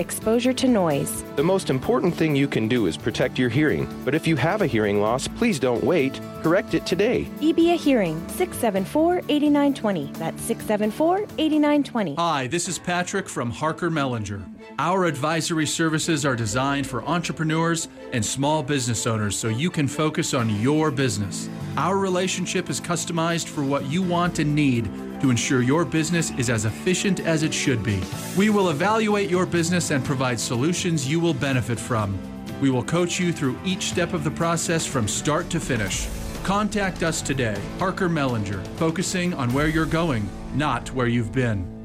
exposure 0.00 0.52
to 0.54 0.66
noise. 0.66 1.22
The 1.36 1.44
most 1.44 1.70
important 1.70 2.14
thing 2.14 2.34
you 2.34 2.48
can 2.48 2.66
do 2.66 2.86
is 2.86 2.96
protect 2.96 3.38
your 3.38 3.50
hearing. 3.50 3.86
But 4.04 4.14
if 4.14 4.26
you 4.26 4.34
have 4.36 4.62
a 4.62 4.66
hearing 4.66 5.00
loss, 5.00 5.28
please 5.28 5.60
don't 5.60 5.84
wait. 5.84 6.20
Correct 6.42 6.74
it 6.74 6.86
today. 6.86 7.28
EBA 7.40 7.76
Hearing, 7.76 8.18
674 8.28 9.18
8920. 9.28 10.12
That's 10.14 10.42
674 10.42 11.18
8920. 11.38 12.14
Hi, 12.14 12.46
this 12.46 12.66
is 12.66 12.78
Patrick 12.78 13.28
from 13.28 13.50
Harker 13.50 13.90
Mellinger. 13.90 14.42
Our 14.78 15.04
advisory 15.04 15.66
services 15.66 16.24
are 16.24 16.36
designed 16.36 16.86
for 16.86 17.04
entrepreneurs 17.04 17.88
and 18.12 18.24
small 18.24 18.62
business 18.62 19.06
owners 19.06 19.36
so 19.36 19.48
you 19.48 19.70
can 19.70 19.86
focus 19.86 20.32
on 20.32 20.48
your 20.60 20.90
business. 20.90 21.48
Our 21.76 21.98
relationship 21.98 22.70
is 22.70 22.80
customized 22.80 23.48
for 23.48 23.62
what 23.62 23.84
you 23.84 24.02
want 24.02 24.38
and 24.38 24.54
need 24.54 24.90
to 25.20 25.30
ensure 25.30 25.62
your 25.62 25.84
business 25.84 26.30
is 26.32 26.50
as 26.50 26.64
efficient 26.64 27.20
as 27.20 27.42
it 27.42 27.54
should 27.54 27.82
be. 27.82 28.00
We 28.36 28.50
will 28.50 28.70
evaluate 28.70 29.30
your 29.30 29.46
business 29.46 29.90
and 29.90 30.04
provide 30.04 30.38
solutions 30.38 31.08
you 31.08 31.20
will 31.20 31.34
benefit 31.34 31.78
from. 31.78 32.18
We 32.60 32.70
will 32.70 32.84
coach 32.84 33.18
you 33.18 33.32
through 33.32 33.58
each 33.64 33.84
step 33.84 34.12
of 34.12 34.24
the 34.24 34.30
process 34.30 34.84
from 34.84 35.08
start 35.08 35.48
to 35.50 35.60
finish. 35.60 36.08
Contact 36.42 37.02
us 37.02 37.22
today, 37.22 37.60
Parker 37.78 38.08
Mellinger, 38.08 38.66
focusing 38.76 39.34
on 39.34 39.52
where 39.52 39.68
you're 39.68 39.86
going, 39.86 40.28
not 40.54 40.88
where 40.92 41.08
you've 41.08 41.32
been. 41.32 41.79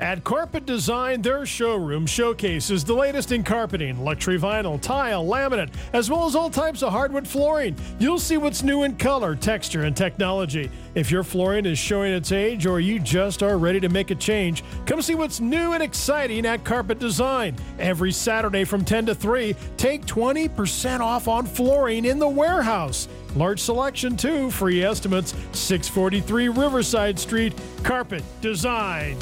At 0.00 0.24
Carpet 0.24 0.64
Design, 0.64 1.20
their 1.20 1.44
showroom 1.44 2.06
showcases 2.06 2.84
the 2.84 2.94
latest 2.94 3.32
in 3.32 3.44
carpeting, 3.44 4.02
luxury 4.02 4.38
vinyl, 4.38 4.80
tile, 4.80 5.26
laminate, 5.26 5.74
as 5.92 6.10
well 6.10 6.24
as 6.24 6.34
all 6.34 6.48
types 6.48 6.82
of 6.82 6.90
hardwood 6.90 7.28
flooring. 7.28 7.76
You'll 7.98 8.18
see 8.18 8.38
what's 8.38 8.62
new 8.62 8.84
in 8.84 8.96
color, 8.96 9.36
texture, 9.36 9.82
and 9.82 9.94
technology. 9.94 10.70
If 10.94 11.10
your 11.10 11.22
flooring 11.22 11.66
is 11.66 11.78
showing 11.78 12.14
its 12.14 12.32
age 12.32 12.64
or 12.64 12.80
you 12.80 12.98
just 12.98 13.42
are 13.42 13.58
ready 13.58 13.78
to 13.78 13.90
make 13.90 14.10
a 14.10 14.14
change, 14.14 14.64
come 14.86 15.02
see 15.02 15.14
what's 15.14 15.38
new 15.38 15.74
and 15.74 15.82
exciting 15.82 16.46
at 16.46 16.64
Carpet 16.64 16.98
Design. 16.98 17.54
Every 17.78 18.10
Saturday 18.10 18.64
from 18.64 18.86
10 18.86 19.04
to 19.04 19.14
3, 19.14 19.54
take 19.76 20.06
20% 20.06 21.00
off 21.00 21.28
on 21.28 21.44
flooring 21.44 22.06
in 22.06 22.18
the 22.18 22.26
warehouse. 22.26 23.06
Large 23.36 23.60
selection 23.60 24.16
too, 24.16 24.50
free 24.50 24.82
estimates, 24.82 25.34
643 25.52 26.48
Riverside 26.48 27.18
Street, 27.18 27.52
Carpet 27.82 28.24
Design. 28.40 29.18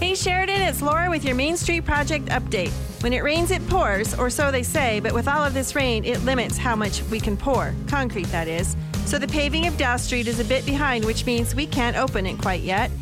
Hey 0.00 0.14
Sheridan, 0.14 0.62
it's 0.62 0.80
Laura 0.80 1.10
with 1.10 1.24
your 1.24 1.34
Main 1.34 1.56
Street 1.56 1.84
Project 1.84 2.26
update. 2.26 2.70
When 3.02 3.12
it 3.12 3.24
rains, 3.24 3.50
it 3.50 3.66
pours, 3.66 4.16
or 4.16 4.30
so 4.30 4.52
they 4.52 4.62
say, 4.62 5.00
but 5.00 5.12
with 5.12 5.26
all 5.26 5.44
of 5.44 5.54
this 5.54 5.74
rain, 5.74 6.04
it 6.04 6.22
limits 6.24 6.56
how 6.56 6.76
much 6.76 7.02
we 7.10 7.18
can 7.18 7.36
pour. 7.36 7.74
Concrete, 7.88 8.28
that 8.28 8.46
is. 8.46 8.76
So 9.06 9.18
the 9.18 9.26
paving 9.26 9.66
of 9.66 9.76
Dow 9.76 9.96
Street 9.96 10.28
is 10.28 10.38
a 10.38 10.44
bit 10.44 10.64
behind, 10.64 11.04
which 11.04 11.26
means 11.26 11.52
we 11.52 11.66
can't 11.66 11.96
open 11.96 12.26
it 12.26 12.38
quite 12.38 12.62
yet. 12.62 12.92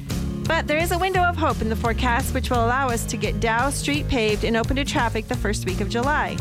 But 0.44 0.66
there 0.66 0.78
is 0.78 0.90
a 0.90 0.98
window 0.98 1.20
of 1.20 1.36
hope 1.36 1.60
in 1.60 1.68
the 1.68 1.76
forecast, 1.76 2.32
which 2.32 2.48
will 2.48 2.64
allow 2.64 2.88
us 2.88 3.04
to 3.04 3.18
get 3.18 3.40
Dow 3.40 3.68
Street 3.68 4.08
paved 4.08 4.44
and 4.44 4.56
open 4.56 4.76
to 4.76 4.84
traffic 4.84 5.28
the 5.28 5.36
first 5.36 5.66
week 5.66 5.82
of 5.82 5.90
July. 5.90 6.38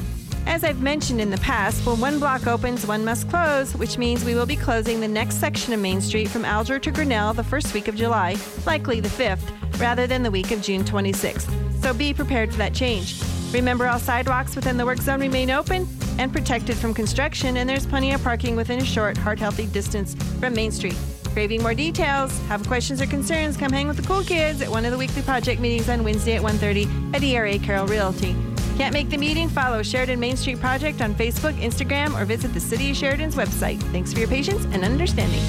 As 0.48 0.64
I've 0.64 0.82
mentioned 0.82 1.20
in 1.20 1.32
the 1.32 1.38
past, 1.38 1.86
when 1.86 2.00
one 2.00 2.20
block 2.20 2.48
opens, 2.48 2.86
one 2.86 3.04
must 3.04 3.30
close, 3.30 3.76
which 3.76 3.98
means 3.98 4.24
we 4.24 4.36
will 4.36 4.46
be 4.46 4.56
closing 4.56 5.00
the 5.00 5.08
next 5.08 5.38
section 5.38 5.74
of 5.74 5.80
Main 5.80 6.00
Street 6.00 6.30
from 6.30 6.46
Alger 6.46 6.80
to 6.80 6.92
Grinnell 6.92 7.34
the 7.34 7.44
first 7.44 7.74
week 7.74 7.88
of 7.88 7.96
July, 7.96 8.38
likely 8.66 9.00
the 9.00 9.10
5th, 9.10 9.80
rather 9.80 10.08
than 10.08 10.24
the 10.24 10.32
week 10.32 10.52
of 10.52 10.62
June 10.62 10.84
26th. 10.84 11.50
So 11.82 11.94
be 11.94 12.14
prepared 12.14 12.52
for 12.52 12.58
that 12.60 12.74
change. 12.74 13.22
Remember, 13.52 13.88
all 13.88 14.00
sidewalks 14.00 14.56
within 14.56 14.78
the 14.78 14.86
work 14.86 15.00
zone 15.00 15.20
remain 15.20 15.50
open 15.50 15.88
and 16.20 16.32
protected 16.32 16.78
from 16.78 16.94
construction, 16.94 17.58
and 17.58 17.70
there's 17.70 17.86
plenty 17.86 18.12
of 18.12 18.24
parking 18.24 18.56
within 18.56 18.80
a 18.80 18.86
short, 18.86 19.18
heart 19.18 19.40
healthy 19.40 19.66
distance 19.66 20.14
from 20.40 20.54
Main 20.54 20.72
Street. 20.72 20.98
Craving 21.34 21.64
more 21.64 21.74
details? 21.74 22.38
Have 22.48 22.66
questions 22.68 23.02
or 23.02 23.08
concerns? 23.08 23.58
Come 23.58 23.72
hang 23.72 23.88
with 23.88 23.98
the 23.98 24.04
cool 24.04 24.24
kids 24.24 24.62
at 24.62 24.70
one 24.70 24.86
of 24.86 24.92
the 24.92 24.98
weekly 24.98 25.22
project 25.24 25.60
meetings 25.60 25.90
on 25.90 26.04
Wednesday 26.04 26.36
at 26.36 26.42
1:30 26.42 26.88
at 27.14 27.24
ERA 27.24 27.60
Carroll 27.60 27.88
Realty. 27.88 28.36
Can't 28.78 28.94
make 28.94 29.10
the 29.10 29.18
meeting? 29.18 29.48
Follow 29.48 29.82
Sheridan 29.82 30.20
Main 30.20 30.36
Street 30.36 30.60
Project 30.60 31.02
on 31.02 31.16
Facebook, 31.16 31.54
Instagram, 31.62 32.20
or 32.20 32.26
visit 32.26 32.54
the 32.54 32.60
City 32.60 32.92
of 32.92 32.98
Sheridan's 32.98 33.38
website. 33.38 33.82
Thanks 33.94 34.12
for 34.12 34.20
your 34.20 34.28
patience 34.28 34.66
and 34.72 34.84
understanding. 34.84 35.40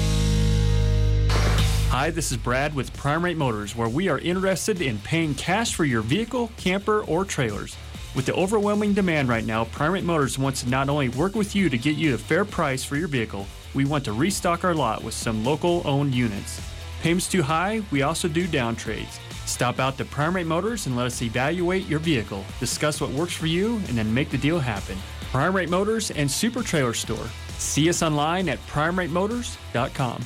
Hi, 1.89 2.09
this 2.09 2.31
is 2.31 2.37
Brad 2.37 2.73
with 2.73 2.95
Prime 2.95 3.25
Rate 3.25 3.35
Motors, 3.35 3.75
where 3.75 3.89
we 3.89 4.07
are 4.07 4.19
interested 4.19 4.81
in 4.81 4.97
paying 4.99 5.35
cash 5.35 5.75
for 5.75 5.83
your 5.83 6.01
vehicle, 6.01 6.51
camper, 6.55 7.03
or 7.03 7.25
trailers. 7.25 7.75
With 8.15 8.25
the 8.25 8.33
overwhelming 8.33 8.93
demand 8.93 9.27
right 9.27 9.45
now, 9.45 9.65
Prime 9.65 9.91
Rate 9.91 10.05
Motors 10.05 10.39
wants 10.39 10.63
to 10.63 10.69
not 10.69 10.87
only 10.87 11.09
work 11.09 11.35
with 11.35 11.53
you 11.53 11.67
to 11.67 11.77
get 11.77 11.97
you 11.97 12.13
a 12.13 12.17
fair 12.17 12.45
price 12.45 12.85
for 12.85 12.95
your 12.95 13.09
vehicle, 13.09 13.45
we 13.73 13.83
want 13.83 14.05
to 14.05 14.13
restock 14.13 14.63
our 14.63 14.73
lot 14.73 15.03
with 15.03 15.13
some 15.13 15.43
local 15.43 15.81
owned 15.83 16.15
units. 16.15 16.61
Payments 17.01 17.27
too 17.27 17.43
high? 17.43 17.83
We 17.91 18.03
also 18.03 18.29
do 18.29 18.47
down 18.47 18.77
trades. 18.77 19.19
Stop 19.47 19.79
out 19.79 19.97
to 19.97 20.05
Prime 20.05 20.35
Rate 20.35 20.45
Motors 20.45 20.85
and 20.85 20.95
let 20.95 21.07
us 21.07 21.21
evaluate 21.21 21.87
your 21.87 21.99
vehicle, 21.99 22.45
discuss 22.59 23.01
what 23.01 23.09
works 23.11 23.33
for 23.33 23.47
you, 23.47 23.77
and 23.87 23.97
then 23.97 24.13
make 24.13 24.29
the 24.29 24.37
deal 24.37 24.59
happen. 24.59 24.97
Prime 25.31 25.55
Rate 25.55 25.69
Motors 25.69 26.11
and 26.11 26.29
Super 26.29 26.61
Trailer 26.61 26.93
Store. 26.93 27.25
See 27.57 27.89
us 27.89 28.03
online 28.03 28.49
at 28.49 28.59
primeratemotors.com. 28.67 30.25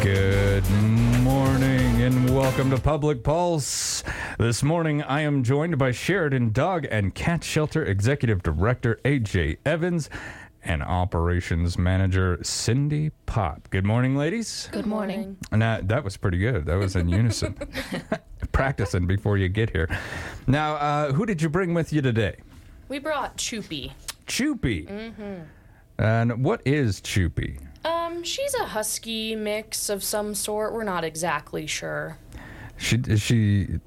Good 0.00 0.64
and 2.04 2.36
welcome 2.36 2.68
to 2.68 2.78
Public 2.78 3.22
Pulse. 3.22 4.04
This 4.38 4.62
morning 4.62 5.02
I 5.02 5.22
am 5.22 5.42
joined 5.42 5.78
by 5.78 5.92
Sheridan 5.92 6.52
Dog 6.52 6.86
and 6.90 7.14
Cat 7.14 7.42
Shelter 7.42 7.82
Executive 7.82 8.42
Director 8.42 9.00
AJ 9.06 9.56
Evans 9.64 10.10
and 10.62 10.82
Operations 10.82 11.78
Manager 11.78 12.38
Cindy 12.42 13.08
Pop. 13.24 13.70
Good 13.70 13.86
morning, 13.86 14.16
ladies. 14.16 14.68
Good 14.70 14.84
morning. 14.84 15.38
And 15.50 15.62
that, 15.62 15.88
that 15.88 16.04
was 16.04 16.18
pretty 16.18 16.36
good. 16.36 16.66
That 16.66 16.76
was 16.76 16.94
in 16.94 17.08
unison. 17.08 17.56
Practicing 18.52 19.06
before 19.06 19.38
you 19.38 19.48
get 19.48 19.70
here. 19.70 19.88
Now, 20.46 20.74
uh, 20.74 21.12
who 21.12 21.24
did 21.24 21.40
you 21.40 21.48
bring 21.48 21.72
with 21.72 21.90
you 21.90 22.02
today? 22.02 22.36
We 22.90 22.98
brought 22.98 23.38
Choopy. 23.38 23.92
Choopy. 24.26 24.86
Mm-hmm. 24.86 26.02
And 26.02 26.44
what 26.44 26.60
is 26.66 27.00
Choopy? 27.00 27.66
Um, 27.84 28.22
she's 28.22 28.54
a 28.54 28.64
husky 28.64 29.36
mix 29.36 29.88
of 29.88 30.02
some 30.02 30.34
sort. 30.34 30.72
We're 30.72 30.84
not 30.84 31.04
exactly 31.04 31.66
sure. 31.66 32.18
She 32.76 33.00
she 33.16 33.78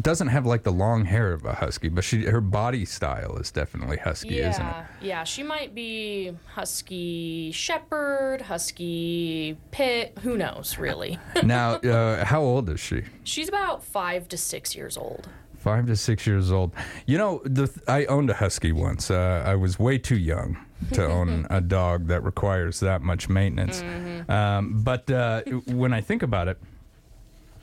doesn't 0.00 0.28
have 0.28 0.44
like 0.44 0.62
the 0.62 0.72
long 0.72 1.04
hair 1.04 1.32
of 1.32 1.44
a 1.44 1.54
husky, 1.54 1.88
but 1.88 2.04
she 2.04 2.24
her 2.24 2.40
body 2.40 2.84
style 2.84 3.36
is 3.36 3.50
definitely 3.50 3.96
husky, 3.96 4.36
yeah, 4.36 4.50
isn't 4.50 4.66
it? 4.66 4.86
yeah. 5.00 5.24
She 5.24 5.42
might 5.42 5.74
be 5.74 6.32
husky 6.54 7.50
shepherd, 7.52 8.42
husky 8.42 9.56
pit. 9.70 10.18
Who 10.22 10.36
knows, 10.36 10.76
really? 10.78 11.18
now, 11.42 11.74
uh, 11.76 12.24
how 12.24 12.42
old 12.42 12.68
is 12.68 12.80
she? 12.80 13.04
She's 13.24 13.48
about 13.48 13.84
five 13.84 14.28
to 14.28 14.36
six 14.36 14.74
years 14.74 14.96
old. 14.96 15.28
Five 15.56 15.86
to 15.86 15.96
six 15.96 16.26
years 16.26 16.52
old. 16.52 16.72
You 17.06 17.18
know, 17.18 17.42
the 17.44 17.70
I 17.88 18.04
owned 18.06 18.30
a 18.30 18.34
husky 18.34 18.72
once. 18.72 19.10
Uh, 19.10 19.42
I 19.46 19.54
was 19.54 19.78
way 19.78 19.98
too 19.98 20.18
young 20.18 20.58
to 20.92 21.06
own 21.06 21.46
a 21.50 21.60
dog 21.60 22.08
that 22.08 22.22
requires 22.22 22.80
that 22.80 23.02
much 23.02 23.28
maintenance. 23.28 23.82
Mm-hmm. 23.82 24.30
Um, 24.30 24.82
but 24.82 25.10
uh, 25.10 25.42
when 25.66 25.92
I 25.92 26.00
think 26.00 26.22
about 26.22 26.48
it, 26.48 26.58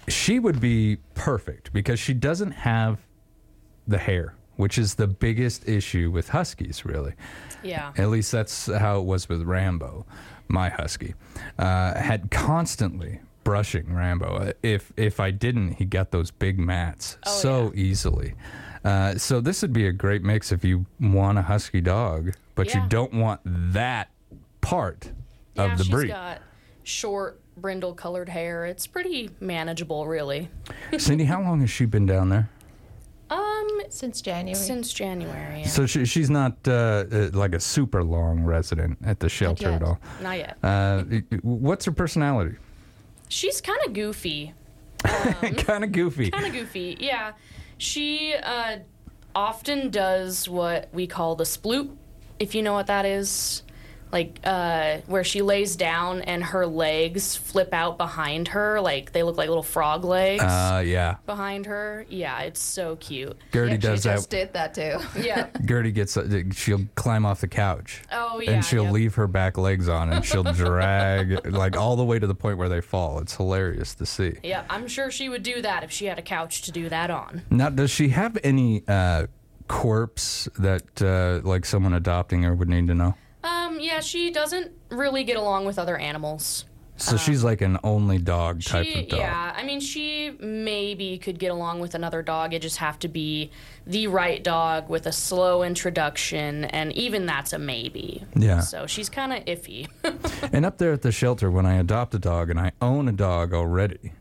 she 0.08 0.40
would 0.40 0.60
be 0.60 0.98
perfect 1.14 1.72
because 1.74 2.00
she 2.00 2.14
doesn't 2.14 2.52
have 2.52 3.00
the 3.88 3.98
hair, 3.98 4.36
which 4.56 4.78
is 4.78 4.96
the 4.96 5.08
biggest 5.08 5.68
issue 5.68 6.12
with 6.12 6.30
huskies, 6.30 6.86
really. 6.86 7.14
Yeah. 7.64 7.94
At 7.98 8.10
least 8.10 8.32
that's 8.32 8.66
how 8.66 9.00
it 9.00 9.06
was 9.06 9.30
with 9.30 9.42
Rambo, 9.44 10.06
my 10.48 10.70
husky. 10.70 11.14
Uh, 11.58 11.94
had 11.96 12.32
constantly 12.32 13.20
brushing 13.44 13.94
Rambo. 13.94 14.54
If 14.62 14.92
if 14.98 15.20
I 15.20 15.32
didn't, 15.32 15.74
he 15.74 15.86
got 15.86 16.12
those 16.12 16.32
big 16.32 16.60
mats 16.60 17.18
Oh, 17.26 17.32
so 17.32 17.72
easily. 17.76 18.36
Uh, 18.84 19.16
so 19.18 19.40
this 19.40 19.62
would 19.62 19.74
be 19.74 19.88
a 19.88 19.92
great 19.92 20.24
mix 20.24 20.52
if 20.52 20.64
you 20.64 20.86
want 21.00 21.38
a 21.38 21.42
husky 21.42 21.82
dog, 21.82 22.34
but 22.56 22.68
Yeah. 22.68 22.84
you 22.84 22.90
don't 22.90 23.14
want 23.14 23.40
that 23.46 24.10
part 24.62 25.12
Yeah, 25.56 25.72
of 25.72 25.78
the 25.78 25.84
she's 25.86 25.92
breed. 25.94 26.08
got 26.10 26.42
short, 26.84 27.40
brindle 27.56 27.94
colored 27.94 28.30
hair. 28.30 28.66
It's 28.66 28.86
pretty 28.88 29.30
manageable, 29.40 30.06
really. 30.08 30.50
Cindy, 30.98 31.24
how 31.26 31.42
long 31.42 31.62
has 31.62 31.70
she 31.70 31.86
been 31.86 32.06
down 32.06 32.30
there? 32.30 32.50
Um, 33.30 33.82
since 33.90 34.22
January. 34.22 34.54
Since 34.54 34.94
January. 34.94 35.62
Yeah. 35.62 35.68
So 35.68 35.86
she, 35.86 36.06
she's 36.06 36.30
not 36.30 36.58
uh, 36.68 37.06
uh, 37.12 37.30
like 37.34 37.56
a 37.56 37.60
super 37.60 38.04
long 38.04 38.44
resident 38.44 38.98
at 39.06 39.20
the 39.20 39.30
shelter 39.30 39.70
at 39.72 39.82
all. 39.82 40.00
Not 40.22 40.38
yet. 40.38 40.58
Uh, 40.62 41.04
what's 41.42 41.86
her 41.86 41.92
personality? 41.92 42.58
She's 43.30 43.62
kind 43.62 43.80
of 43.88 43.94
goofy. 43.94 44.54
kind 45.04 45.84
of 45.84 45.92
goofy. 45.92 46.30
Kind 46.32 46.46
of 46.46 46.54
goofy, 46.54 46.98
yeah. 47.00 47.32
She 47.84 48.34
uh, 48.34 48.78
often 49.36 49.90
does 49.90 50.48
what 50.48 50.88
we 50.94 51.06
call 51.06 51.36
the 51.36 51.44
sploot, 51.44 51.94
if 52.40 52.56
you 52.56 52.62
know 52.62 52.72
what 52.72 52.88
that 52.88 53.06
is. 53.06 53.64
Like 54.14 54.40
uh, 54.44 55.00
where 55.08 55.24
she 55.24 55.42
lays 55.42 55.76
down 55.76 56.22
and 56.22 56.44
her 56.44 56.68
legs 56.68 57.36
flip 57.36 57.74
out 57.74 57.98
behind 57.98 58.50
her, 58.50 58.80
like 58.80 59.12
they 59.12 59.24
look 59.24 59.38
like 59.38 59.50
little 59.50 59.64
frog 59.64 60.06
legs 60.06 60.44
Uh, 60.44 60.84
yeah. 60.86 61.16
behind 61.26 61.66
her. 61.66 62.06
Yeah, 62.10 62.40
it's 62.42 62.62
so 62.62 62.96
cute. 62.98 63.36
Gertie 63.52 63.72
Yep, 63.72 63.82
does 63.82 64.04
she 64.04 64.10
that. 64.10 64.16
just 64.16 64.30
did 64.30 64.54
that 64.54 64.74
too. 64.76 65.00
Yeah. 65.24 65.48
Gertie 65.66 65.92
gets, 65.92 66.16
uh, 66.16 66.44
she'll 66.54 66.86
climb 66.96 67.26
off 67.26 67.42
the 67.42 67.48
couch. 67.48 68.04
Oh, 68.12 68.40
yeah, 68.40 68.52
And 68.52 68.64
she'll 68.66 68.84
yep. 68.86 68.94
leave 68.94 69.16
her 69.16 69.28
back 69.28 69.58
legs 69.58 69.90
on 69.90 70.14
and 70.14 70.24
she'll 70.24 70.44
drag, 70.44 71.48
like, 71.48 71.76
all 71.76 71.96
the 71.96 72.04
way 72.06 72.20
to 72.20 72.28
the 72.28 72.36
point 72.36 72.58
where 72.60 72.70
they 72.70 72.82
fall. 72.82 73.18
It's 73.20 73.36
hilarious 73.36 73.96
to 73.96 74.06
see. 74.06 74.34
Yeah, 74.44 74.64
I'm 74.70 74.88
sure 74.88 75.10
she 75.10 75.28
would 75.30 75.42
do 75.44 75.62
that 75.64 75.84
if 75.84 75.92
she 75.92 76.06
had 76.06 76.20
a 76.20 76.22
couch 76.22 76.62
to 76.64 76.72
do 76.72 76.88
that 76.90 77.10
on. 77.10 77.42
Now, 77.50 77.70
does 77.70 77.90
she 77.90 78.10
have 78.10 78.38
any 78.44 78.84
uh, 78.88 79.26
quirks 79.68 80.48
that, 80.60 81.02
uh, 81.02 81.48
like, 81.48 81.66
someone 81.66 81.94
adopting 81.94 82.44
her 82.44 82.54
would 82.54 82.70
need 82.70 82.88
to 82.88 82.94
know? 82.96 83.16
Um, 83.84 83.96
yeah, 83.96 84.00
she 84.00 84.32
doesn't 84.32 84.72
really 84.90 85.24
get 85.24 85.38
along 85.38 85.66
with 85.66 85.78
other 85.80 85.98
animals. 85.98 86.66
So 86.96 87.18
she's 87.18 87.44
like 87.44 87.62
an 87.62 87.80
only 87.84 88.20
dog 88.20 88.62
type 88.62 88.86
She, 88.86 89.02
of 89.02 89.10
dog. 89.10 89.20
yeah, 89.20 89.54
I 89.58 89.64
mean, 89.64 89.80
she 89.80 90.38
maybe 90.40 91.18
could 91.18 91.40
get 91.40 91.50
along 91.52 91.80
with 91.80 91.96
another 91.96 92.22
dog. 92.22 92.54
It 92.54 92.62
just 92.62 92.78
have 92.78 93.00
to 93.00 93.08
be 93.08 93.50
the 93.88 94.06
right 94.08 94.44
dog 94.44 94.90
with 94.90 95.08
a 95.08 95.12
slow 95.12 95.64
introduction, 95.64 96.66
and 96.66 96.94
even 96.94 97.26
that's 97.26 97.52
a 97.52 97.58
maybe. 97.58 98.24
Yeah. 98.36 98.60
So 98.60 98.86
she's 98.86 99.10
kind 99.10 99.34
of 99.34 99.44
iffy. 99.46 99.88
And 100.54 100.66
up 100.68 100.78
there 100.78 100.94
at 100.94 101.02
the 101.02 101.12
shelter, 101.12 101.50
when 101.50 101.66
I 101.66 101.76
adopt 101.76 102.14
a 102.14 102.20
dog 102.20 102.52
and 102.52 102.60
I 102.60 102.74
own 102.80 103.08
a 103.08 103.12
dog 103.12 103.54
already, 103.56 104.12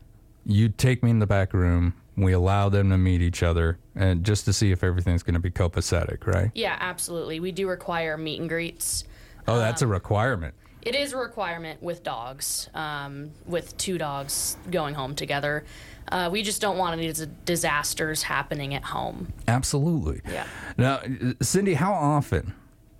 you 0.45 0.69
take 0.69 1.03
me 1.03 1.11
in 1.11 1.19
the 1.19 1.27
back 1.27 1.53
room. 1.53 1.93
We 2.17 2.33
allow 2.33 2.69
them 2.69 2.89
to 2.89 2.97
meet 2.97 3.21
each 3.21 3.43
other, 3.43 3.77
and 3.95 4.23
just 4.23 4.45
to 4.45 4.53
see 4.53 4.71
if 4.71 4.83
everything's 4.83 5.21
going 5.21 5.35
to 5.35 5.39
be 5.39 5.51
copacetic, 5.51 6.25
right? 6.25 6.49
yeah, 6.55 6.75
absolutely. 6.79 7.39
We 7.39 7.51
do 7.51 7.67
require 7.69 8.17
meet 8.17 8.39
and 8.39 8.49
greets. 8.49 9.03
Oh, 9.47 9.57
that's 9.59 9.81
Um, 9.81 9.89
a 9.89 9.91
requirement. 9.93 10.53
It 10.81 10.95
is 10.95 11.13
a 11.13 11.17
requirement 11.17 11.81
with 11.81 12.03
dogs, 12.03 12.69
um, 12.73 13.31
with 13.45 13.75
two 13.77 13.97
dogs 13.97 14.57
going 14.69 14.95
home 14.95 15.15
together. 15.15 15.63
Uh, 16.11 16.29
we 16.31 16.43
just 16.43 16.61
don't 16.61 16.77
want 16.77 16.99
any 16.99 17.13
disasters 17.45 18.23
happening 18.23 18.73
at 18.73 18.83
home. 18.83 19.31
Absolutely. 19.47 20.21
Yeah. 20.29 20.45
Now, 20.77 20.99
Cindy, 21.41 21.75
how 21.75 21.93
often 21.93 22.53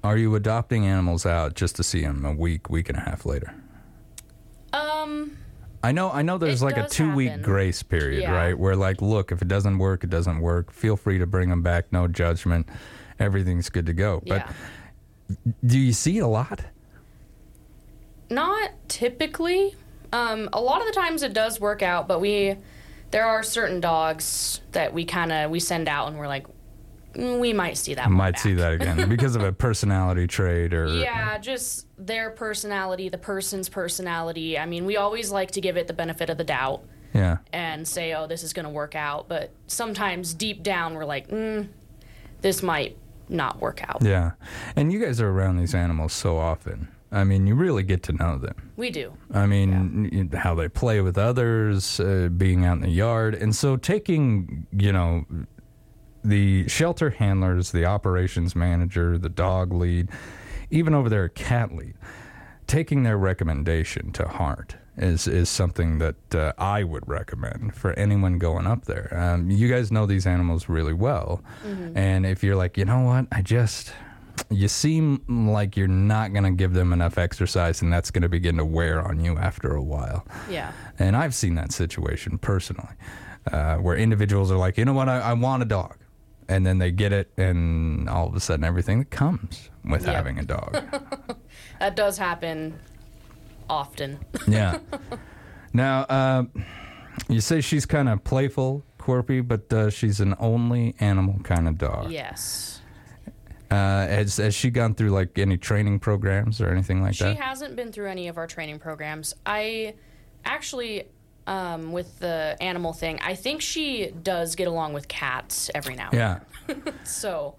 are 0.03 0.15
you 0.17 0.33
adopting 0.35 0.85
animals 0.85 1.25
out 1.25 1.55
just 1.55 1.75
to 1.75 1.83
see 1.83 2.01
them 2.01 2.23
a 2.23 2.31
week, 2.31 2.69
week 2.69 2.87
and 2.87 2.97
a 2.97 3.01
half 3.01 3.25
later? 3.25 3.53
Um, 4.71 5.37
I 5.83 5.91
know, 5.91 6.09
I 6.09 6.21
know. 6.21 6.37
There's 6.37 6.63
like 6.63 6.77
a 6.77 6.83
does 6.83 6.91
two-week 6.93 7.41
grace 7.41 7.83
period, 7.83 8.21
Yeah. 8.21 8.31
right? 8.31 8.57
Where 8.57 8.75
like, 8.75 9.01
look, 9.01 9.31
if 9.33 9.41
it 9.41 9.49
doesn't 9.49 9.77
work, 9.77 10.03
it 10.05 10.09
doesn't 10.09 10.39
work. 10.39 10.71
Feel 10.71 10.95
free 10.95 11.17
to 11.19 11.27
bring 11.27 11.49
them 11.49 11.61
back. 11.61 11.91
No 11.91 12.07
judgment. 12.07 12.67
Everything's 13.19 13.69
good 13.69 13.85
to 13.87 13.93
go. 13.93 14.23
But 14.25 14.47
yeah. 14.47 14.53
Do 15.65 15.79
you 15.79 15.93
see 15.93 16.17
it 16.17 16.21
a 16.21 16.27
lot? 16.27 16.61
Not 18.29 18.71
typically. 18.87 19.75
Um, 20.11 20.49
a 20.53 20.61
lot 20.61 20.81
of 20.81 20.87
the 20.87 20.93
times 20.93 21.23
it 21.23 21.33
does 21.33 21.59
work 21.59 21.81
out, 21.81 22.07
but 22.07 22.19
we 22.19 22.55
there 23.11 23.25
are 23.25 23.43
certain 23.43 23.79
dogs 23.79 24.61
that 24.71 24.93
we 24.93 25.05
kind 25.05 25.31
of 25.31 25.51
we 25.51 25.59
send 25.59 25.87
out 25.87 26.07
and 26.07 26.17
we're 26.17 26.27
like, 26.27 26.47
"Mm, 27.13 27.39
we 27.39 27.53
might 27.53 27.77
see 27.77 27.93
that. 27.93 28.09
Might 28.09 28.39
see 28.39 28.53
that 28.53 28.73
again 28.73 29.07
because 29.07 29.35
of 29.35 29.43
a 29.43 29.51
personality 29.67 30.27
trait 30.27 30.73
or 30.73 30.87
Yeah, 30.87 31.37
just 31.37 31.87
their 31.97 32.31
personality, 32.31 33.09
the 33.09 33.17
person's 33.17 33.69
personality. 33.69 34.57
I 34.57 34.65
mean, 34.65 34.85
we 34.85 34.97
always 34.97 35.31
like 35.31 35.51
to 35.51 35.61
give 35.61 35.77
it 35.77 35.87
the 35.87 35.93
benefit 35.93 36.29
of 36.29 36.37
the 36.37 36.43
doubt 36.43 36.83
yeah. 37.13 37.37
and 37.51 37.87
say, 37.87 38.13
"Oh, 38.13 38.27
this 38.27 38.43
is 38.43 38.53
going 38.53 38.65
to 38.65 38.71
work 38.71 38.95
out," 38.95 39.29
but 39.29 39.51
sometimes 39.67 40.33
deep 40.33 40.63
down 40.63 40.95
we're 40.95 41.05
like, 41.05 41.29
mm, 41.29 41.67
"This 42.41 42.63
might 42.63 42.97
not 43.29 43.61
work 43.61 43.81
out." 43.87 44.01
Yeah. 44.01 44.31
And 44.75 44.91
you 44.91 44.99
guys 44.99 45.21
are 45.21 45.29
around 45.29 45.57
these 45.57 45.73
animals 45.75 46.13
so 46.13 46.37
often. 46.37 46.87
I 47.11 47.23
mean, 47.23 47.45
you 47.45 47.53
really 47.53 47.83
get 47.83 48.01
to 48.03 48.13
know 48.13 48.39
them. 48.39 48.71
We 48.75 48.89
do. 48.89 49.13
I 49.31 49.45
mean, 49.45 50.29
y- 50.31 50.37
how 50.37 50.55
they 50.55 50.67
play 50.67 50.99
with 51.01 51.15
others, 51.17 51.99
uh, 51.99 52.29
being 52.35 52.65
out 52.65 52.77
in 52.77 52.81
the 52.81 52.89
yard. 52.89 53.35
And 53.35 53.55
so 53.55 53.77
taking, 53.77 54.65
you 54.71 54.91
know, 54.91 55.25
the 56.23 56.67
shelter 56.67 57.11
handlers, 57.11 57.71
the 57.71 57.85
operations 57.85 58.55
manager, 58.55 59.17
the 59.19 59.29
dog 59.29 59.71
lead, 59.73 60.09
even 60.71 60.95
over 60.95 61.07
there, 61.07 61.29
cat 61.29 61.75
lead, 61.75 61.93
taking 62.65 63.03
their 63.03 63.17
recommendation 63.17 64.11
to 64.13 64.27
heart 64.27 64.77
is, 64.97 65.27
is 65.27 65.49
something 65.49 65.97
that 65.99 66.35
uh, 66.35 66.53
I 66.57 66.83
would 66.83 67.07
recommend 67.07 67.75
for 67.75 67.93
anyone 67.93 68.37
going 68.37 68.67
up 68.67 68.85
there. 68.85 69.09
Um, 69.17 69.49
you 69.49 69.67
guys 69.67 69.91
know 69.91 70.05
these 70.05 70.27
animals 70.27 70.69
really 70.69 70.93
well. 70.93 71.41
And 71.95 72.25
if 72.25 72.43
you're 72.43 72.55
like, 72.55 72.77
you 72.77 72.85
know 72.85 73.01
what, 73.01 73.25
I 73.31 73.41
just, 73.41 73.91
you 74.49 74.67
seem 74.67 75.21
like 75.27 75.75
you're 75.77 75.87
not 75.87 76.31
going 76.33 76.43
to 76.43 76.51
give 76.51 76.73
them 76.73 76.93
enough 76.93 77.17
exercise 77.17 77.81
and 77.81 77.91
that's 77.91 78.11
going 78.11 78.21
to 78.23 78.29
begin 78.29 78.57
to 78.57 78.65
wear 78.65 79.01
on 79.01 79.23
you 79.23 79.37
after 79.37 79.73
a 79.75 79.81
while. 79.81 80.25
Yeah. 80.49 80.71
And 80.99 81.15
I've 81.15 81.33
seen 81.33 81.55
that 81.55 81.71
situation 81.71 82.37
personally, 82.37 82.93
uh, 83.51 83.77
where 83.77 83.95
individuals 83.97 84.51
are 84.51 84.57
like, 84.57 84.77
you 84.77 84.85
know 84.85 84.93
what, 84.93 85.09
I, 85.09 85.19
I 85.19 85.33
want 85.33 85.63
a 85.63 85.65
dog. 85.65 85.97
And 86.49 86.65
then 86.65 86.77
they 86.77 86.91
get 86.91 87.13
it, 87.13 87.31
and 87.37 88.09
all 88.09 88.27
of 88.27 88.35
a 88.35 88.39
sudden, 88.41 88.65
everything 88.65 88.99
that 88.99 89.09
comes 89.11 89.69
with 89.85 90.05
Yeah. 90.05 90.11
having 90.11 90.37
a 90.39 90.43
dog. 90.43 90.77
That 91.79 91.95
does 91.95 92.17
happen 92.17 92.79
often. 93.69 94.19
yeah. 94.47 94.79
Now, 95.73 96.01
uh, 96.01 96.43
you 97.29 97.41
say 97.41 97.61
she's 97.61 97.85
kind 97.85 98.09
of 98.09 98.23
playful, 98.23 98.83
quirky, 98.97 99.41
but 99.41 99.71
uh, 99.73 99.89
she's 99.89 100.19
an 100.19 100.35
only 100.39 100.95
animal 100.99 101.39
kind 101.43 101.67
of 101.67 101.77
dog. 101.77 102.11
yes. 102.11 102.79
Uh, 103.71 104.05
has, 104.07 104.37
has 104.37 104.53
she 104.53 104.69
gone 104.69 104.93
through 104.93 105.09
like 105.09 105.39
any 105.39 105.57
training 105.57 105.97
programs 105.99 106.61
or 106.61 106.69
anything 106.69 107.01
like 107.01 107.15
She 107.15 107.23
that? 107.23 107.35
She 107.37 107.41
hasn't 107.41 107.75
been 107.75 107.91
through 107.91 108.07
any 108.07 108.27
of 108.27 108.37
our 108.37 108.45
training 108.45 108.77
programs. 108.77 109.33
I 109.47 109.95
actually, 110.45 111.05
um, 111.47 111.91
with 111.91 112.19
the 112.19 112.55
animal 112.61 112.93
thing, 112.93 113.19
I 113.23 113.33
think 113.33 113.61
she 113.61 114.11
does 114.11 114.55
get 114.55 114.67
along 114.67 114.93
with 114.93 115.07
cats 115.07 115.71
every 115.73 115.95
now 115.95 116.09
and 116.11 116.19
yeah. 116.19 116.39
then. 116.67 116.93
So, 117.03 117.55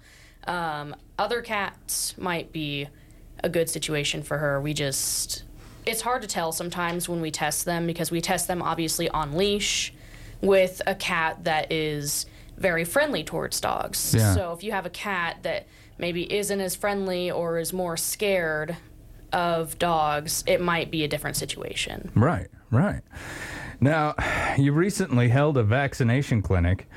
um, 0.46 0.94
other 1.18 1.42
cats 1.42 2.16
might 2.16 2.52
be 2.52 2.86
a 3.42 3.48
good 3.48 3.68
situation 3.68 4.22
for 4.22 4.38
her. 4.38 4.60
We 4.60 4.72
just, 4.72 5.43
it's 5.86 6.00
hard 6.02 6.22
to 6.22 6.28
tell 6.28 6.52
sometimes 6.52 7.08
when 7.08 7.20
we 7.20 7.30
test 7.30 7.64
them 7.64 7.86
because 7.86 8.10
we 8.10 8.20
test 8.20 8.48
them 8.48 8.62
obviously 8.62 9.08
on 9.10 9.36
leash 9.36 9.92
with 10.40 10.80
a 10.86 10.94
cat 10.94 11.44
that 11.44 11.72
is 11.72 12.26
very 12.56 12.84
friendly 12.84 13.24
towards 13.24 13.60
dogs. 13.60 14.14
Yeah. 14.16 14.34
So, 14.34 14.52
if 14.52 14.62
you 14.62 14.72
have 14.72 14.86
a 14.86 14.90
cat 14.90 15.42
that 15.42 15.66
maybe 15.98 16.32
isn't 16.32 16.60
as 16.60 16.76
friendly 16.76 17.30
or 17.30 17.58
is 17.58 17.72
more 17.72 17.96
scared 17.96 18.76
of 19.32 19.78
dogs, 19.78 20.44
it 20.46 20.60
might 20.60 20.90
be 20.90 21.02
a 21.04 21.08
different 21.08 21.36
situation. 21.36 22.12
Right, 22.14 22.48
right. 22.70 23.00
Now, 23.80 24.14
you 24.56 24.72
recently 24.72 25.28
held 25.28 25.56
a 25.56 25.62
vaccination 25.64 26.42
clinic. 26.42 26.88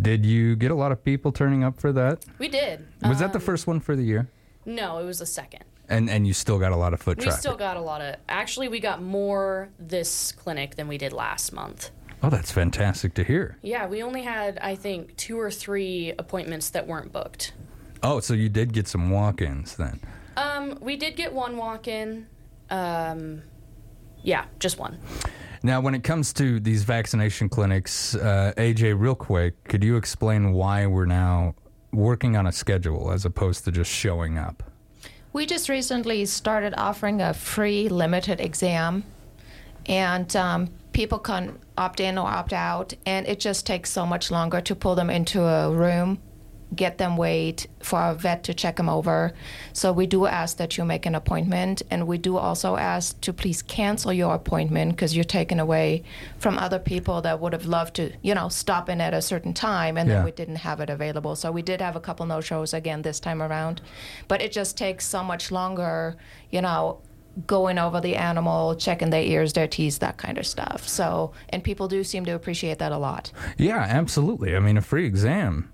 Did 0.00 0.26
you 0.26 0.56
get 0.56 0.72
a 0.72 0.74
lot 0.74 0.90
of 0.90 1.04
people 1.04 1.30
turning 1.30 1.62
up 1.62 1.78
for 1.78 1.92
that? 1.92 2.24
We 2.38 2.48
did. 2.48 2.84
Was 3.02 3.20
that 3.20 3.32
the 3.32 3.38
Um, 3.38 3.44
first 3.44 3.66
one 3.68 3.78
for 3.78 3.94
the 3.94 4.02
year? 4.02 4.28
No, 4.66 4.98
it 4.98 5.04
was 5.04 5.20
the 5.20 5.26
second. 5.26 5.64
And 5.88 6.08
and 6.08 6.26
you 6.26 6.32
still 6.32 6.58
got 6.58 6.72
a 6.72 6.76
lot 6.76 6.94
of 6.94 7.00
foot 7.00 7.18
traffic? 7.18 7.18
We 7.18 7.24
traffic. 7.26 7.40
still 7.40 7.56
got 7.56 7.76
a 7.76 7.80
lot 7.80 8.00
of. 8.00 8.16
Actually, 8.28 8.68
we 8.68 8.80
got 8.80 9.02
more 9.02 9.68
this 9.78 10.32
clinic 10.32 10.76
than 10.76 10.88
we 10.88 10.96
did 10.98 11.12
last 11.12 11.52
month. 11.52 11.90
oh, 12.22 12.30
that's 12.30 12.50
fantastic 12.50 13.12
to 13.14 13.24
hear. 13.24 13.58
Yeah, 13.62 13.86
we 13.86 14.02
only 14.02 14.22
had, 14.22 14.58
I 14.62 14.76
think, 14.76 15.14
two 15.16 15.38
or 15.38 15.50
three 15.50 16.14
appointments 16.18 16.70
that 16.70 16.86
weren't 16.86 17.12
booked. 17.12 17.52
Oh, 18.02 18.20
so 18.20 18.32
you 18.34 18.48
did 18.48 18.72
get 18.72 18.88
some 18.88 19.10
walk-ins 19.10 19.76
then. 19.76 20.00
Um, 20.36 20.78
we 20.80 20.96
did 20.96 21.16
get 21.16 21.32
one 21.34 21.56
walk 21.58 21.86
in. 21.86 22.26
Um, 22.70 23.42
yeah, 24.22 24.46
just 24.58 24.78
one. 24.78 24.98
Now, 25.62 25.80
when 25.80 25.94
it 25.94 26.02
comes 26.02 26.32
to 26.34 26.60
these 26.60 26.82
vaccination 26.82 27.48
clinics, 27.48 28.14
uh, 28.14 28.52
AJ, 28.56 28.98
real 28.98 29.14
quick, 29.14 29.62
could 29.64 29.84
you 29.84 29.96
explain 29.96 30.52
why 30.52 30.86
we're 30.86 31.06
now 31.06 31.54
working 31.92 32.36
on 32.36 32.46
a 32.46 32.52
schedule 32.52 33.10
as 33.10 33.24
opposed 33.26 33.64
to 33.66 33.70
just 33.72 33.90
showing 33.90 34.36
up? 34.38 34.62
We 35.34 35.46
just 35.46 35.68
recently 35.68 36.26
started 36.26 36.74
offering 36.76 37.20
a 37.20 37.34
free 37.34 37.88
limited 37.88 38.40
exam, 38.40 39.02
and 39.84 40.34
um, 40.36 40.70
people 40.92 41.18
can 41.18 41.58
opt 41.76 41.98
in 41.98 42.18
or 42.18 42.28
opt 42.28 42.52
out, 42.52 42.94
and 43.04 43.26
it 43.26 43.40
just 43.40 43.66
takes 43.66 43.90
so 43.90 44.06
much 44.06 44.30
longer 44.30 44.60
to 44.60 44.76
pull 44.76 44.94
them 44.94 45.10
into 45.10 45.42
a 45.42 45.72
room, 45.72 46.20
get 46.76 46.98
them 46.98 47.16
wait 47.16 47.66
for 47.80 48.00
a 48.02 48.14
vet 48.14 48.42
to 48.44 48.54
check 48.54 48.76
them 48.76 48.88
over. 48.88 49.32
So 49.72 49.92
we 49.92 50.06
do 50.06 50.26
ask 50.26 50.56
that 50.56 50.76
you 50.76 50.84
make 50.84 51.06
an 51.06 51.14
appointment, 51.14 51.82
and 51.90 52.06
we 52.06 52.18
do 52.18 52.36
also 52.36 52.76
ask 52.76 53.20
to 53.22 53.32
please 53.32 53.62
cancel 53.62 54.12
your 54.12 54.34
appointment 54.34 54.92
because 54.92 55.14
you're 55.14 55.24
taken 55.24 55.60
away 55.60 56.02
from 56.38 56.58
other 56.58 56.78
people 56.78 57.20
that 57.22 57.40
would 57.40 57.52
have 57.52 57.66
loved 57.66 57.94
to, 57.96 58.12
you 58.22 58.34
know, 58.34 58.48
stop 58.48 58.88
in 58.88 59.00
at 59.00 59.14
a 59.14 59.22
certain 59.22 59.52
time, 59.54 59.96
and 59.96 60.08
Yeah. 60.08 60.16
then 60.16 60.24
we 60.24 60.30
didn't 60.32 60.56
have 60.56 60.80
it 60.80 60.90
available. 60.90 61.36
So 61.36 61.50
we 61.52 61.62
did 61.62 61.80
have 61.80 61.96
a 61.96 62.00
couple 62.00 62.26
no 62.26 62.40
shows 62.40 62.72
again 62.74 63.02
this 63.02 63.20
time 63.20 63.42
around, 63.42 63.80
but 64.28 64.40
it 64.42 64.52
just 64.52 64.76
takes 64.76 65.06
so 65.06 65.22
much 65.22 65.50
longer, 65.50 66.16
you 66.50 66.60
know. 66.62 66.98
Going 67.48 67.78
over 67.80 68.00
the 68.00 68.14
animal, 68.14 68.76
checking 68.76 69.10
their 69.10 69.20
ears, 69.24 69.54
their 69.54 69.66
teeth, 69.66 69.98
that 69.98 70.18
kind 70.18 70.38
of 70.38 70.46
stuff. 70.46 70.86
So, 70.86 71.32
and 71.48 71.64
people 71.64 71.88
do 71.88 72.04
seem 72.04 72.24
to 72.26 72.30
appreciate 72.30 72.78
that 72.78 72.92
a 72.92 72.96
lot. 72.96 73.32
Yeah, 73.58 73.80
absolutely. 73.80 74.54
I 74.54 74.60
mean, 74.60 74.76
a 74.76 74.80
free 74.80 75.04
exam 75.04 75.68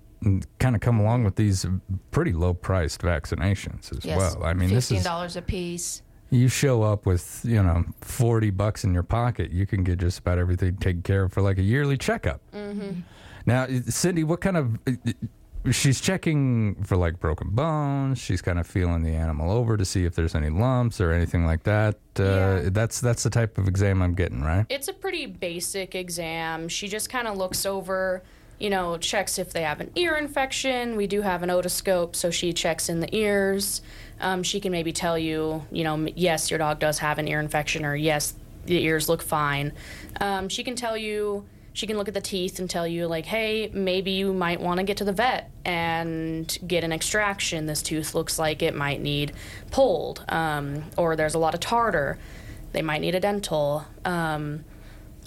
kind 0.59 0.75
of 0.75 0.81
come 0.81 1.01
along 1.01 1.25
with 1.25 1.37
these 1.37 1.65
pretty 2.11 2.33
low-priced 2.33 3.01
vaccinations 3.01 3.97
as 3.97 4.05
Yes, 4.05 4.19
well. 4.19 4.45
I 4.45 4.53
mean, 4.55 4.69
this 4.69 4.87
fifteen 4.89 4.99
is 4.99 5.05
dollars 5.05 5.37
a 5.37 5.43
piece. 5.43 6.03
You 6.31 6.47
show 6.49 6.83
up 6.83 7.07
with, 7.07 7.41
you 7.43 7.61
know, 7.63 7.85
40 8.03 8.51
bucks 8.51 8.85
in 8.85 8.95
your 8.95 9.03
pocket, 9.03 9.51
you 9.51 9.67
can 9.67 9.83
get 9.83 9.99
just 9.99 10.21
about 10.21 10.39
everything 10.39 10.77
taken 10.77 11.03
care 11.03 11.25
of 11.25 11.33
for 11.33 11.43
like 11.43 11.59
a 11.59 11.63
yearly 11.63 11.97
checkup. 11.97 12.41
Mm-hmm. 12.55 13.01
Now, 13.47 13.67
Cindy, 13.89 14.23
what 14.25 14.41
kind 14.41 14.57
of. 14.57 14.79
She's 15.73 16.01
checking 16.01 16.83
for 16.85 16.97
like 16.97 17.21
broken 17.21 17.51
bones. 17.51 18.19
She's 18.19 18.41
kind 18.41 18.59
of 18.59 18.67
feeling 18.67 19.03
the 19.03 19.11
animal 19.11 19.51
over 19.51 19.77
to 19.77 19.85
see 19.85 20.07
if 20.07 20.15
there's 20.15 20.35
any 20.35 20.49
lumps 20.49 21.03
or 21.03 21.13
anything 21.13 21.45
like 21.45 21.65
that. 21.65 21.97
Uh, 22.19 22.23
Yeah. 22.23 22.69
That's 22.71 22.99
that's 23.01 23.23
the 23.25 23.29
type 23.29 23.59
of 23.59 23.69
exam 23.69 24.01
I'm 24.01 24.15
getting, 24.15 24.41
right? 24.41 24.65
It's 24.71 24.89
a 24.89 24.95
pretty 24.95 25.27
basic 25.27 25.95
exam. 25.95 26.69
She 26.69 26.89
just 26.89 27.11
kind 27.11 27.29
of 27.29 27.37
looks 27.37 27.67
over, 27.67 28.23
you 28.61 28.71
know, 28.71 28.99
checks 28.99 29.39
if 29.39 29.53
they 29.53 29.63
have 29.63 29.81
an 29.81 29.91
ear 29.97 30.17
infection. 30.17 30.97
We 30.97 31.07
do 31.07 31.23
have 31.23 31.43
an 31.43 31.49
otoscope, 31.49 32.15
so 32.15 32.31
she 32.31 32.53
checks 32.53 32.89
in 32.89 33.01
the 33.01 33.15
ears. 33.17 33.81
Um, 34.21 34.43
she 34.43 34.61
can 34.61 34.71
maybe 34.71 34.93
tell 34.93 35.19
you, 35.19 35.67
you 35.73 35.83
know, 35.83 36.07
yes, 36.15 36.51
your 36.51 36.59
dog 36.59 36.79
does 36.79 36.99
have 36.99 37.19
an 37.19 37.27
ear 37.27 37.41
infection, 37.41 37.85
or 37.87 37.97
yes, 37.97 38.35
the 38.67 38.85
ears 38.85 39.09
look 39.09 39.23
fine. 39.23 39.73
Um, 40.21 40.51
she 40.51 40.63
can 40.63 40.77
tell 40.77 40.97
you, 40.97 41.47
she 41.73 41.87
can 41.87 41.97
look 41.97 42.09
at 42.09 42.15
the 42.15 42.21
teeth 42.21 42.59
and 42.59 42.69
tell 42.69 42.87
you, 42.87 43.07
like, 43.07 43.25
hey, 43.25 43.71
maybe 43.73 44.11
you 44.11 44.35
might 44.35 44.61
want 44.61 44.79
to 44.79 44.85
get 44.85 44.99
to 44.99 45.05
the 45.05 45.13
vet 45.13 45.51
and 45.65 46.59
get 46.67 46.85
an 46.85 46.93
extraction. 46.93 47.65
This 47.65 47.81
tooth 47.81 48.15
looks 48.15 48.39
like 48.39 48.63
it 48.63 48.75
might 48.75 49.01
need 49.01 49.33
pulled, 49.71 50.23
um, 50.29 50.85
or 50.99 51.17
there's 51.17 51.35
a 51.35 51.39
lot 51.39 51.55
of 51.55 51.61
tartar. 51.61 52.19
They 52.73 52.83
might 52.83 53.01
need 53.01 53.15
a 53.15 53.21
dental. 53.21 53.87
Um, 54.05 54.65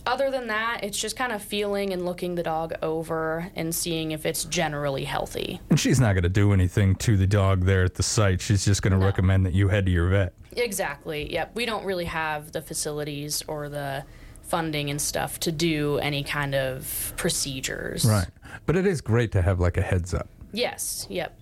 other 0.05 0.29
than 0.31 0.48
that, 0.48 0.81
it's 0.83 0.98
just 0.98 1.15
kind 1.15 1.31
of 1.31 1.41
feeling 1.41 1.93
and 1.93 2.05
looking 2.05 2.36
the 2.36 2.43
dog 2.43 2.74
over 2.81 3.51
and 3.55 3.74
seeing 3.74 4.12
if 4.12 4.25
it's 4.25 4.43
generally 4.45 5.05
healthy. 5.05 5.60
And 5.69 5.79
she's 5.79 6.00
not 6.00 6.13
going 6.13 6.24
to 6.24 6.29
do 6.29 6.53
anything 6.53 6.95
to 6.98 7.17
the 7.17 7.27
dog 7.27 7.65
there 7.65 7.83
at 7.83 7.95
the 7.95 8.03
site. 8.03 8.41
She's 8.41 8.65
just 8.65 8.81
going 8.81 8.98
to 8.98 9.03
recommend 9.03 9.45
that 9.45 9.53
you 9.53 9.69
head 9.69 9.86
to 9.86 9.91
your 9.91 10.10
vet. 10.10 10.33
Exactly. 10.51 11.31
Yep. 11.31 11.55
We 11.55 11.65
don't 11.65 11.86
really 11.86 12.05
have 12.05 12.51
the 12.51 12.62
facilities 12.62 13.43
or 13.48 13.69
the 13.69 14.03
funding 14.41 14.89
and 14.89 15.01
stuff 15.01 15.39
to 15.39 15.51
do 15.51 15.98
any 16.00 16.24
kind 16.24 16.53
of 16.53 17.13
procedures. 17.17 18.05
Right. 18.05 18.27
But 18.65 18.75
it 18.75 18.86
is 18.86 19.01
great 19.01 19.31
to 19.31 19.41
have 19.41 19.60
like 19.60 19.77
a 19.77 19.81
heads 19.81 20.13
up. 20.13 20.27
Yes. 20.51 21.07
Yep. 21.10 21.39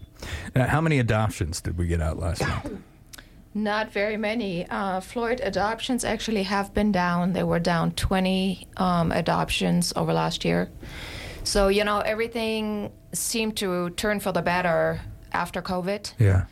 Now, 0.55 0.67
how 0.67 0.81
many 0.81 0.99
adoptions 0.99 1.61
did 1.61 1.77
we 1.77 1.87
get 1.87 1.99
out 1.99 2.19
last 2.19 2.41
month? 2.41 2.81
Not 3.53 3.91
very 3.91 4.17
many. 4.17 4.65
Uh, 4.69 5.01
Floyd 5.01 5.41
adoptions 5.43 6.05
actually 6.05 6.43
have 6.43 6.73
been 6.73 6.91
down. 6.91 7.33
They 7.33 7.43
were 7.43 7.59
down 7.59 7.91
20 7.91 8.67
um, 8.77 9.11
adoptions 9.11 9.91
over 9.95 10.13
last 10.13 10.45
year. 10.45 10.69
So, 11.43 11.67
you 11.67 11.83
know, 11.83 11.99
everything 11.99 12.91
seemed 13.13 13.57
to 13.57 13.89
turn 13.91 14.19
for 14.19 14.31
the 14.31 14.41
better 14.41 15.01
after 15.33 15.61
COVID. 15.61 16.13
Yeah. 16.17 16.45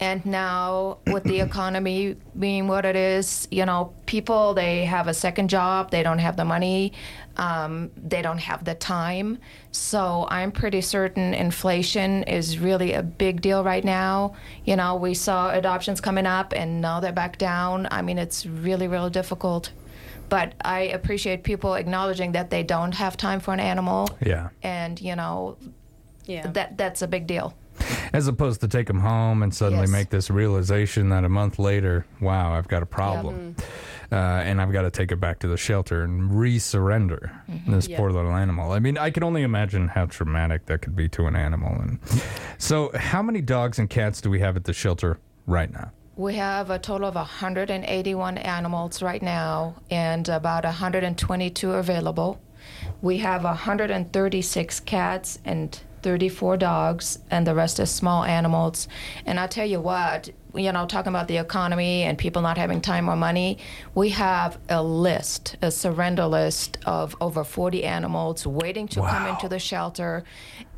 And 0.00 0.24
now, 0.24 0.98
with 1.08 1.24
the 1.24 1.40
economy 1.40 2.16
being 2.38 2.68
what 2.68 2.84
it 2.84 2.94
is, 2.94 3.48
you 3.50 3.66
know, 3.66 3.92
people 4.06 4.54
they 4.54 4.84
have 4.84 5.08
a 5.08 5.14
second 5.14 5.50
job, 5.50 5.90
they 5.90 6.04
don't 6.04 6.20
have 6.20 6.36
the 6.36 6.44
money, 6.44 6.92
um, 7.38 7.90
they 7.96 8.20
don't 8.20 8.38
have 8.38 8.64
the 8.64 8.74
time. 8.74 9.38
So 9.70 10.26
I'm 10.30 10.50
pretty 10.52 10.80
certain 10.80 11.34
inflation 11.34 12.24
is 12.24 12.58
really 12.58 12.92
a 12.94 13.02
big 13.02 13.40
deal 13.40 13.62
right 13.64 13.84
now. 13.84 14.34
You 14.64 14.76
know, 14.76 14.96
we 14.96 15.14
saw 15.14 15.50
adoptions 15.52 16.00
coming 16.00 16.26
up, 16.26 16.52
and 16.52 16.80
now 16.80 17.00
they're 17.00 17.12
back 17.12 17.38
down. 17.38 17.86
I 17.90 18.02
mean, 18.02 18.18
it's 18.18 18.44
really, 18.44 18.88
really 18.88 19.10
difficult. 19.10 19.70
But 20.28 20.52
I 20.62 20.80
appreciate 20.80 21.42
people 21.44 21.74
acknowledging 21.74 22.32
that 22.32 22.50
they 22.50 22.62
don't 22.62 22.92
have 22.92 23.16
time 23.16 23.40
for 23.40 23.54
an 23.54 23.60
animal, 23.60 24.08
Yeah. 24.20 24.48
and 24.62 25.00
you 25.00 25.16
know, 25.16 25.56
Yeah. 26.26 26.48
that 26.48 26.76
that's 26.76 27.00
a 27.02 27.06
big 27.08 27.26
deal. 27.26 27.54
As 28.12 28.26
opposed 28.26 28.60
to 28.62 28.68
take 28.68 28.88
them 28.88 29.00
home 29.00 29.42
and 29.42 29.54
suddenly 29.54 29.84
Yes. 29.84 29.90
make 29.90 30.10
this 30.10 30.28
realization 30.30 31.08
that 31.10 31.24
a 31.24 31.28
month 31.28 31.58
later, 31.58 32.04
wow, 32.20 32.52
I've 32.52 32.66
got 32.68 32.82
a 32.82 32.86
problem. 32.86 33.54
Uh, 34.10 34.14
and 34.16 34.60
I've 34.60 34.72
got 34.72 34.82
to 34.82 34.90
take 34.90 35.12
it 35.12 35.20
back 35.20 35.38
to 35.40 35.48
the 35.48 35.56
shelter 35.58 36.02
and 36.02 36.32
re-surrender 36.32 37.30
this 37.66 37.88
Yeah. 37.88 37.98
poor 37.98 38.10
little 38.10 38.32
animal. 38.34 38.72
I 38.72 38.78
mean, 38.78 38.96
I 38.96 39.10
can 39.10 39.22
only 39.22 39.42
imagine 39.42 39.88
how 39.88 40.06
traumatic 40.06 40.64
that 40.66 40.80
could 40.80 40.96
be 40.96 41.08
to 41.10 41.26
an 41.26 41.36
animal. 41.36 41.78
And 41.80 41.98
so, 42.56 42.90
how 42.96 43.22
many 43.22 43.42
dogs 43.42 43.78
and 43.78 43.88
cats 43.90 44.20
do 44.22 44.30
we 44.30 44.40
have 44.40 44.56
at 44.56 44.64
the 44.64 44.72
shelter 44.72 45.18
right 45.46 45.70
now? 45.70 45.90
We 46.16 46.34
have 46.36 46.70
a 46.70 46.78
total 46.78 47.06
of 47.08 47.14
181 47.16 48.38
animals 48.38 49.02
right 49.02 49.22
now 49.22 49.76
and 49.90 50.28
about 50.28 50.64
122 50.64 51.72
available. 51.72 52.40
We 53.02 53.18
have 53.18 53.44
136 53.44 54.80
cats 54.80 55.38
and 55.44 55.78
34 56.02 56.56
dogs, 56.56 57.18
and 57.30 57.46
the 57.46 57.54
rest 57.54 57.80
is 57.80 57.90
small 57.90 58.24
animals. 58.24 58.88
And 59.26 59.38
I 59.38 59.46
tell 59.46 59.66
you 59.66 59.80
what, 59.80 60.30
you 60.54 60.72
know, 60.72 60.86
talking 60.86 61.10
about 61.10 61.28
the 61.28 61.36
economy 61.36 62.02
and 62.02 62.16
people 62.16 62.42
not 62.42 62.58
having 62.58 62.80
time 62.80 63.08
or 63.08 63.16
money, 63.16 63.58
we 63.94 64.10
have 64.10 64.58
a 64.68 64.82
list, 64.82 65.56
a 65.62 65.70
surrender 65.70 66.26
list 66.26 66.78
of 66.86 67.16
over 67.20 67.44
40 67.44 67.84
animals 67.84 68.46
waiting 68.46 68.88
to 68.88 69.00
come 69.00 69.26
into 69.26 69.48
the 69.48 69.58
shelter, 69.58 70.24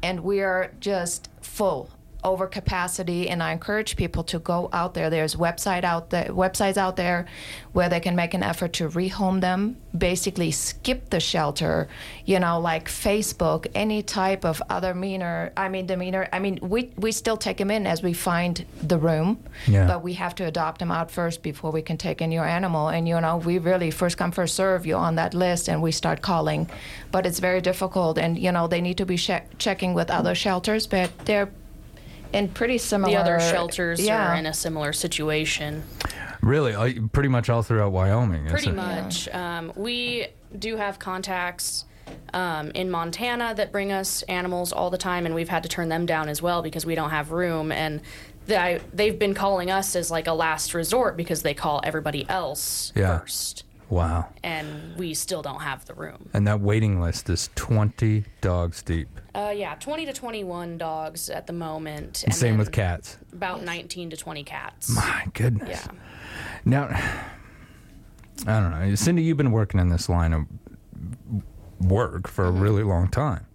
and 0.03 0.21
we 0.21 0.41
are 0.41 0.73
just 0.81 1.31
full 1.41 1.91
over 2.23 2.47
capacity 2.47 3.29
and 3.29 3.43
I 3.43 3.53
encourage 3.53 3.97
people 3.97 4.23
to 4.25 4.39
go 4.39 4.69
out 4.73 4.95
there. 4.95 5.11
There's 5.11 5.37
website 5.37 5.85
out 5.85 6.11
there 6.11 6.27
websites 6.27 6.77
out 6.77 6.97
there 6.97 7.27
where 7.73 7.89
they 7.89 8.01
can 8.01 8.17
make 8.17 8.35
an 8.35 8.43
effort 8.43 8.73
to 8.75 8.89
rehome 8.89 9.41
them, 9.41 9.77
basically 9.97 10.51
skip 10.51 11.11
the 11.11 11.21
shelter, 11.21 11.89
you 12.25 12.39
know, 12.41 12.61
like 12.61 12.89
Facebook, 12.89 13.67
any 13.75 14.03
type 14.03 14.45
of 14.45 14.63
other 14.69 14.95
meaner 14.95 15.53
I 15.57 15.69
mean 15.69 15.87
demeanor. 15.87 16.29
I 16.33 16.39
mean 16.39 16.59
we 16.63 16.91
we 16.97 17.13
still 17.13 17.37
take 17.37 17.57
them 17.59 17.71
in 17.71 17.87
as 17.87 18.03
we 18.03 18.13
find 18.13 18.65
the 18.83 18.99
room, 18.99 19.43
Yeah. 19.67 19.87
but 19.87 20.03
we 20.03 20.15
have 20.15 20.35
to 20.37 20.45
adopt 20.45 20.79
them 20.81 20.91
out 20.91 21.11
first 21.11 21.43
before 21.43 21.71
we 21.71 21.83
can 21.83 21.97
take 21.97 22.21
in 22.21 22.33
your 22.33 22.45
animal 22.45 22.89
and 22.89 23.09
you 23.09 23.21
know, 23.21 23.39
we 23.39 23.59
really 23.59 23.91
first 23.91 24.17
come 24.19 24.33
first 24.33 24.55
serve 24.55 24.85
you're 24.87 24.99
on 24.99 25.15
that 25.17 25.35
list 25.35 25.69
and 25.69 25.81
we 25.83 25.93
start 25.93 26.21
calling. 26.23 26.69
But 27.13 27.25
it's 27.27 27.39
very 27.41 27.61
difficult 27.61 28.19
and 28.19 28.39
you 28.39 28.53
know, 28.53 28.67
they 28.67 28.81
need 28.81 28.99
to 28.99 29.07
be 29.07 29.17
che- 29.17 29.45
checking 29.59 29.95
with 29.95 30.11
other 30.11 30.35
shelters, 30.35 30.87
but 30.87 31.11
they're 31.25 31.51
in 32.33 32.49
pretty 32.49 32.79
similar. 32.79 33.13
The 33.13 33.19
other 33.21 33.41
shelters 33.41 34.01
yeah. 34.01 34.33
are 34.33 34.37
in 34.37 34.47
a 34.47 34.55
similar 34.55 34.93
situation. 34.93 35.83
Really, 36.43 36.75
uh, 36.75 37.03
pretty 37.13 37.29
much 37.29 37.51
all 37.51 37.63
throughout 37.63 37.93
Wyoming. 37.93 38.47
is 38.47 38.53
Pretty 38.53 38.71
it? 38.71 38.75
much. 38.75 39.29
Um, 39.29 39.73
we 39.77 40.29
do 40.59 40.77
have 40.77 40.99
contacts 40.99 41.85
um, 42.33 42.71
in 42.71 42.91
Montana 42.91 43.55
that 43.57 43.73
bring 43.73 43.93
us 43.93 44.23
animals 44.23 44.73
all 44.73 44.91
the 44.91 44.99
time, 44.99 45.27
and 45.27 45.35
we've 45.35 45.49
had 45.51 45.63
to 45.65 45.69
turn 45.69 45.89
them 45.91 46.07
down 46.07 46.29
as 46.29 46.41
well 46.41 46.63
because 46.63 46.87
we 46.87 46.95
don't 46.95 47.11
have 47.11 47.31
room. 47.31 47.71
And 47.71 48.01
they, 48.47 48.81
they've 48.93 49.19
been 49.19 49.35
calling 49.35 49.71
us 49.71 49.95
as 49.95 50.11
like 50.11 50.27
a 50.27 50.33
last 50.33 50.73
resort 50.73 51.17
because 51.17 51.43
they 51.43 51.55
call 51.55 51.81
everybody 51.85 52.29
else 52.29 52.93
Yeah. 52.97 53.19
first, 53.21 53.65
Wow. 53.91 54.29
and 54.45 54.97
we 54.97 55.15
still 55.15 55.43
don't 55.43 55.61
have 55.63 55.85
the 55.85 55.95
room. 55.95 56.29
And 56.33 56.47
that 56.47 56.61
waiting 56.61 57.01
list 57.01 57.29
is 57.29 57.51
20 57.57 58.25
dogs 58.41 58.83
deep. 58.83 59.09
Uh, 59.35 59.53
yeah, 59.55 59.75
20 59.75 60.07
to 60.07 60.13
21 60.13 60.79
dogs 60.79 61.29
at 61.29 61.47
the 61.47 61.53
moment. 61.53 62.23
And 62.25 62.35
same 62.35 62.57
with 62.57 62.71
cats. 62.73 63.19
About 63.33 63.63
19 63.65 64.11
to 64.11 64.17
20 64.17 64.45
cats. 64.45 64.89
My 64.95 65.27
goodness. 65.35 65.87
Yeah. 65.87 65.93
Now, 66.65 66.85
I 68.47 68.61
don't 68.61 68.71
know. 68.71 68.95
Cindy, 68.95 69.23
you've 69.23 69.37
been 69.37 69.51
working 69.53 69.81
in 69.81 69.89
this 69.89 70.09
line 70.09 70.33
of 70.33 70.47
work 71.81 72.29
for 72.29 72.45
Mm-hmm. 72.45 72.59
a 72.59 72.61
really 72.61 72.83
long 72.83 73.09
time. 73.09 73.47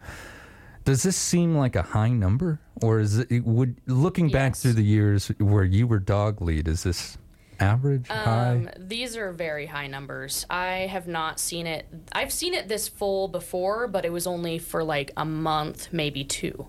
Does 0.84 1.02
this 1.04 1.16
seem 1.16 1.56
like 1.56 1.76
a 1.76 1.82
high 1.82 2.10
number, 2.10 2.60
or 2.84 3.00
is 3.00 3.18
it 3.18 3.44
would 3.44 3.78
looking 3.88 4.30
back 4.30 4.56
through 4.56 4.74
the 4.74 4.84
years 4.84 5.30
where 5.40 5.64
you 5.64 5.88
were 5.88 5.98
dog 6.00 6.42
lead? 6.42 6.68
Is 6.68 6.84
this 6.84 7.18
average, 7.60 8.10
Um, 8.10 8.18
high? 8.66 8.74
these 8.78 9.16
are 9.18 9.32
very 9.32 9.66
high 9.68 9.88
numbers. 9.88 10.46
I 10.50 10.88
have 10.92 11.08
not 11.08 11.40
seen 11.40 11.68
it. 11.68 11.86
I've 12.12 12.32
seen 12.34 12.54
it 12.54 12.68
this 12.68 12.88
full 12.88 13.28
before, 13.28 13.88
but 13.88 14.06
it 14.06 14.12
was 14.12 14.28
only 14.28 14.58
for 14.60 14.84
like 14.84 15.12
a 15.18 15.26
month, 15.26 15.90
maybe 15.92 16.24
two. 16.24 16.68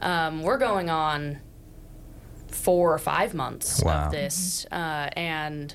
Um, 0.00 0.42
we're 0.42 0.58
going 0.58 0.88
on 0.90 1.38
four 2.48 2.92
or 2.92 2.98
five 2.98 3.34
months 3.34 3.82
Wow. 3.82 4.06
of 4.06 4.12
this, 4.12 4.66
uh, 4.72 5.08
and 5.16 5.74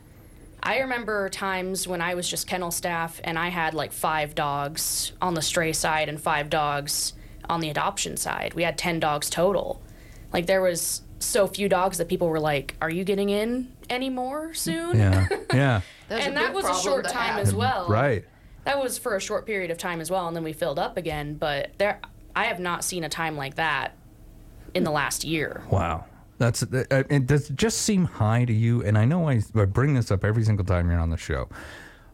I 0.62 0.80
remember 0.80 1.30
times 1.30 1.88
when 1.88 2.02
I 2.02 2.16
was 2.16 2.28
just 2.30 2.48
kennel 2.48 2.72
staff 2.72 3.20
and 3.24 3.38
I 3.38 3.50
had 3.50 3.74
like 3.74 3.92
five 3.92 4.34
dogs 4.34 5.12
on 5.22 5.34
the 5.34 5.42
stray 5.42 5.74
side 5.74 6.08
and 6.10 6.20
five 6.20 6.50
dogs 6.50 7.14
on 7.50 7.60
the 7.60 7.70
adoption 7.70 8.16
side. 8.18 8.54
We 8.54 8.64
had 8.64 8.78
ten 8.78 9.00
dogs 9.00 9.30
total. 9.30 9.82
Like 10.32 10.46
there 10.48 10.62
was 10.62 11.02
so 11.24 11.48
few 11.48 11.70
dogs 11.70 11.98
that 11.98 12.08
people 12.08 12.30
were 12.30 12.40
like, 12.40 12.76
"Are 12.82 12.90
you 12.90 13.04
getting 13.04 13.30
in 13.30 13.72
anymore 13.90 14.54
soon?" 14.54 14.98
Yeah, 14.98 15.28
yeah, 15.54 15.82
That's 16.10 16.26
and 16.26 16.38
that 16.38 16.54
was 16.54 16.66
a 16.66 16.76
short 16.82 17.08
time 17.08 17.36
have. 17.36 17.40
as 17.40 17.54
well. 17.54 17.88
right. 17.88 18.26
That 18.66 18.82
was 18.82 18.98
for 18.98 19.16
a 19.16 19.20
short 19.20 19.46
period 19.46 19.72
of 19.72 19.78
time 19.78 20.00
as 20.00 20.10
well, 20.10 20.28
and 20.28 20.36
then 20.36 20.44
we 20.44 20.54
filled 20.54 20.80
up 20.80 20.96
again. 20.96 21.36
But 21.36 21.72
there, 21.78 22.00
I 22.36 22.46
have 22.46 22.60
not 22.60 22.84
seen 22.84 23.04
a 23.04 23.10
time 23.10 23.36
like 23.36 23.56
that 23.56 23.96
in 24.74 24.84
the 24.84 24.92
last 24.92 25.24
year. 25.24 25.64
Wow. 25.70 26.06
That's 26.38 26.64
uh, 26.64 26.84
it. 26.90 27.28
Does 27.28 27.50
just 27.50 27.82
seem 27.84 28.06
high 28.06 28.46
to 28.46 28.54
you? 28.54 28.84
And 28.84 28.98
I 28.98 29.06
know 29.06 29.30
I, 29.30 29.42
I 29.56 29.66
bring 29.66 29.94
this 29.94 30.12
up 30.12 30.24
every 30.24 30.44
single 30.44 30.66
time 30.66 30.90
you're 30.90 31.00
on 31.00 31.10
the 31.10 31.18
show, 31.18 31.48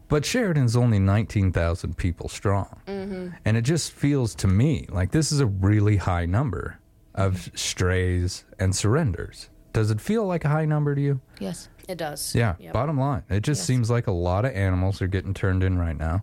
but 0.08 0.24
Sheridan's 0.24 0.76
only 0.76 0.98
nineteen 0.98 1.52
thousand 1.52 1.96
people 1.96 2.28
strong, 2.28 2.80
and 2.86 3.56
it 3.56 3.62
just 3.62 3.92
feels 3.92 4.34
to 4.36 4.46
me 4.48 4.86
like 4.90 5.12
this 5.12 5.32
is 5.32 5.40
a 5.40 5.46
really 5.46 5.96
high 5.96 6.26
number 6.26 6.78
of 7.14 7.50
strays 7.54 8.44
and 8.58 8.74
surrenders. 8.74 9.48
Does 9.72 9.90
it 9.90 10.00
feel 10.00 10.26
like 10.26 10.44
a 10.44 10.48
high 10.48 10.64
number 10.64 10.94
to 10.94 11.00
you? 11.00 11.20
Yes. 11.38 11.68
It 11.88 11.98
does. 11.98 12.34
Yeah, 12.36 12.54
Yep. 12.60 12.72
bottom 12.72 12.98
line. 12.98 13.22
It 13.28 13.40
just 13.42 13.64
seems 13.64 13.90
like 13.90 14.06
a 14.06 14.12
lot 14.12 14.44
of 14.44 14.52
animals 14.54 15.02
are 15.02 15.08
getting 15.08 15.34
turned 15.34 15.64
in 15.64 15.76
right 15.78 15.96
now. 15.96 16.22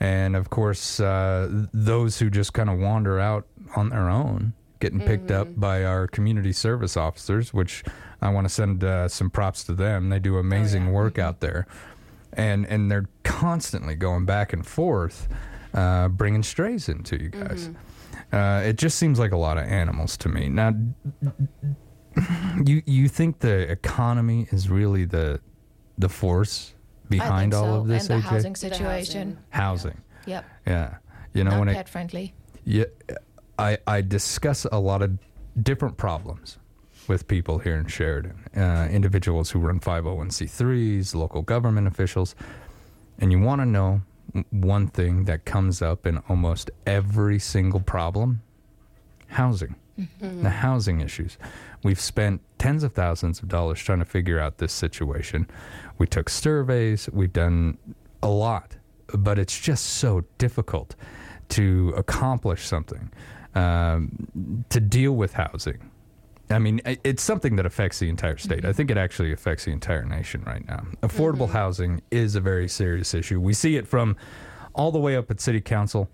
And 0.00 0.34
of 0.36 0.48
course, 0.48 1.00
uh, 1.00 1.66
those 1.74 2.18
who 2.18 2.30
just 2.30 2.54
kind 2.54 2.70
of 2.70 2.78
wander 2.78 3.20
out 3.20 3.46
on 3.76 3.90
their 3.90 4.08
own 4.08 4.54
getting 4.80 5.00
picked 5.00 5.30
up 5.30 5.48
by 5.60 5.84
our 5.84 6.08
community 6.08 6.52
service 6.52 6.96
officers, 6.96 7.52
which 7.54 7.84
I 8.20 8.30
want 8.30 8.46
to 8.48 8.52
send 8.52 8.82
uh, 8.82 9.06
some 9.08 9.30
props 9.30 9.62
to 9.64 9.74
them. 9.74 10.08
They 10.08 10.18
do 10.18 10.38
amazing 10.38 10.92
work 10.92 11.18
out 11.18 11.40
there. 11.40 11.66
And, 12.32 12.66
and 12.66 12.90
they're 12.90 13.06
constantly 13.22 13.94
going 13.94 14.24
back 14.24 14.52
and 14.52 14.66
forth, 14.66 15.28
uh, 15.74 16.08
bringing 16.08 16.42
strays 16.42 16.88
into 16.88 17.22
you 17.22 17.28
guys. 17.28 17.68
Uh, 18.32 18.62
it 18.64 18.76
just 18.78 18.98
seems 18.98 19.18
like 19.18 19.32
a 19.32 19.36
lot 19.36 19.58
of 19.58 19.64
animals 19.64 20.16
to 20.18 20.28
me. 20.28 20.48
Now, 20.48 20.72
you 22.64 22.82
you 22.86 23.08
think 23.08 23.40
the 23.40 23.70
economy 23.70 24.46
is 24.50 24.68
really 24.70 25.04
the 25.04 25.40
the 25.98 26.08
force 26.08 26.74
behind 27.08 27.54
I 27.54 27.58
all 27.58 27.64
so. 27.64 27.74
of 27.80 27.88
this? 27.88 28.08
and 28.08 28.22
the 28.22 28.26
AJ? 28.26 28.30
housing 28.30 28.56
situation. 28.56 29.38
Housing. 29.50 30.00
Yep. 30.26 30.44
Yeah. 30.66 30.96
You 31.34 31.44
know 31.44 31.50
Not 31.52 31.58
when 31.60 31.68
pet 31.68 31.86
it 31.86 31.88
friendly. 31.88 32.34
yeah, 32.64 32.84
I 33.58 33.78
I 33.86 34.00
discuss 34.02 34.66
a 34.70 34.78
lot 34.78 35.02
of 35.02 35.18
different 35.62 35.96
problems 35.96 36.58
with 37.08 37.26
people 37.26 37.58
here 37.58 37.76
in 37.76 37.86
Sheridan, 37.86 38.44
uh, 38.56 38.88
individuals 38.90 39.50
who 39.50 39.58
run 39.58 39.80
501c3s, 39.80 41.14
local 41.14 41.42
government 41.42 41.86
officials, 41.88 42.34
and 43.18 43.32
you 43.32 43.40
want 43.40 43.60
to 43.60 43.66
know 43.66 44.02
one 44.50 44.88
thing 44.88 45.24
that 45.24 45.44
comes 45.44 45.82
up 45.82 46.06
in 46.06 46.18
almost 46.28 46.70
every 46.86 47.38
single 47.38 47.80
problem: 47.80 48.42
housing. 49.28 49.74
The 50.20 50.50
housing 50.50 51.00
issues. 51.00 51.36
We've 51.84 52.00
spent 52.00 52.40
tens 52.58 52.82
of 52.82 52.92
thousands 52.94 53.40
of 53.40 53.48
dollars 53.48 53.80
trying 53.80 53.98
to 53.98 54.04
figure 54.04 54.40
out 54.40 54.58
this 54.58 54.72
situation. 54.72 55.46
We 55.98 56.06
took 56.06 56.28
surveys, 56.28 57.08
we've 57.12 57.32
done 57.32 57.76
a 58.22 58.28
lot, 58.28 58.76
but 59.08 59.38
it's 59.38 59.58
just 59.60 59.84
so 59.84 60.24
difficult 60.38 60.96
to 61.50 61.92
accomplish 61.96 62.66
something, 62.66 63.10
um, 63.54 64.64
to 64.70 64.80
deal 64.80 65.12
with 65.12 65.34
housing. 65.34 65.90
I 66.52 66.58
mean, 66.58 66.80
it's 66.84 67.22
something 67.22 67.56
that 67.56 67.66
affects 67.66 67.98
the 67.98 68.08
entire 68.08 68.36
state. 68.36 68.64
I 68.64 68.72
think 68.72 68.90
it 68.90 68.96
actually 68.96 69.32
affects 69.32 69.64
the 69.64 69.72
entire 69.72 70.04
nation 70.04 70.42
right 70.46 70.66
now. 70.66 70.86
Affordable 71.02 71.50
housing 71.50 72.02
is 72.10 72.34
a 72.36 72.40
very 72.40 72.68
serious 72.68 73.14
issue. 73.14 73.40
We 73.40 73.54
see 73.54 73.76
it 73.76 73.86
from 73.86 74.16
all 74.74 74.90
the 74.92 74.98
way 74.98 75.16
up 75.16 75.30
at 75.30 75.40
city 75.40 75.60
council 75.60 76.08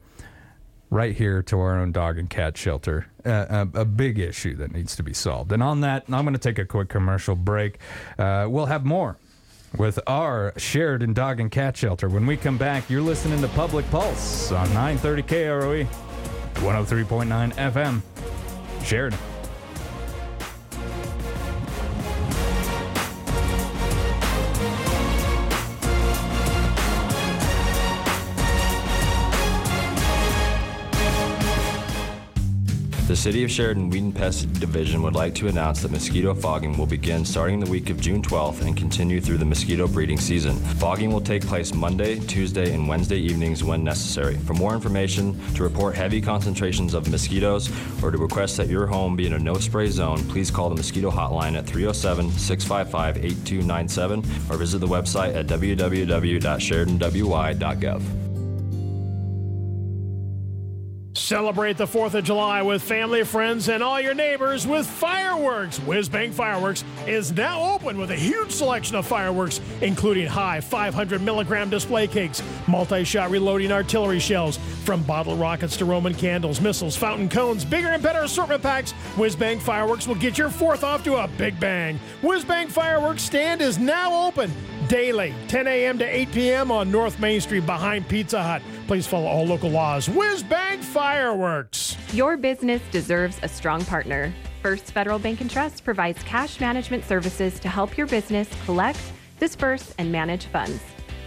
right 0.90 1.14
here 1.14 1.42
to 1.42 1.60
our 1.60 1.78
own 1.78 1.92
dog 1.92 2.18
and 2.18 2.30
cat 2.30 2.56
shelter. 2.56 3.06
Uh, 3.24 3.66
a, 3.74 3.80
a 3.80 3.84
big 3.84 4.18
issue 4.18 4.56
that 4.56 4.72
needs 4.72 4.96
to 4.96 5.02
be 5.02 5.12
solved. 5.12 5.52
And 5.52 5.62
on 5.62 5.80
that, 5.82 6.04
I'm 6.08 6.24
going 6.24 6.32
to 6.32 6.38
take 6.38 6.58
a 6.58 6.64
quick 6.64 6.88
commercial 6.88 7.34
break. 7.34 7.78
Uh, 8.18 8.46
we'll 8.48 8.66
have 8.66 8.84
more 8.84 9.18
with 9.76 9.98
our 10.06 10.54
Sheridan 10.56 11.12
Dog 11.12 11.40
and 11.40 11.50
Cat 11.50 11.76
Shelter. 11.76 12.08
When 12.08 12.26
we 12.26 12.36
come 12.36 12.56
back, 12.56 12.88
you're 12.88 13.02
listening 13.02 13.40
to 13.42 13.48
Public 13.48 13.88
Pulse 13.90 14.50
on 14.50 14.66
930 14.72 15.22
KROE, 15.22 15.86
103.9 16.54 17.52
FM. 17.54 18.02
Sheridan. 18.84 19.18
The 33.08 33.16
City 33.16 33.42
of 33.42 33.50
Sheridan 33.50 33.88
Weed 33.88 34.02
and 34.02 34.14
Pest 34.14 34.52
Division 34.60 35.00
would 35.00 35.14
like 35.14 35.34
to 35.36 35.48
announce 35.48 35.80
that 35.80 35.90
mosquito 35.90 36.34
fogging 36.34 36.76
will 36.76 36.84
begin 36.84 37.24
starting 37.24 37.58
the 37.58 37.70
week 37.70 37.88
of 37.88 37.98
June 37.98 38.20
12th 38.20 38.60
and 38.60 38.76
continue 38.76 39.18
through 39.18 39.38
the 39.38 39.46
mosquito 39.46 39.88
breeding 39.88 40.18
season. 40.18 40.56
Fogging 40.76 41.10
will 41.10 41.22
take 41.22 41.46
place 41.46 41.72
Monday, 41.72 42.20
Tuesday, 42.20 42.74
and 42.74 42.86
Wednesday 42.86 43.16
evenings 43.16 43.64
when 43.64 43.82
necessary. 43.82 44.36
For 44.36 44.52
more 44.52 44.74
information, 44.74 45.40
to 45.54 45.62
report 45.62 45.94
heavy 45.94 46.20
concentrations 46.20 46.92
of 46.92 47.08
mosquitoes, 47.08 47.70
or 48.02 48.10
to 48.10 48.18
request 48.18 48.58
that 48.58 48.68
your 48.68 48.86
home 48.86 49.16
be 49.16 49.26
in 49.26 49.32
a 49.32 49.38
no 49.38 49.54
spray 49.54 49.88
zone, 49.88 50.18
please 50.28 50.50
call 50.50 50.68
the 50.68 50.76
mosquito 50.76 51.10
hotline 51.10 51.56
at 51.56 51.64
307 51.64 52.30
655 52.32 53.24
8297 53.24 54.18
or 54.50 54.58
visit 54.58 54.80
the 54.80 54.86
website 54.86 55.34
at 55.34 55.46
www.sheridanwy.gov. 55.46 58.27
Celebrate 61.28 61.76
the 61.76 61.84
4th 61.84 62.14
of 62.14 62.24
July 62.24 62.62
with 62.62 62.82
family, 62.82 63.22
friends, 63.22 63.68
and 63.68 63.82
all 63.82 64.00
your 64.00 64.14
neighbors 64.14 64.66
with 64.66 64.86
fireworks. 64.86 65.78
Whizbang 65.80 66.32
Fireworks 66.32 66.84
is 67.06 67.32
now 67.32 67.74
open 67.74 67.98
with 67.98 68.12
a 68.12 68.16
huge 68.16 68.50
selection 68.50 68.96
of 68.96 69.06
fireworks, 69.06 69.60
including 69.82 70.26
high 70.26 70.58
500 70.58 71.20
milligram 71.20 71.68
display 71.68 72.06
cakes, 72.06 72.42
multi 72.66 73.04
shot 73.04 73.28
reloading 73.28 73.70
artillery 73.70 74.20
shells, 74.20 74.56
from 74.86 75.02
bottle 75.02 75.36
rockets 75.36 75.76
to 75.76 75.84
Roman 75.84 76.14
candles, 76.14 76.62
missiles, 76.62 76.96
fountain 76.96 77.28
cones, 77.28 77.62
bigger 77.62 77.88
and 77.88 78.02
better 78.02 78.20
assortment 78.20 78.62
packs. 78.62 78.94
Whizbang 79.16 79.60
Fireworks 79.60 80.08
will 80.08 80.14
get 80.14 80.38
your 80.38 80.48
4th 80.48 80.82
off 80.82 81.04
to 81.04 81.16
a 81.16 81.28
big 81.36 81.60
bang. 81.60 82.00
Whizbang 82.22 82.68
Fireworks 82.68 83.22
stand 83.22 83.60
is 83.60 83.76
now 83.76 84.28
open 84.28 84.50
daily, 84.88 85.34
10 85.48 85.66
a.m. 85.66 85.98
to 85.98 86.04
8 86.04 86.32
p.m. 86.32 86.72
on 86.72 86.90
North 86.90 87.20
Main 87.20 87.40
Street 87.40 87.66
behind 87.66 88.08
Pizza 88.08 88.42
Hut. 88.42 88.62
Please 88.86 89.06
follow 89.06 89.26
all 89.26 89.44
local 89.44 89.70
laws. 89.70 90.08
Whiz 90.08 90.42
Bang 90.42 90.80
Fireworks. 90.80 91.96
Your 92.12 92.36
business 92.36 92.82
deserves 92.90 93.38
a 93.42 93.48
strong 93.48 93.84
partner. 93.84 94.32
First 94.62 94.92
Federal 94.92 95.18
Bank 95.18 95.40
and 95.40 95.50
Trust 95.50 95.84
provides 95.84 96.22
cash 96.24 96.58
management 96.60 97.04
services 97.04 97.60
to 97.60 97.68
help 97.68 97.96
your 97.96 98.06
business 98.06 98.48
collect, 98.64 99.00
disperse, 99.38 99.94
and 99.98 100.10
manage 100.10 100.46
funds. 100.46 100.80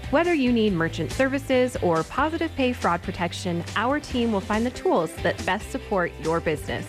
Whether 0.09 0.33
you 0.33 0.51
need 0.51 0.73
merchant 0.73 1.11
services 1.13 1.77
or 1.81 2.03
positive 2.03 2.53
pay 2.55 2.73
fraud 2.73 3.01
protection, 3.01 3.63
our 3.77 3.99
team 3.99 4.33
will 4.33 4.41
find 4.41 4.65
the 4.65 4.71
tools 4.71 5.13
that 5.23 5.43
best 5.45 5.71
support 5.71 6.11
your 6.21 6.41
business. 6.41 6.85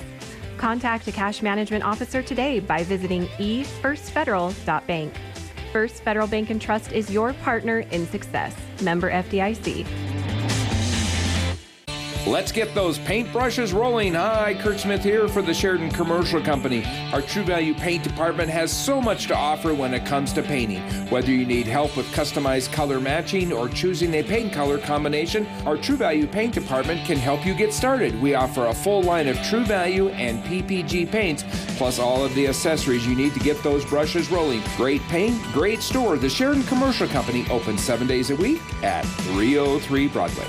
Contact 0.58 1.06
a 1.06 1.12
cash 1.12 1.42
management 1.42 1.84
officer 1.84 2.22
today 2.22 2.58
by 2.58 2.82
visiting 2.82 3.26
efirstfederal.bank. 3.38 5.12
First 5.72 6.02
Federal 6.02 6.26
Bank 6.26 6.50
and 6.50 6.60
Trust 6.60 6.92
is 6.92 7.10
your 7.10 7.32
partner 7.32 7.78
in 7.78 8.06
success. 8.06 8.54
Member 8.82 9.10
FDIC. 9.10 10.21
Let's 12.26 12.52
get 12.52 12.72
those 12.72 13.00
paintbrushes 13.00 13.74
rolling. 13.74 14.14
Hi, 14.14 14.54
Kurt 14.54 14.78
Smith 14.78 15.02
here 15.02 15.26
for 15.26 15.42
the 15.42 15.52
Sheridan 15.52 15.90
Commercial 15.90 16.40
Company. 16.40 16.84
Our 17.12 17.20
True 17.20 17.42
Value 17.42 17.74
Paint 17.74 18.04
Department 18.04 18.48
has 18.48 18.70
so 18.70 19.00
much 19.00 19.26
to 19.26 19.36
offer 19.36 19.74
when 19.74 19.92
it 19.92 20.06
comes 20.06 20.32
to 20.34 20.42
painting. 20.42 20.82
Whether 21.10 21.32
you 21.32 21.44
need 21.44 21.66
help 21.66 21.96
with 21.96 22.06
customized 22.12 22.72
color 22.72 23.00
matching 23.00 23.52
or 23.52 23.68
choosing 23.68 24.14
a 24.14 24.22
paint 24.22 24.52
color 24.52 24.78
combination, 24.78 25.48
our 25.66 25.76
True 25.76 25.96
Value 25.96 26.28
Paint 26.28 26.54
Department 26.54 27.04
can 27.04 27.18
help 27.18 27.44
you 27.44 27.54
get 27.54 27.72
started. 27.72 28.18
We 28.22 28.34
offer 28.34 28.66
a 28.66 28.74
full 28.74 29.02
line 29.02 29.26
of 29.26 29.36
True 29.42 29.64
Value 29.64 30.10
and 30.10 30.44
PPG 30.44 31.10
paints, 31.10 31.44
plus 31.76 31.98
all 31.98 32.24
of 32.24 32.32
the 32.36 32.46
accessories 32.46 33.04
you 33.04 33.16
need 33.16 33.34
to 33.34 33.40
get 33.40 33.60
those 33.64 33.84
brushes 33.84 34.30
rolling. 34.30 34.62
Great 34.76 35.02
paint, 35.02 35.42
great 35.52 35.82
store. 35.82 36.16
The 36.16 36.30
Sheridan 36.30 36.62
Commercial 36.64 37.08
Company 37.08 37.44
opens 37.50 37.82
seven 37.82 38.06
days 38.06 38.30
a 38.30 38.36
week 38.36 38.62
at 38.84 39.02
303 39.02 40.06
Broadway. 40.06 40.46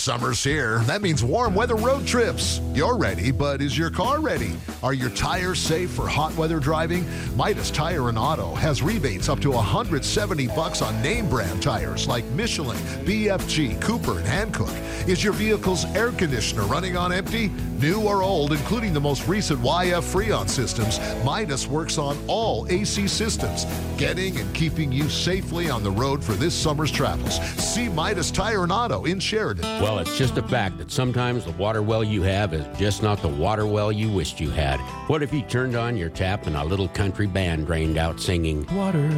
Summer's 0.00 0.42
here. 0.42 0.78
That 0.80 1.02
means 1.02 1.22
warm 1.22 1.54
weather 1.54 1.76
road 1.76 2.06
trips. 2.06 2.62
You're 2.72 2.96
ready, 2.96 3.30
but 3.30 3.60
is 3.60 3.76
your 3.76 3.90
car 3.90 4.18
ready? 4.18 4.56
Are 4.82 4.94
your 4.94 5.10
tires 5.10 5.58
safe 5.58 5.90
for 5.90 6.08
hot 6.08 6.34
weather 6.36 6.58
driving? 6.58 7.04
Midas 7.36 7.70
Tire 7.70 8.08
and 8.08 8.16
Auto 8.16 8.54
has 8.54 8.80
rebates 8.82 9.28
up 9.28 9.40
to 9.40 9.50
170 9.50 10.46
bucks 10.48 10.80
on 10.80 11.00
name 11.02 11.28
brand 11.28 11.62
tires 11.62 12.08
like 12.08 12.24
Michelin, 12.30 12.78
BFG, 13.04 13.78
Cooper, 13.82 14.18
and 14.20 14.26
Hankook. 14.26 14.74
Is 15.06 15.22
your 15.22 15.34
vehicle's 15.34 15.84
air 15.96 16.12
conditioner 16.12 16.62
running 16.62 16.96
on 16.96 17.12
empty? 17.12 17.48
New 17.78 18.00
or 18.02 18.22
old, 18.22 18.52
including 18.52 18.92
the 18.92 19.00
most 19.00 19.26
recent 19.26 19.60
YF 19.60 20.02
Freon 20.02 20.48
systems, 20.48 20.98
Midas 21.24 21.66
works 21.66 21.98
on 21.98 22.18
all 22.26 22.66
AC 22.68 23.08
systems, 23.08 23.66
getting 23.96 24.38
and 24.38 24.54
keeping 24.54 24.92
you 24.92 25.08
safely 25.08 25.70
on 25.70 25.82
the 25.82 25.90
road 25.90 26.22
for 26.22 26.32
this 26.32 26.54
summer's 26.54 26.90
travels. 26.90 27.40
See 27.56 27.88
Midas 27.88 28.30
Tire 28.30 28.62
and 28.62 28.72
Auto 28.72 29.04
in 29.04 29.18
Sheridan. 29.18 29.64
Well, 29.80 29.89
it's 29.98 30.16
just 30.18 30.36
a 30.36 30.42
fact 30.42 30.78
that 30.78 30.90
sometimes 30.90 31.44
the 31.44 31.52
water 31.52 31.82
well 31.82 32.04
you 32.04 32.22
have 32.22 32.52
is 32.52 32.78
just 32.78 33.02
not 33.02 33.20
the 33.22 33.28
water 33.28 33.66
well 33.66 33.90
you 33.90 34.10
wished 34.10 34.40
you 34.40 34.50
had. 34.50 34.78
What 35.08 35.22
if 35.22 35.32
you 35.32 35.42
turned 35.42 35.74
on 35.74 35.96
your 35.96 36.10
tap 36.10 36.46
and 36.46 36.56
a 36.56 36.64
little 36.64 36.88
country 36.88 37.26
band 37.26 37.66
drained 37.66 37.98
out 37.98 38.20
singing, 38.20 38.66
Water, 38.74 39.08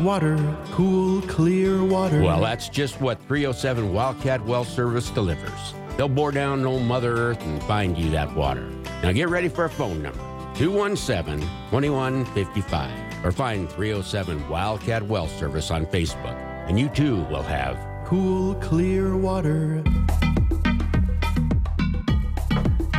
water, 0.00 0.56
cool, 0.72 1.22
clear 1.22 1.84
water. 1.84 2.22
Well, 2.22 2.40
that's 2.40 2.68
just 2.68 3.00
what 3.00 3.20
307 3.22 3.92
Wildcat 3.92 4.44
Well 4.44 4.64
Service 4.64 5.10
delivers. 5.10 5.74
They'll 5.96 6.08
bore 6.08 6.32
down 6.32 6.64
old 6.64 6.82
Mother 6.82 7.12
Earth 7.16 7.42
and 7.42 7.62
find 7.64 7.98
you 7.98 8.10
that 8.10 8.34
water. 8.34 8.68
Now 9.02 9.12
get 9.12 9.28
ready 9.28 9.48
for 9.48 9.64
a 9.64 9.70
phone 9.70 10.02
number 10.02 10.20
217 10.54 11.40
2155 11.70 13.24
or 13.24 13.32
find 13.32 13.68
307 13.70 14.48
Wildcat 14.48 15.02
Well 15.02 15.26
Service 15.26 15.70
on 15.70 15.86
Facebook, 15.86 16.36
and 16.68 16.78
you 16.78 16.88
too 16.88 17.22
will 17.24 17.42
have 17.42 17.76
cool, 18.12 18.54
clear 18.56 19.16
water. 19.16 19.82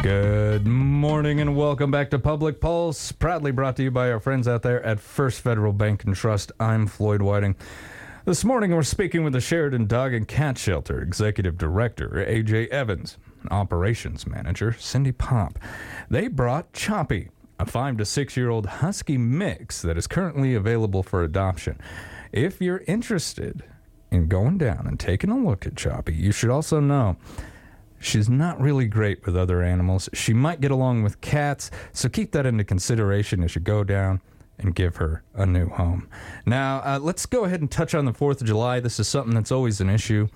Good 0.04 0.68
morning 0.68 1.40
and 1.40 1.56
welcome 1.56 1.90
back 1.90 2.10
to 2.10 2.20
Public 2.20 2.60
Pulse, 2.60 3.14
proudly 3.14 3.52
brought 3.52 3.78
to 3.78 3.84
you 3.84 3.90
by 3.90 4.12
our 4.12 4.20
friends 4.20 4.50
out 4.50 4.62
there 4.62 4.84
at 4.84 5.00
First 5.00 5.40
Federal 5.40 5.72
Bank 5.72 6.04
and 6.04 6.14
Trust. 6.14 6.52
I'm 6.60 6.88
Floyd 6.88 7.22
Whiting. 7.22 7.56
This 8.26 8.44
morning 8.44 8.72
we're 8.72 8.84
speaking 8.84 9.24
with 9.24 9.32
the 9.32 9.40
Sheridan 9.40 9.88
Dog 9.88 10.14
and 10.14 10.28
Cat 10.28 10.58
Shelter 10.58 11.02
Executive 11.02 11.58
Director, 11.58 12.10
AJ 12.10 12.68
Evans, 12.68 13.18
Operations 13.50 14.28
Manager, 14.28 14.76
Cindy 14.78 15.14
Pop. 15.14 15.58
They 16.10 16.28
brought 16.28 16.74
Choppy, 16.74 17.30
a 17.58 17.66
five 17.66 17.96
to 17.96 18.04
six 18.04 18.36
year 18.36 18.50
old 18.50 18.66
husky 18.66 19.18
mix 19.18 19.82
that 19.84 19.98
is 19.98 20.06
currently 20.06 20.54
available 20.54 21.04
for 21.04 21.24
adoption. 21.24 21.80
If 22.34 22.60
you're 22.60 22.84
interested 22.88 23.64
in 24.12 24.28
going 24.28 24.58
down 24.58 24.86
and 24.86 25.00
taking 25.00 25.30
a 25.30 25.38
look 25.38 25.66
at 25.66 25.78
Choppy, 25.78 26.14
you 26.14 26.34
should 26.34 26.50
also 26.50 26.82
know 26.82 27.16
She's 28.04 28.30
not 28.30 28.60
really 28.60 28.86
great 28.86 29.26
with 29.26 29.38
other 29.38 29.64
animals. 29.64 30.10
She 30.14 30.34
might 30.34 30.60
get 30.60 30.72
along 30.72 31.04
with 31.04 31.22
cats, 31.22 31.72
so 31.94 32.10
keep 32.10 32.34
that 32.34 32.46
into 32.46 32.66
consideration 32.66 33.42
as 33.44 33.56
you 33.56 33.62
go 33.62 33.84
down 33.84 34.22
and 34.60 34.76
give 34.76 34.98
her 34.98 35.24
a 35.34 35.46
new 35.46 35.70
home. 35.70 36.10
Now, 36.46 36.82
uh, 36.84 37.00
let's 37.02 37.26
go 37.26 37.46
ahead 37.46 37.62
and 37.62 37.72
touch 37.72 37.96
on 37.96 38.04
the 38.04 38.12
4th 38.12 38.42
of 38.42 38.48
July. 38.48 38.82
This 38.82 39.00
is 39.00 39.08
something 39.08 39.34
that's 39.34 39.52
always 39.52 39.80
an 39.80 39.90
issue. 39.90 40.28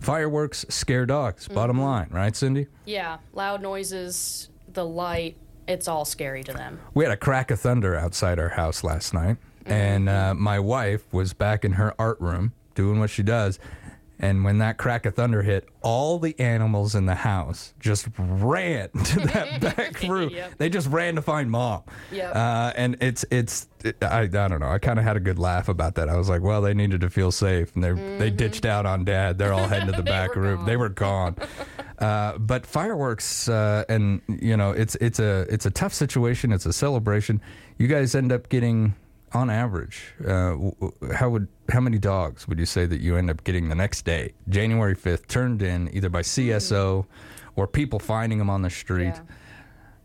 Fireworks 0.00 0.64
scare 0.68 1.04
dogs, 1.06 1.46
bottom 1.48 1.80
line, 1.80 2.08
right, 2.10 2.34
Cindy? 2.34 2.66
Yeah, 2.86 3.18
loud 3.34 3.62
noises, 3.62 4.48
the 4.72 4.84
light, 4.84 5.36
it's 5.68 5.86
all 5.86 6.04
scary 6.04 6.42
to 6.44 6.52
them. 6.52 6.80
We 6.94 7.04
had 7.04 7.12
a 7.12 7.16
crack 7.16 7.50
of 7.50 7.60
thunder 7.60 7.94
outside 7.94 8.38
our 8.38 8.48
house 8.48 8.82
last 8.82 9.12
night, 9.12 9.36
and 9.66 10.08
uh, 10.08 10.34
my 10.34 10.58
wife 10.58 11.04
was 11.12 11.34
back 11.34 11.64
in 11.64 11.72
her 11.72 11.94
art 11.98 12.20
room 12.20 12.52
doing 12.74 12.98
what 12.98 13.10
she 13.10 13.22
does. 13.22 13.58
And 14.22 14.44
when 14.44 14.58
that 14.58 14.78
crack 14.78 15.04
of 15.04 15.16
thunder 15.16 15.42
hit, 15.42 15.68
all 15.82 16.20
the 16.20 16.38
animals 16.38 16.94
in 16.94 17.06
the 17.06 17.16
house 17.16 17.74
just 17.80 18.06
ran 18.16 18.88
to 19.04 19.20
that 19.20 19.60
back 19.76 20.00
room. 20.04 20.30
They 20.58 20.68
just 20.68 20.88
ran 20.88 21.16
to 21.16 21.22
find 21.22 21.50
mom. 21.50 21.82
Yep. 22.12 22.36
Uh, 22.36 22.72
and 22.76 22.96
it's 23.00 23.24
it's 23.32 23.66
it, 23.84 23.96
I 24.00 24.20
I 24.22 24.26
don't 24.28 24.60
know. 24.60 24.68
I 24.68 24.78
kind 24.78 25.00
of 25.00 25.04
had 25.04 25.16
a 25.16 25.20
good 25.20 25.40
laugh 25.40 25.68
about 25.68 25.96
that. 25.96 26.08
I 26.08 26.16
was 26.16 26.28
like, 26.28 26.40
well, 26.40 26.62
they 26.62 26.72
needed 26.72 27.00
to 27.00 27.10
feel 27.10 27.32
safe, 27.32 27.74
and 27.74 27.82
they 27.82 27.92
they 28.18 28.30
ditched 28.30 28.64
out 28.64 28.86
on 28.86 29.04
dad. 29.04 29.38
They're 29.38 29.52
all 29.52 29.66
heading 29.66 29.88
to 29.90 29.96
the 29.96 30.02
back 30.16 30.36
room. 30.36 30.64
They 30.66 30.76
were 30.76 30.88
gone. 30.88 31.36
Uh, 31.98 32.38
but 32.38 32.64
fireworks, 32.64 33.48
uh, 33.48 33.84
and 33.88 34.22
you 34.28 34.56
know, 34.56 34.70
it's 34.70 34.94
it's 34.96 35.18
a 35.18 35.46
it's 35.50 35.66
a 35.66 35.70
tough 35.70 35.92
situation. 35.92 36.52
It's 36.52 36.66
a 36.66 36.72
celebration. 36.72 37.40
You 37.78 37.88
guys 37.88 38.14
end 38.14 38.30
up 38.30 38.48
getting, 38.48 38.94
on 39.34 39.50
average, 39.50 40.14
uh, 40.26 40.56
how 41.14 41.30
would 41.30 41.48
how 41.70 41.80
many 41.80 41.98
dogs 41.98 42.46
would 42.48 42.58
you 42.58 42.66
say 42.66 42.86
that 42.86 43.00
you 43.00 43.16
end 43.16 43.30
up 43.30 43.44
getting 43.44 43.68
the 43.68 43.74
next 43.74 44.04
day, 44.04 44.32
January 44.48 44.94
fifth, 44.94 45.26
turned 45.28 45.62
in 45.62 45.88
either 45.94 46.08
by 46.08 46.20
CSO 46.22 47.06
or 47.56 47.66
people 47.66 47.98
finding 47.98 48.38
them 48.38 48.50
on 48.50 48.62
the 48.62 48.70
street? 48.70 49.14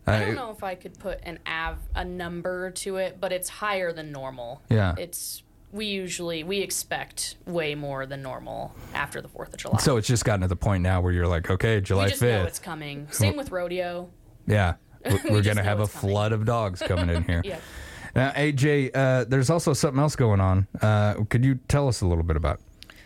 I 0.06 0.14
Uh, 0.14 0.20
don't 0.26 0.34
know 0.36 0.50
if 0.50 0.62
I 0.64 0.74
could 0.74 0.98
put 0.98 1.20
an 1.24 1.38
av- 1.46 1.86
a 1.94 2.04
number 2.04 2.70
to 2.70 2.96
it, 2.96 3.18
but 3.20 3.30
it's 3.32 3.48
higher 3.50 3.92
than 3.92 4.10
normal. 4.12 4.62
Yeah. 4.70 4.94
It's 4.98 5.42
we 5.70 5.84
usually 5.84 6.42
we 6.44 6.60
expect 6.60 7.36
way 7.44 7.74
more 7.74 8.06
than 8.06 8.22
normal 8.22 8.74
after 8.94 9.20
the 9.20 9.28
4th 9.28 9.48
of 9.52 9.56
July. 9.58 9.78
So 9.80 9.98
it's 9.98 10.08
just 10.08 10.24
gotten 10.24 10.40
to 10.40 10.48
the 10.48 10.56
point 10.56 10.82
now 10.82 11.02
where 11.02 11.12
you're 11.12 11.26
like, 11.26 11.50
okay, 11.50 11.82
July 11.82 12.04
we 12.04 12.10
just 12.10 12.22
know 12.22 12.38
fifth. 12.40 12.48
it's 12.48 12.58
coming. 12.58 13.06
Same 13.10 13.36
with 13.36 13.50
rodeo. 13.50 14.08
Yeah, 14.46 14.76
We 15.04 15.12
we're, 15.12 15.30
we're 15.32 15.42
gonna 15.42 15.62
have 15.62 15.80
a 15.80 15.86
coming. 15.86 16.10
flood 16.12 16.32
of 16.32 16.46
dogs 16.46 16.80
coming 16.80 17.10
in 17.10 17.22
here. 17.24 17.42
Yep. 17.44 17.60
Now, 18.18 18.30
AJ, 18.30 18.90
uh, 18.96 19.26
there's 19.28 19.48
also 19.48 19.72
something 19.72 20.00
else 20.00 20.16
going 20.16 20.40
on. 20.40 20.66
Uh, 20.82 21.22
could 21.28 21.44
you 21.44 21.60
tell 21.68 21.86
us 21.86 22.00
a 22.00 22.06
little 22.06 22.24
bit 22.24 22.36
about? 22.36 22.58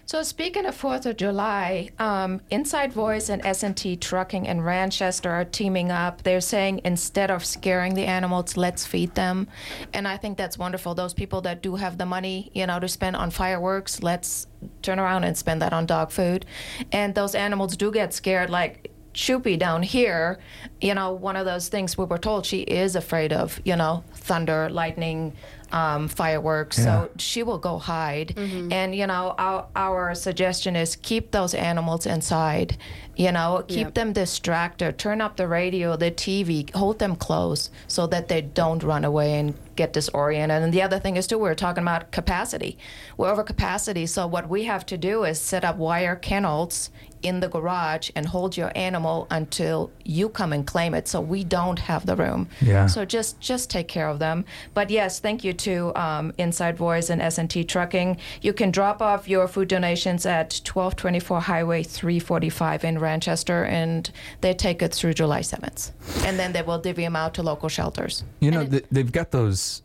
So 0.06 0.22
speaking 0.22 0.64
of 0.64 0.74
Fourth 0.74 1.04
of 1.04 1.18
July, 1.18 1.90
um, 1.98 2.40
Inside 2.48 2.94
Voice 2.94 3.28
and 3.28 3.44
S&T 3.44 3.96
Trucking 3.96 4.46
in 4.46 4.64
Manchester 4.64 5.30
are 5.30 5.44
teaming 5.44 5.90
up. 5.90 6.22
They're 6.22 6.40
saying 6.40 6.80
instead 6.84 7.30
of 7.30 7.44
scaring 7.44 7.92
the 7.92 8.06
animals, 8.06 8.56
let's 8.56 8.86
feed 8.86 9.14
them, 9.14 9.48
and 9.92 10.08
I 10.08 10.16
think 10.16 10.38
that's 10.38 10.56
wonderful. 10.56 10.94
Those 10.94 11.12
people 11.12 11.42
that 11.42 11.62
do 11.62 11.76
have 11.76 11.98
the 11.98 12.06
money, 12.06 12.50
you 12.54 12.66
know, 12.66 12.80
to 12.80 12.88
spend 12.88 13.14
on 13.14 13.30
fireworks, 13.30 14.02
let's 14.02 14.46
turn 14.80 14.98
around 14.98 15.24
and 15.24 15.36
spend 15.36 15.60
that 15.60 15.74
on 15.74 15.84
dog 15.84 16.10
food. 16.10 16.46
And 16.90 17.14
those 17.14 17.34
animals 17.34 17.76
do 17.76 17.92
get 17.92 18.14
scared, 18.14 18.48
like. 18.48 18.91
Choopy 19.14 19.58
down 19.58 19.82
here, 19.82 20.38
you 20.80 20.94
know, 20.94 21.12
one 21.12 21.36
of 21.36 21.44
those 21.44 21.68
things 21.68 21.98
we 21.98 22.04
were 22.04 22.18
told 22.18 22.46
she 22.46 22.60
is 22.60 22.96
afraid 22.96 23.32
of, 23.32 23.60
you 23.64 23.76
know, 23.76 24.04
thunder, 24.14 24.70
lightning, 24.70 25.34
um, 25.72 26.06
fireworks. 26.08 26.78
Yeah. 26.78 26.84
So 26.84 27.10
she 27.18 27.42
will 27.42 27.58
go 27.58 27.78
hide. 27.78 28.36
And, 28.38 28.94
you 28.94 29.06
know, 29.06 29.34
our, 29.38 29.66
our 29.74 30.14
suggestion 30.14 30.76
is 30.76 30.96
keep 30.96 31.30
those 31.30 31.54
animals 31.54 32.06
inside. 32.06 32.76
You 33.16 33.32
know, 33.32 33.64
keep 33.68 33.78
Yep. 33.88 33.94
them 33.94 34.12
distracted. 34.12 34.98
Turn 34.98 35.20
up 35.20 35.36
the 35.36 35.46
radio, 35.48 35.96
the 35.96 36.10
TV, 36.10 36.72
hold 36.74 36.98
them 36.98 37.16
close 37.16 37.70
so 37.86 38.06
that 38.06 38.28
they 38.28 38.40
don't 38.40 38.82
run 38.82 39.04
away 39.04 39.34
and 39.38 39.54
get 39.76 39.92
disoriented. 39.92 40.62
And 40.62 40.72
the 40.72 40.82
other 40.82 40.98
thing 40.98 41.16
is, 41.16 41.26
too, 41.26 41.38
we're 41.38 41.54
talking 41.54 41.82
about 41.82 42.10
capacity. 42.10 42.78
We're 43.16 43.30
over 43.30 43.42
capacity. 43.42 44.06
So 44.06 44.26
what 44.26 44.48
we 44.48 44.64
have 44.64 44.86
to 44.86 44.96
do 44.96 45.24
is 45.24 45.38
set 45.40 45.64
up 45.64 45.76
wire 45.76 46.16
kennels 46.16 46.90
in 47.22 47.38
the 47.38 47.48
garage 47.48 48.10
and 48.16 48.26
hold 48.26 48.56
your 48.56 48.72
animal 48.74 49.28
until 49.30 49.92
you 50.04 50.28
come 50.28 50.52
and 50.52 50.66
claim 50.66 50.92
it 50.92 51.06
so 51.06 51.20
we 51.20 51.44
don't 51.44 51.78
have 51.78 52.04
the 52.04 52.16
room 52.16 52.48
Yeah. 52.60 52.86
so 52.88 53.04
just 53.04 53.38
just 53.38 53.70
take 53.70 53.86
care 53.86 54.08
of 54.08 54.18
them 54.18 54.44
but 54.74 54.90
yes 54.90 55.20
thank 55.20 55.44
you 55.44 55.52
to 55.62 55.92
um, 56.00 56.32
inside 56.38 56.76
voice 56.76 57.10
and 57.10 57.20
s&t 57.22 57.64
trucking 57.64 58.16
you 58.40 58.52
can 58.52 58.70
drop 58.70 59.00
off 59.00 59.28
your 59.28 59.46
food 59.48 59.68
donations 59.68 60.26
at 60.26 60.60
1224 60.64 61.40
highway 61.40 61.82
345 61.82 62.84
in 62.84 63.00
Manchester, 63.00 63.64
and 63.64 64.10
they 64.40 64.52
take 64.54 64.82
it 64.82 64.92
through 64.94 65.14
July 65.14 65.40
7th. 65.40 65.92
And 66.24 66.38
then 66.38 66.52
they 66.52 66.62
will 66.62 66.78
divvy 66.78 67.02
them 67.02 67.16
out 67.16 67.34
to 67.34 67.42
local 67.42 67.68
shelters. 67.68 68.24
You 68.40 68.50
know, 68.50 68.66
th- 68.66 68.84
they've 68.90 69.10
got 69.10 69.30
those. 69.30 69.82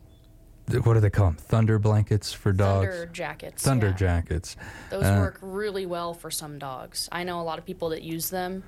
What 0.84 0.94
do 0.94 1.00
they 1.00 1.10
call 1.10 1.26
them? 1.26 1.36
Thunder 1.36 1.78
blankets 1.78 2.32
for 2.32 2.52
dogs. 2.52 2.88
Thunder 2.88 3.06
jackets. 3.06 3.62
Thunder 3.62 3.86
yeah. 3.88 3.92
jackets. 3.96 4.56
Those 4.90 5.04
Uh, 5.04 5.16
work 5.20 5.38
really 5.40 5.86
well 5.86 6.12
for 6.14 6.30
some 6.30 6.58
dogs. 6.58 7.08
I 7.10 7.24
know 7.24 7.40
a 7.40 7.42
lot 7.42 7.58
of 7.58 7.64
people 7.64 7.88
that 7.90 8.02
use 8.02 8.28
them. 8.30 8.64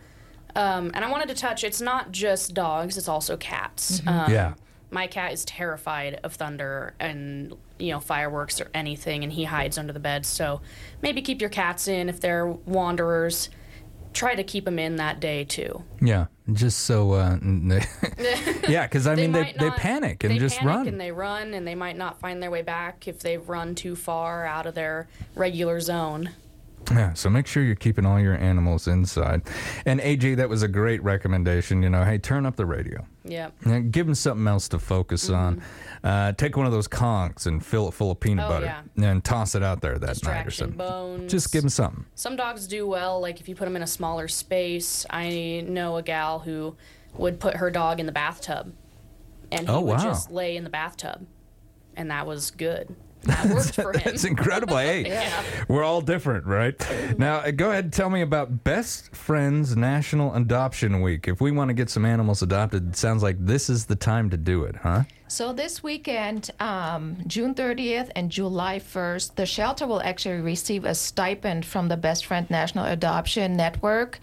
Um, 0.56 0.90
and 0.94 1.04
I 1.04 1.10
wanted 1.10 1.28
to 1.28 1.34
touch 1.34 1.62
it's 1.62 1.80
not 1.80 2.10
just 2.10 2.54
dogs, 2.54 2.96
it's 2.96 3.08
also 3.08 3.36
cats. 3.36 4.00
Mhm. 4.00 4.08
Um, 4.08 4.32
Yeah. 4.32 4.54
My 4.90 5.06
cat 5.06 5.32
is 5.32 5.44
terrified 5.44 6.20
of 6.24 6.34
thunder 6.34 6.94
and, 6.98 7.54
you 7.78 7.92
know, 7.92 8.00
fireworks 8.00 8.60
or 8.60 8.70
anything, 8.74 9.22
and 9.22 9.32
he 9.32 9.44
hides 9.44 9.78
under 9.78 9.92
the 9.92 10.00
bed. 10.00 10.26
So 10.26 10.60
maybe 11.02 11.22
keep 11.22 11.40
your 11.40 11.50
cats 11.50 11.88
in 11.88 12.08
if 12.08 12.20
they're 12.20 12.46
wanderers. 12.46 13.50
Try 14.12 14.34
to 14.34 14.42
keep 14.42 14.64
them 14.64 14.80
in 14.80 14.96
that 14.96 15.20
day, 15.20 15.44
too. 15.44 15.84
Yeah, 16.00 16.26
just 16.52 16.80
so. 16.80 17.12
Uh, 17.12 17.38
yeah, 18.68 18.86
because 18.86 19.06
I 19.06 19.14
mean, 19.14 19.30
they, 19.30 19.42
might 19.42 19.58
they 19.58 19.70
panic 19.70 20.24
and 20.24 20.34
they 20.34 20.38
just 20.38 20.58
panic 20.58 20.74
run. 20.74 20.88
and 20.88 21.00
they 21.00 21.12
run 21.12 21.54
and 21.54 21.64
they 21.66 21.76
might 21.76 21.96
not 21.96 22.18
find 22.18 22.42
their 22.42 22.50
way 22.50 22.62
back 22.62 23.06
if 23.06 23.20
they've 23.20 23.48
run 23.48 23.76
too 23.76 23.94
far 23.94 24.44
out 24.46 24.66
of 24.66 24.74
their 24.74 25.08
regular 25.36 25.78
zone. 25.78 26.30
Yeah, 26.90 27.12
so 27.14 27.30
make 27.30 27.46
sure 27.46 27.62
you're 27.62 27.76
keeping 27.76 28.04
all 28.04 28.18
your 28.18 28.34
animals 28.36 28.88
inside. 28.88 29.42
And 29.86 30.00
AJ, 30.00 30.36
that 30.36 30.48
was 30.48 30.62
a 30.64 30.68
great 30.68 31.02
recommendation. 31.04 31.82
You 31.82 31.90
know, 31.90 32.04
hey, 32.04 32.18
turn 32.18 32.46
up 32.46 32.56
the 32.56 32.66
radio. 32.66 33.06
Yeah, 33.24 33.50
give 33.90 34.06
them 34.06 34.14
something 34.14 34.46
else 34.48 34.66
to 34.68 34.78
focus 34.78 35.30
on. 35.30 35.62
Uh, 36.02 36.32
take 36.32 36.56
one 36.56 36.66
of 36.66 36.72
those 36.72 36.88
Kongs 36.88 37.46
and 37.46 37.64
fill 37.64 37.86
it 37.88 37.92
full 37.94 38.10
of 38.10 38.18
peanut 38.18 38.44
Mm-hmm. 38.44 38.52
Oh, 38.52 38.54
butter, 38.60 38.82
yeah. 38.96 39.10
and 39.10 39.22
toss 39.24 39.54
it 39.54 39.62
out 39.62 39.82
there 39.82 39.98
that 39.98 40.24
night 40.24 40.46
or 40.46 40.50
something. 40.50 40.76
bones. 40.78 41.30
Just 41.30 41.52
give 41.52 41.62
them 41.62 41.68
something. 41.68 42.06
Some 42.14 42.34
dogs 42.36 42.66
do 42.66 42.86
well, 42.86 43.20
like 43.20 43.38
if 43.40 43.48
you 43.48 43.54
put 43.54 43.66
them 43.66 43.76
in 43.76 43.82
a 43.82 43.86
smaller 43.86 44.26
space. 44.26 45.04
I 45.10 45.64
know 45.68 45.96
a 45.96 46.02
gal 46.02 46.40
who 46.40 46.76
would 47.14 47.38
put 47.38 47.56
her 47.56 47.70
dog 47.70 48.00
in 48.00 48.06
the 48.06 48.12
bathtub, 48.12 48.72
and 49.52 49.68
he 49.68 49.72
Oh, 49.74 49.80
would 49.80 49.98
wow. 49.98 50.02
just 50.04 50.30
lay 50.32 50.56
in 50.56 50.64
the 50.64 50.70
bathtub, 50.70 51.26
and 51.96 52.10
that 52.10 52.26
was 52.26 52.50
good. 52.50 52.96
That 53.22 53.46
worked 53.46 53.74
for 53.74 53.92
him. 53.92 54.00
That's 54.04 54.24
incredible. 54.24 54.76
Hey, 54.78 55.02
Yeah. 55.08 55.42
we're 55.68 55.84
all 55.84 56.00
different, 56.00 56.46
right? 56.46 56.74
Now, 57.18 57.36
uh, 57.38 57.50
go 57.50 57.70
ahead 57.70 57.84
and 57.84 57.92
tell 57.92 58.10
me 58.10 58.22
about 58.22 58.64
Best 58.64 59.14
Friends 59.14 59.76
National 59.76 60.34
Adoption 60.34 61.02
Week. 61.02 61.28
If 61.28 61.40
we 61.40 61.50
want 61.50 61.68
to 61.68 61.74
get 61.74 61.90
some 61.90 62.04
animals 62.04 62.42
adopted, 62.42 62.90
it 62.90 62.96
sounds 62.96 63.22
like 63.22 63.36
this 63.44 63.68
is 63.68 63.86
the 63.86 63.96
time 63.96 64.30
to 64.30 64.36
do 64.36 64.64
it, 64.64 64.76
huh? 64.76 65.02
So 65.28 65.52
this 65.52 65.80
weekend, 65.80 66.50
um, 66.58 67.18
June 67.28 67.54
30th 67.54 68.10
and 68.16 68.30
July 68.30 68.80
1st, 68.80 69.36
the 69.36 69.46
shelter 69.46 69.86
will 69.86 70.02
actually 70.02 70.40
receive 70.40 70.84
a 70.84 70.94
stipend 70.94 71.64
from 71.64 71.86
the 71.86 71.96
Best 71.96 72.26
Friend 72.26 72.50
National 72.50 72.86
Adoption 72.86 73.56
Network 73.56 74.18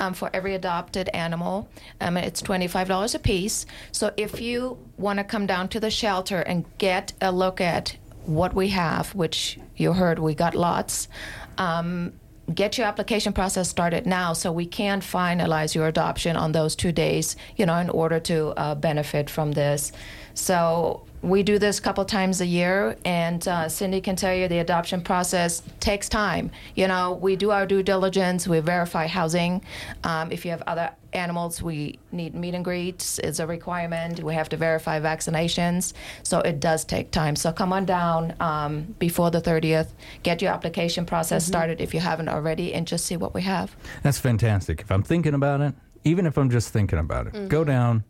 um, 0.00 0.14
for 0.14 0.30
every 0.32 0.56
adopted 0.56 1.10
animal. 1.10 1.68
Um, 2.00 2.16
it's 2.16 2.42
$25 2.42 3.14
a 3.14 3.18
piece. 3.20 3.66
So 3.92 4.12
if 4.16 4.40
you 4.40 4.78
want 4.96 5.18
to 5.18 5.24
come 5.24 5.46
down 5.46 5.68
to 5.68 5.78
the 5.80 5.90
shelter 5.90 6.40
and 6.40 6.64
get 6.78 7.12
a 7.20 7.30
look 7.30 7.60
at 7.60 7.96
what 8.28 8.54
we 8.54 8.68
have, 8.68 9.14
which 9.14 9.58
you 9.76 9.94
heard 9.94 10.18
we 10.18 10.34
got 10.34 10.54
lots, 10.54 11.08
um, 11.56 12.12
get 12.54 12.78
your 12.78 12.86
application 12.86 13.32
process 13.32 13.68
started 13.68 14.06
now 14.06 14.32
so 14.32 14.52
we 14.52 14.66
can 14.66 15.00
finalize 15.00 15.74
your 15.74 15.86
adoption 15.86 16.36
on 16.36 16.52
those 16.52 16.76
two 16.76 16.92
days, 16.92 17.36
you 17.56 17.64
know, 17.66 17.76
in 17.76 17.90
order 17.90 18.20
to 18.20 18.48
uh, 18.56 18.74
benefit 18.74 19.30
from 19.30 19.52
this. 19.52 19.92
So 20.34 21.07
we 21.22 21.42
do 21.42 21.58
this 21.58 21.78
a 21.78 21.82
couple 21.82 22.04
times 22.04 22.40
a 22.40 22.46
year, 22.46 22.96
and 23.04 23.46
uh, 23.48 23.68
Cindy 23.68 24.00
can 24.00 24.14
tell 24.16 24.34
you 24.34 24.46
the 24.48 24.58
adoption 24.58 25.00
process 25.00 25.62
takes 25.80 26.08
time. 26.08 26.50
You 26.74 26.86
know, 26.88 27.12
we 27.20 27.34
do 27.36 27.50
our 27.50 27.66
due 27.66 27.82
diligence, 27.82 28.46
we 28.46 28.60
verify 28.60 29.06
housing. 29.06 29.62
Um, 30.04 30.30
if 30.30 30.44
you 30.44 30.52
have 30.52 30.62
other 30.66 30.90
animals, 31.12 31.62
we 31.62 31.98
need 32.12 32.34
meet 32.34 32.54
and 32.54 32.64
greets 32.64 33.18
it's 33.18 33.38
a 33.40 33.46
requirement. 33.46 34.22
We 34.22 34.34
have 34.34 34.48
to 34.50 34.56
verify 34.56 35.00
vaccinations, 35.00 35.92
so 36.22 36.40
it 36.40 36.60
does 36.60 36.84
take 36.84 37.10
time. 37.10 37.34
So 37.34 37.50
come 37.52 37.72
on 37.72 37.84
down 37.84 38.34
um, 38.40 38.94
before 38.98 39.30
the 39.30 39.40
30th, 39.40 39.88
get 40.22 40.40
your 40.42 40.52
application 40.52 41.04
process 41.04 41.44
Mhm. 41.44 41.48
started 41.48 41.80
if 41.80 41.94
you 41.94 42.00
haven't 42.00 42.28
already, 42.28 42.74
and 42.74 42.86
just 42.86 43.06
see 43.06 43.16
what 43.16 43.34
we 43.34 43.42
have. 43.42 43.74
That's 44.02 44.18
fantastic. 44.18 44.80
If 44.82 44.90
I'm 44.92 45.02
thinking 45.02 45.34
about 45.34 45.60
it, 45.62 45.74
even 46.04 46.26
if 46.26 46.36
I'm 46.38 46.50
just 46.50 46.68
thinking 46.72 46.98
about 46.98 47.26
it, 47.26 47.48
go 47.48 47.64
down, 47.64 48.04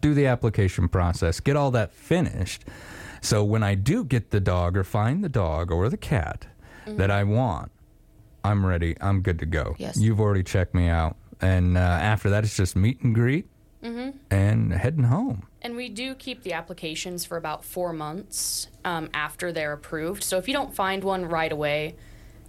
do 0.00 0.14
the 0.14 0.26
application 0.26 0.88
process, 0.88 1.40
get 1.40 1.56
all 1.56 1.70
that 1.72 1.92
finished. 1.94 2.64
So 3.20 3.42
when 3.44 3.62
I 3.62 3.74
do 3.74 4.04
get 4.04 4.30
the 4.30 4.40
dog 4.40 4.76
or 4.76 4.84
find 4.84 5.24
the 5.24 5.28
dog 5.28 5.70
or 5.72 5.88
the 5.88 5.96
cat 5.96 6.46
that 6.86 7.10
I 7.10 7.24
want, 7.24 7.70
I'm 8.44 8.64
ready. 8.64 8.96
I'm 9.00 9.20
good 9.22 9.38
to 9.40 9.46
go. 9.46 9.74
Yes. 9.78 9.96
You've 9.98 10.20
already 10.20 10.42
checked 10.42 10.74
me 10.74 10.88
out. 10.88 11.16
And 11.40 11.76
uh, 11.76 11.80
after 11.80 12.30
that, 12.30 12.44
it's 12.44 12.56
just 12.56 12.76
meet 12.76 13.00
and 13.02 13.14
greet 13.14 13.46
Mm-hmm. 13.80 14.18
and 14.32 14.72
heading 14.72 15.04
home. 15.04 15.46
And 15.62 15.76
we 15.76 15.88
do 15.88 16.16
keep 16.16 16.42
the 16.42 16.52
applications 16.52 17.24
for 17.24 17.36
about 17.36 17.64
four 17.64 17.92
months 17.92 18.66
um, 18.84 19.08
after 19.14 19.52
they're 19.52 19.72
approved. 19.72 20.24
So 20.24 20.36
if 20.36 20.48
you 20.48 20.52
don't 20.54 20.74
find 20.74 21.04
one 21.04 21.26
right 21.26 21.52
away, 21.52 21.94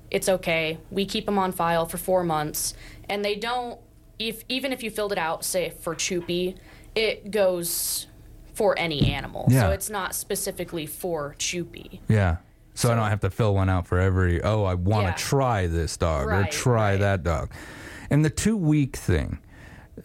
it's 0.09 0.27
okay. 0.27 0.79
We 0.89 1.05
keep 1.05 1.27
them 1.27 1.37
on 1.37 1.51
file 1.51 1.85
for 1.85 1.97
four 1.97 2.23
months, 2.23 2.73
and 3.07 3.23
they 3.23 3.35
don't. 3.35 3.79
If 4.17 4.43
even 4.49 4.73
if 4.73 4.81
you 4.81 4.89
filled 4.89 5.11
it 5.11 5.19
out, 5.19 5.45
say 5.45 5.69
for 5.69 5.93
Choopy, 5.93 6.57
it 6.95 7.31
goes 7.31 8.07
for 8.53 8.77
any 8.77 9.13
animal. 9.13 9.45
Yeah. 9.49 9.61
So 9.61 9.69
it's 9.71 9.89
not 9.89 10.13
specifically 10.15 10.85
for 10.85 11.35
Choopy. 11.39 11.99
Yeah. 12.07 12.37
So, 12.75 12.89
I 12.91 12.95
don't 12.95 13.09
have 13.09 13.19
to 13.21 13.29
fill 13.29 13.55
one 13.55 13.67
out 13.69 13.87
for 13.87 13.99
every, 13.99 14.41
oh, 14.41 14.63
I 14.63 14.73
want 14.73 15.05
to 15.07 15.11
Yeah. 15.11 15.15
try 15.17 15.67
this 15.67 15.97
dog 15.97 16.27
or 16.27 16.29
Right, 16.29 16.51
try 16.51 16.95
that 16.95 17.23
dog. 17.23 17.51
And 18.09 18.23
the 18.23 18.29
two 18.29 18.55
week 18.55 18.95
thing, 18.95 19.39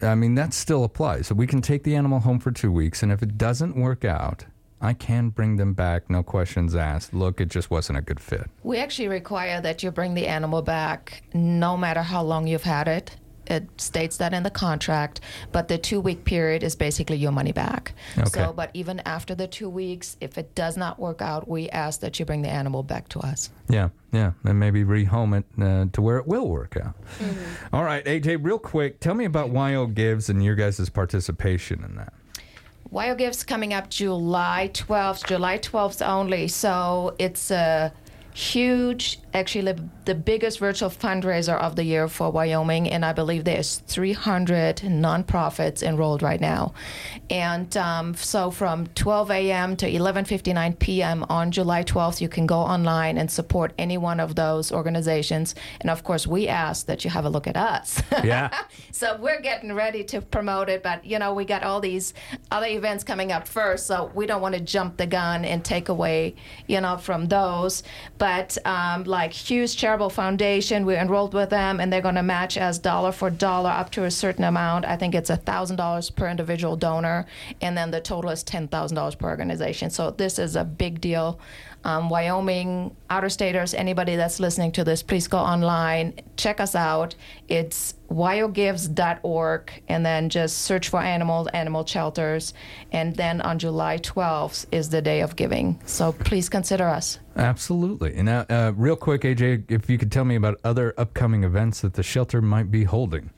I 0.01 0.13
mean, 0.15 0.35
that 0.35 0.53
still 0.53 0.83
applies. 0.83 1.27
So 1.27 1.35
we 1.35 1.47
can 1.47 1.61
take 1.61 1.83
the 1.83 1.95
animal 1.95 2.19
home 2.19 2.37
for 2.39 2.51
two 2.51 2.73
weeks, 2.73 3.01
and 3.01 3.13
if 3.13 3.23
it 3.23 3.37
doesn't 3.37 3.77
work 3.77 4.03
out, 4.03 4.45
I 4.81 4.91
can 4.93 5.29
bring 5.29 5.55
them 5.55 5.73
back, 5.73 6.09
no 6.09 6.21
questions 6.21 6.75
asked. 6.75 7.13
Look, 7.13 7.39
it 7.39 7.47
just 7.47 7.71
wasn't 7.71 7.97
a 7.97 8.01
good 8.01 8.19
fit. 8.19 8.49
We 8.63 8.77
actually 8.77 9.07
require 9.07 9.61
that 9.61 9.81
you 9.81 9.89
bring 9.89 10.13
the 10.13 10.27
animal 10.27 10.61
back 10.61 11.23
no 11.33 11.77
matter 11.77 12.01
how 12.01 12.23
long 12.23 12.45
you've 12.45 12.63
had 12.63 12.89
it. 12.89 13.15
It 13.47 13.69
states 13.79 14.17
that 14.17 14.33
in 14.33 14.43
the 14.43 14.49
contract, 14.49 15.21
but 15.51 15.67
the 15.67 15.77
two 15.77 15.99
week 15.99 16.25
period 16.25 16.63
is 16.63 16.75
basically 16.75 17.17
your 17.17 17.31
money 17.31 17.51
back. 17.51 17.93
Okay. 18.17 18.29
So, 18.29 18.53
but 18.53 18.71
even 18.73 19.01
after 19.05 19.35
the 19.35 19.47
two 19.47 19.69
weeks, 19.69 20.17
if 20.21 20.37
it 20.37 20.55
does 20.55 20.77
not 20.77 20.99
work 20.99 21.21
out, 21.21 21.47
we 21.47 21.69
ask 21.69 21.99
that 22.01 22.19
you 22.19 22.25
bring 22.25 22.41
the 22.41 22.49
animal 22.49 22.83
back 22.83 23.07
to 23.09 23.19
us. 23.19 23.49
Yeah, 23.69 23.89
yeah, 24.11 24.31
and 24.43 24.59
maybe 24.59 24.83
rehome 24.83 25.37
it 25.37 25.45
uh, 25.61 25.85
to 25.93 26.01
where 26.01 26.17
it 26.17 26.27
will 26.27 26.47
work 26.47 26.77
out. 26.77 26.95
All 27.73 27.83
right, 27.83 28.03
AJ, 28.05 28.43
real 28.43 28.59
quick, 28.59 28.99
tell 28.99 29.13
me 29.13 29.25
about 29.25 29.51
Wyo 29.51 29.93
Gives 29.93 30.29
and 30.29 30.43
your 30.43 30.55
guys' 30.55 30.89
participation 30.89 31.83
in 31.83 31.95
that. 31.95 32.13
Wyo 32.91 33.17
Gives 33.17 33.43
coming 33.43 33.73
up 33.73 33.89
July 33.89 34.69
12th, 34.73 35.27
July 35.27 35.57
12th 35.57 36.05
only. 36.05 36.47
So 36.47 37.15
it's 37.19 37.51
a 37.51 37.91
huge, 38.35 39.19
actually 39.33 39.71
the- 39.71 39.83
the 40.03 40.13
biggest 40.13 40.59
virtual 40.59 40.89
fundraiser 40.89 41.57
of 41.57 41.75
the 41.75 41.83
year 41.83 42.07
for 42.07 42.29
Wyoming, 42.29 42.87
and 42.91 43.03
I 43.03 43.11
believe 43.13 43.43
there's 43.45 43.77
300 43.87 44.77
nonprofits 44.83 45.81
enrolled 45.81 46.21
right 46.21 46.39
now. 46.39 46.73
And 47.29 47.75
um, 47.77 48.13
so 48.13 48.51
from 48.51 48.87
12 48.87 49.31
a.m. 49.31 49.75
to 49.77 49.87
11:59 49.89 50.77
p.m. 50.79 51.25
on 51.29 51.49
July 51.51 51.83
12th, 51.83 52.21
you 52.21 52.29
can 52.29 52.45
go 52.45 52.59
online 52.59 53.17
and 53.17 53.31
support 53.31 53.73
any 53.79 53.97
one 53.97 54.19
of 54.19 54.35
those 54.35 54.71
organizations. 54.71 55.55
And 55.81 55.89
of 55.89 56.03
course, 56.03 56.27
we 56.27 56.47
ask 56.47 56.85
that 56.87 57.03
you 57.03 57.09
have 57.11 57.25
a 57.25 57.29
look 57.29 57.47
at 57.47 57.57
us. 57.57 58.01
Yeah. 58.23 58.49
So 58.91 59.17
we're 59.19 59.41
getting 59.41 59.73
ready 59.73 60.05
to 60.05 60.21
promote 60.21 60.69
it, 60.69 60.81
but 60.81 61.03
you 61.03 61.19
know, 61.19 61.33
we 61.33 61.43
got 61.43 61.63
all 61.63 61.81
these 61.81 62.13
other 62.49 62.67
events 62.67 63.03
coming 63.03 63.29
up 63.33 63.45
first, 63.45 63.87
so 63.87 64.09
we 64.15 64.25
don't 64.25 64.41
want 64.41 64.55
to 64.55 64.61
jump 64.61 64.95
the 64.95 65.05
gun 65.05 65.43
and 65.43 65.65
take 65.65 65.89
away, 65.89 66.35
you 66.65 66.79
know, 66.79 66.95
from 66.97 67.27
those. 67.27 67.83
But 68.17 68.24
um, 68.65 69.03
like 69.03 69.33
Hughes 69.33 69.75
Charitable 69.75 70.09
Foundation, 70.09 70.85
we're 70.85 70.99
enrolled 70.99 71.33
with 71.33 71.49
them, 71.49 71.79
and 71.79 71.91
they're 71.91 72.01
going 72.01 72.15
to 72.15 72.23
match 72.23 72.57
as 72.57 72.79
dollar 72.79 73.11
for 73.11 73.29
dollar 73.29 73.69
up 73.69 73.91
to 73.91 74.03
a 74.05 74.11
certain 74.11 74.43
amount. 74.43 74.85
I 74.85 74.97
think 74.97 75.15
it's 75.15 75.29
thousand 75.37 75.77
dollars 75.77 76.09
per 76.09 76.27
individual 76.27 76.75
donor, 76.75 77.25
and 77.61 77.77
then 77.77 77.91
the 77.91 78.01
total 78.01 78.31
is 78.31 78.43
ten 78.43 78.67
thousand 78.67 78.95
dollars 78.95 79.15
per 79.15 79.29
organization. 79.29 79.89
So 79.89 80.11
this 80.11 80.39
is 80.39 80.55
a 80.55 80.63
big 80.63 81.01
deal. 81.01 81.39
Um, 81.85 82.09
Wyoming, 82.09 82.95
outer 83.11 83.29
staters, 83.29 83.75
anybody 83.75 84.15
that's 84.15 84.39
listening 84.39 84.71
to 84.71 84.83
this, 84.83 85.03
please 85.03 85.27
go 85.27 85.37
online, 85.37 86.19
check 86.35 86.59
us 86.59 86.73
out. 86.73 87.13
It's 87.47 87.93
wyogives.org, 88.09 89.83
and 89.87 90.03
then 90.03 90.29
just 90.29 90.57
search 90.63 90.89
for 90.89 90.99
animals, 90.99 91.47
animal 91.53 91.85
shelters. 91.85 92.55
And 92.91 93.15
then 93.15 93.39
on 93.39 93.59
July 93.59 93.99
12th 93.99 94.65
is 94.71 94.89
the 94.89 94.99
day 94.99 95.21
of 95.21 95.35
giving. 95.35 95.79
So 95.85 96.11
please 96.11 96.49
consider 96.49 96.89
us. 96.89 97.19
Absolutely. 97.35 98.15
And 98.15 98.25
now, 98.25 98.45
uh, 98.49 98.73
real 98.75 98.95
quick, 98.95 99.21
AJ, 99.21 99.69
if 99.69 99.87
you 99.87 99.99
could 99.99 100.11
tell 100.11 100.25
me 100.25 100.35
about 100.35 100.59
other 100.63 100.95
upcoming 100.97 101.43
events 101.43 101.81
that 101.81 101.93
the 101.93 102.03
shelter 102.03 102.41
might 102.41 102.71
be 102.71 102.85
holding. 102.85 103.29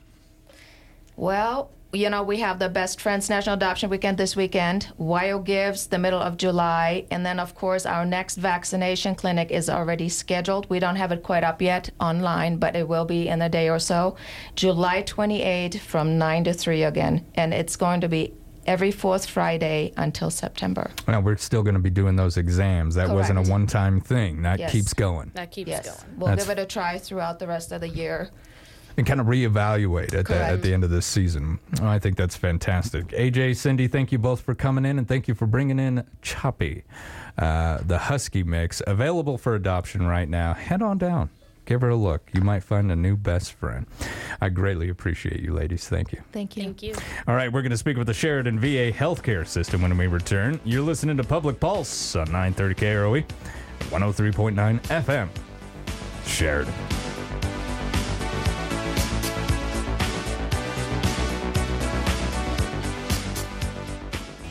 Well, 1.16 1.70
you 1.92 2.10
know, 2.10 2.22
we 2.22 2.38
have 2.40 2.58
the 2.58 2.68
Best 2.68 3.00
Friends 3.00 3.30
National 3.30 3.54
Adoption 3.54 3.88
Weekend 3.88 4.18
this 4.18 4.36
weekend, 4.36 4.92
Wyo 5.00 5.42
Gives 5.42 5.86
the 5.86 5.98
middle 5.98 6.20
of 6.20 6.36
July, 6.36 7.06
and 7.10 7.24
then, 7.24 7.40
of 7.40 7.54
course, 7.54 7.86
our 7.86 8.04
next 8.04 8.36
vaccination 8.36 9.14
clinic 9.14 9.50
is 9.50 9.70
already 9.70 10.10
scheduled. 10.10 10.68
We 10.68 10.80
don't 10.80 10.96
have 10.96 11.12
it 11.12 11.22
quite 11.22 11.44
up 11.44 11.62
yet 11.62 11.88
online, 11.98 12.58
but 12.58 12.76
it 12.76 12.86
will 12.86 13.06
be 13.06 13.28
in 13.28 13.40
a 13.40 13.48
day 13.48 13.70
or 13.70 13.78
so. 13.78 14.16
July 14.54 15.00
28 15.00 15.80
from 15.80 16.18
9 16.18 16.44
to 16.44 16.52
3 16.52 16.82
again, 16.82 17.24
and 17.36 17.54
it's 17.54 17.76
going 17.76 18.02
to 18.02 18.08
be 18.08 18.34
every 18.66 18.90
fourth 18.90 19.24
Friday 19.24 19.94
until 19.96 20.28
September. 20.30 20.90
Now, 21.06 21.20
we're 21.20 21.38
still 21.38 21.62
going 21.62 21.72
to 21.76 21.80
be 21.80 21.88
doing 21.88 22.16
those 22.16 22.36
exams. 22.36 22.96
That 22.96 23.08
wasn't 23.08 23.38
a 23.38 23.50
one 23.50 23.66
time 23.66 24.02
thing. 24.02 24.42
That 24.42 24.58
Yes. 24.58 24.72
keeps 24.72 24.92
going. 24.92 25.30
That 25.32 25.50
keeps 25.50 25.70
yes. 25.70 25.86
going. 25.86 26.18
We'll 26.18 26.28
That's- 26.28 26.46
give 26.46 26.58
it 26.58 26.60
a 26.60 26.66
try 26.66 26.98
throughout 26.98 27.38
the 27.38 27.46
rest 27.46 27.72
of 27.72 27.80
the 27.80 27.88
year. 27.88 28.28
And 28.98 29.06
kind 29.06 29.20
of 29.20 29.26
reevaluate 29.28 30.12
at 30.12 30.26
the, 30.26 30.34
at 30.34 30.60
the 30.60 30.74
end 30.74 30.82
of 30.82 30.90
this 30.90 31.06
season. 31.06 31.60
I 31.80 32.00
think 32.00 32.16
that's 32.16 32.36
fantastic. 32.36 33.06
AJ, 33.08 33.56
Cindy, 33.56 33.86
thank 33.86 34.10
you 34.10 34.18
both 34.18 34.40
for 34.40 34.56
coming 34.56 34.84
in 34.84 34.98
and 34.98 35.06
thank 35.06 35.28
you 35.28 35.34
for 35.34 35.46
bringing 35.46 35.78
in 35.78 36.04
Choppy, 36.20 36.82
uh, 37.38 37.78
the 37.86 37.96
Husky 37.96 38.42
mix, 38.42 38.82
available 38.88 39.38
for 39.38 39.54
adoption 39.54 40.04
right 40.04 40.28
now. 40.28 40.52
Head 40.52 40.82
on 40.82 40.98
down. 40.98 41.30
Give 41.64 41.82
her 41.82 41.90
a 41.90 41.96
look. 41.96 42.28
You 42.32 42.40
might 42.40 42.64
find 42.64 42.90
a 42.90 42.96
new 42.96 43.16
best 43.16 43.52
friend. 43.52 43.86
I 44.40 44.48
greatly 44.48 44.88
appreciate 44.88 45.40
you, 45.40 45.52
ladies. 45.52 45.86
Thank 45.86 46.10
you. 46.12 46.20
Thank 46.32 46.56
you. 46.56 46.62
Thank 46.64 46.82
you. 46.82 46.94
All 47.28 47.36
right, 47.36 47.52
we're 47.52 47.62
going 47.62 47.70
to 47.70 47.76
speak 47.76 47.98
with 47.98 48.08
the 48.08 48.14
Sheridan 48.14 48.58
VA 48.58 48.90
healthcare 48.90 49.46
system 49.46 49.82
when 49.82 49.96
we 49.96 50.08
return. 50.08 50.58
You're 50.64 50.82
listening 50.82 51.18
to 51.18 51.24
Public 51.24 51.60
Pulse 51.60 52.16
on 52.16 52.32
930 52.32 52.74
KROE, 52.74 53.24
103.9 53.90 54.80
FM. 54.80 55.28
Sheridan. 56.26 56.74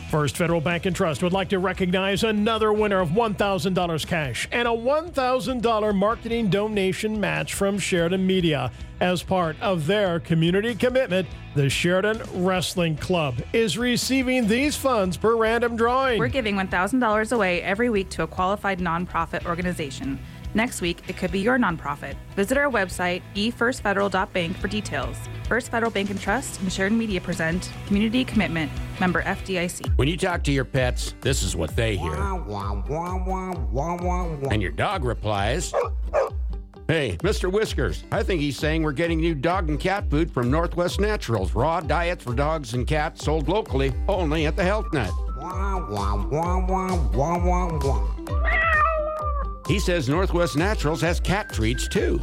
First 0.10 0.38
Federal 0.38 0.62
Bank 0.62 0.86
and 0.86 0.96
Trust 0.96 1.22
would 1.22 1.34
like 1.34 1.50
to 1.50 1.60
recognize 1.60 2.24
another 2.24 2.72
winner 2.72 3.02
of 3.02 3.10
$1,000 3.10 4.08
cash 4.08 4.48
and 4.54 4.65
a 4.65 4.72
$1,000 4.72 5.96
marketing 5.96 6.50
donation 6.50 7.20
match 7.20 7.54
from 7.54 7.78
Sheridan 7.78 8.26
Media. 8.26 8.72
As 9.02 9.22
part 9.22 9.62
of 9.62 9.86
their 9.86 10.22
community 10.22 10.76
commitment, 10.76 11.28
the 11.56 11.70
Sheridan 11.70 12.22
Wrestling 12.36 12.96
Club 12.96 13.36
is 13.52 13.78
receiving 13.78 14.48
these 14.48 14.78
funds 14.78 15.17
per 15.17 15.36
random 15.36 15.76
drawing. 15.76 16.20
We're 16.20 16.30
giving 16.30 16.56
$1,000 16.56 17.32
away 17.34 17.62
every 17.62 17.89
week 17.89 18.10
to 18.12 18.24
a 18.24 18.28
qualified 18.28 18.80
nonprofit 18.80 19.46
organization. 19.46 20.20
Next 20.54 20.82
week, 20.82 21.02
it 21.08 21.18
could 21.18 21.32
be 21.32 21.40
your 21.40 21.58
nonprofit. 21.58 22.16
Visit 22.36 22.58
our 22.58 22.70
website, 22.70 23.22
efirstfederal.bank, 23.36 24.58
for 24.58 24.68
details. 24.68 25.18
First 25.48 25.70
Federal 25.72 25.92
Bank 25.92 26.10
and 26.10 26.20
Trust 26.20 26.60
and 26.62 26.72
Sheridan 26.72 26.98
Media 26.98 27.22
present 27.22 27.72
Community 27.88 28.26
Commitment, 28.26 28.72
member 29.00 29.22
FDIC. 29.22 29.96
When 29.98 30.08
you 30.08 30.18
talk 30.18 30.44
to 30.44 30.52
your 30.52 30.66
pets, 30.66 31.16
this 31.22 31.44
is 31.44 31.56
what 31.56 31.76
they 31.76 31.96
hear. 31.96 32.14
And 34.52 34.62
your 34.62 34.72
dog 34.72 35.04
replies, 35.06 35.74
Hey, 36.88 37.18
Mr. 37.18 37.52
Whiskers, 37.52 38.06
I 38.14 38.24
think 38.24 38.40
he's 38.40 38.58
saying 38.58 38.82
we're 38.82 38.94
getting 38.94 39.20
new 39.20 39.36
dog 39.36 39.68
and 39.68 39.78
cat 39.78 40.10
food 40.10 40.32
from 40.32 40.50
Northwest 40.50 41.02
Naturals. 41.02 41.54
Raw 41.54 41.82
diets 41.82 42.24
for 42.24 42.34
dogs 42.34 42.74
and 42.74 42.88
cats 42.88 43.26
sold 43.26 43.50
locally 43.50 43.94
only 44.08 44.46
at 44.46 44.56
the 44.56 44.64
Health 44.64 44.94
Nut. 44.94 45.12
He 49.68 49.80
says 49.80 50.08
Northwest 50.08 50.56
Naturals 50.56 51.02
has 51.02 51.20
cat 51.20 51.52
treats 51.52 51.88
too. 51.88 52.18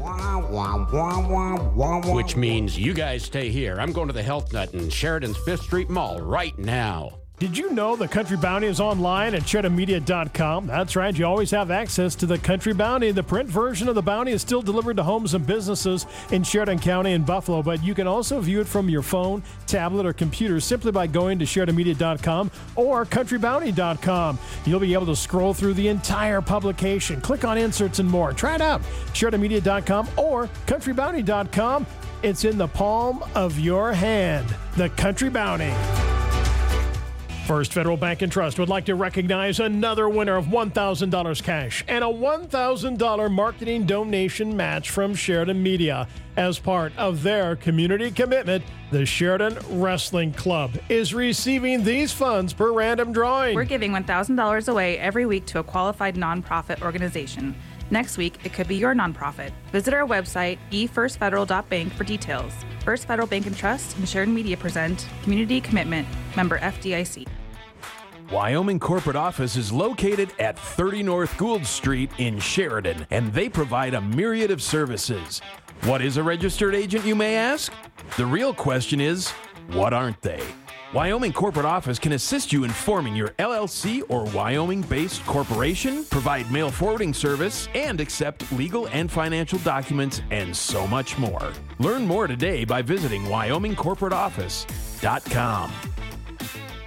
Which 2.15 2.37
means 2.37 2.79
you 2.79 2.95
guys 2.95 3.23
stay 3.23 3.51
here. 3.51 3.77
I'm 3.79 3.93
going 3.93 4.07
to 4.07 4.15
the 4.15 4.23
Health 4.23 4.53
Nut 4.53 4.73
in 4.73 4.89
Sheridan's 4.89 5.37
Fifth 5.39 5.63
Street 5.63 5.91
Mall 5.91 6.21
right 6.21 6.59
now. 6.59 7.19
Did 7.41 7.59
you 7.59 7.73
know 7.73 7.97
the 7.97 8.07
Country 8.07 8.37
Bounty 8.37 8.69
is 8.69 8.79
online 8.79 9.35
at 9.35 9.43
SheridanMedia.com? 9.43 10.69
That's 10.69 10.95
right, 10.95 11.19
you 11.19 11.27
always 11.27 11.51
have 11.51 11.73
access 11.73 12.15
to 12.17 12.27
the 12.27 12.39
Country 12.39 12.73
Bounty. 12.73 13.11
The 13.11 13.25
print 13.25 13.49
version 13.49 13.89
of 13.89 13.97
the 13.97 14.03
Bounty 14.03 14.31
is 14.31 14.41
still 14.41 14.63
delivered 14.63 14.97
to 14.99 15.03
homes 15.03 15.35
and 15.35 15.45
businesses 15.45 16.07
in 16.31 16.45
Sheridan 16.45 16.79
County 16.79 17.13
and 17.13 17.27
Buffalo, 17.27 17.61
but 17.61 17.83
you 17.83 17.93
can 17.93 18.07
also 18.07 18.41
view 18.41 18.61
it 18.61 18.69
from 18.69 18.89
your 18.89 19.03
phone, 19.03 19.43
tablet, 19.67 20.07
or 20.07 20.13
computer 20.13 20.61
simply 20.61 20.93
by 20.93 21.09
going 21.09 21.41
to 21.41 21.45
SheridanMedia.com 21.45 22.53
or 22.77 23.05
CountryBounty.com. 23.05 24.39
You'll 24.65 24.79
be 24.79 24.95
able 24.95 25.07
to 25.07 25.17
scroll 25.17 25.53
through 25.53 25.75
the 25.75 25.89
entire 25.89 26.41
publication, 26.41 27.21
click 27.21 27.45
on 27.45 27.59
inserts 27.59 27.99
and 27.99 28.09
more. 28.09 28.33
Try 28.33 28.55
it 28.55 28.61
out, 28.61 28.81
SheridanMedia.com 29.13 30.09
or 30.17 30.47
CountryBounty.com. 30.67 31.85
It's 32.23 32.45
in 32.45 32.59
the 32.59 32.69
palm 32.69 33.25
of 33.35 33.59
your 33.59 33.93
hand. 33.93 34.55
The 34.77 34.89
Country 34.91 35.31
Bounty. 35.31 35.75
First 37.47 37.75
Federal 37.75 37.99
Bank 37.99 38.23
and 38.23 38.33
Trust 38.33 38.59
would 38.59 38.71
like 38.71 38.87
to 38.87 38.95
recognize 38.95 39.61
another 39.61 40.09
winner 40.09 40.37
of 40.37 40.47
$1,000 40.47 41.43
cash 41.43 41.85
and 41.89 42.03
a 42.03 42.07
$1,000 42.07 43.31
marketing 43.31 43.85
donation 43.85 44.57
match 44.57 44.89
from 44.89 45.15
Sheridan 45.15 45.63
Media. 45.63 46.09
As 46.39 46.59
part 46.59 46.97
of 46.97 47.23
their 47.23 47.55
community 47.55 48.11
commitment, 48.11 48.65
the 48.91 49.05
Sheridan 49.05 49.59
Wrestling 49.79 50.33
Club 50.33 50.71
is 50.89 51.13
receiving 51.13 51.85
these 51.85 52.15
funds 52.15 52.55
per 52.55 52.73
random 52.73 53.13
drawing. 53.13 53.55
We're 53.55 53.65
giving 53.65 53.93
$1,000 53.93 54.69
away 54.69 54.99
every 54.99 55.27
week 55.27 55.45
to 55.47 55.59
a 55.59 55.63
qualified 55.63 56.17
nonprofit 56.17 56.81
organization. 56.81 57.55
Next 57.91 58.17
week, 58.17 58.39
it 58.45 58.55
could 58.55 58.69
be 58.69 58.77
your 58.77 58.95
nonprofit. 58.95 59.53
Visit 59.71 59.93
our 59.93 60.07
website, 60.07 60.59
efirstfederal.bank, 60.73 61.93
for 61.93 62.05
details. 62.05 62.53
First 62.85 63.07
Federal 63.07 63.29
Bank 63.29 63.47
and 63.47 63.57
Trust 63.57 63.97
and 63.99 64.09
Sheridan 64.09 64.35
Media 64.35 64.57
present 64.57 65.07
Community 65.23 65.61
Commitment, 65.61 66.09
member 66.37 66.59
FDIC. 66.59 67.27
Wyoming 68.31 68.81
Corporate 68.81 69.17
Office 69.17 69.57
is 69.57 69.71
located 69.71 70.33
at 70.39 70.59
30 70.59 71.03
North 71.03 71.37
Gould 71.37 71.67
Street 71.67 72.11
in 72.19 72.39
Sheridan, 72.39 73.07
and 73.11 73.31
they 73.33 73.51
provide 73.51 73.95
a 73.95 74.01
myriad 74.01 74.51
of 74.51 74.63
services. 74.63 75.41
What 75.83 76.01
is 76.01 76.17
a 76.17 76.23
registered 76.23 76.75
agent, 76.75 77.05
you 77.05 77.15
may 77.15 77.37
ask? 77.37 77.71
The 78.17 78.25
real 78.25 78.55
question 78.55 78.99
is, 79.01 79.31
what 79.73 79.93
aren't 79.93 80.23
they? 80.23 80.43
Wyoming 80.95 81.33
Corporate 81.33 81.67
Office 81.67 81.99
can 81.99 82.13
assist 82.13 82.53
you 82.53 82.65
in 82.65 82.71
forming 82.71 83.17
your 83.17 83.31
LLC 83.41 84.03
or 84.09 84.25
Wyoming 84.27 84.83
based 84.83 85.27
corporation, 85.27 86.05
provide 86.05 86.49
mail 86.51 86.71
forwarding 86.71 87.13
service, 87.13 87.69
and 87.75 88.01
accept 88.01 88.51
legal 88.53 88.87
and 88.89 89.11
financial 89.11 89.59
documents, 89.61 90.21
and 90.31 90.55
so 90.57 90.87
much 90.87 91.19
more. 91.19 91.53
Learn 91.79 92.07
more 92.07 92.27
today 92.29 92.65
by 92.65 92.81
visiting 92.81 93.25
WyomingCorporateOffice.com. 93.25 95.73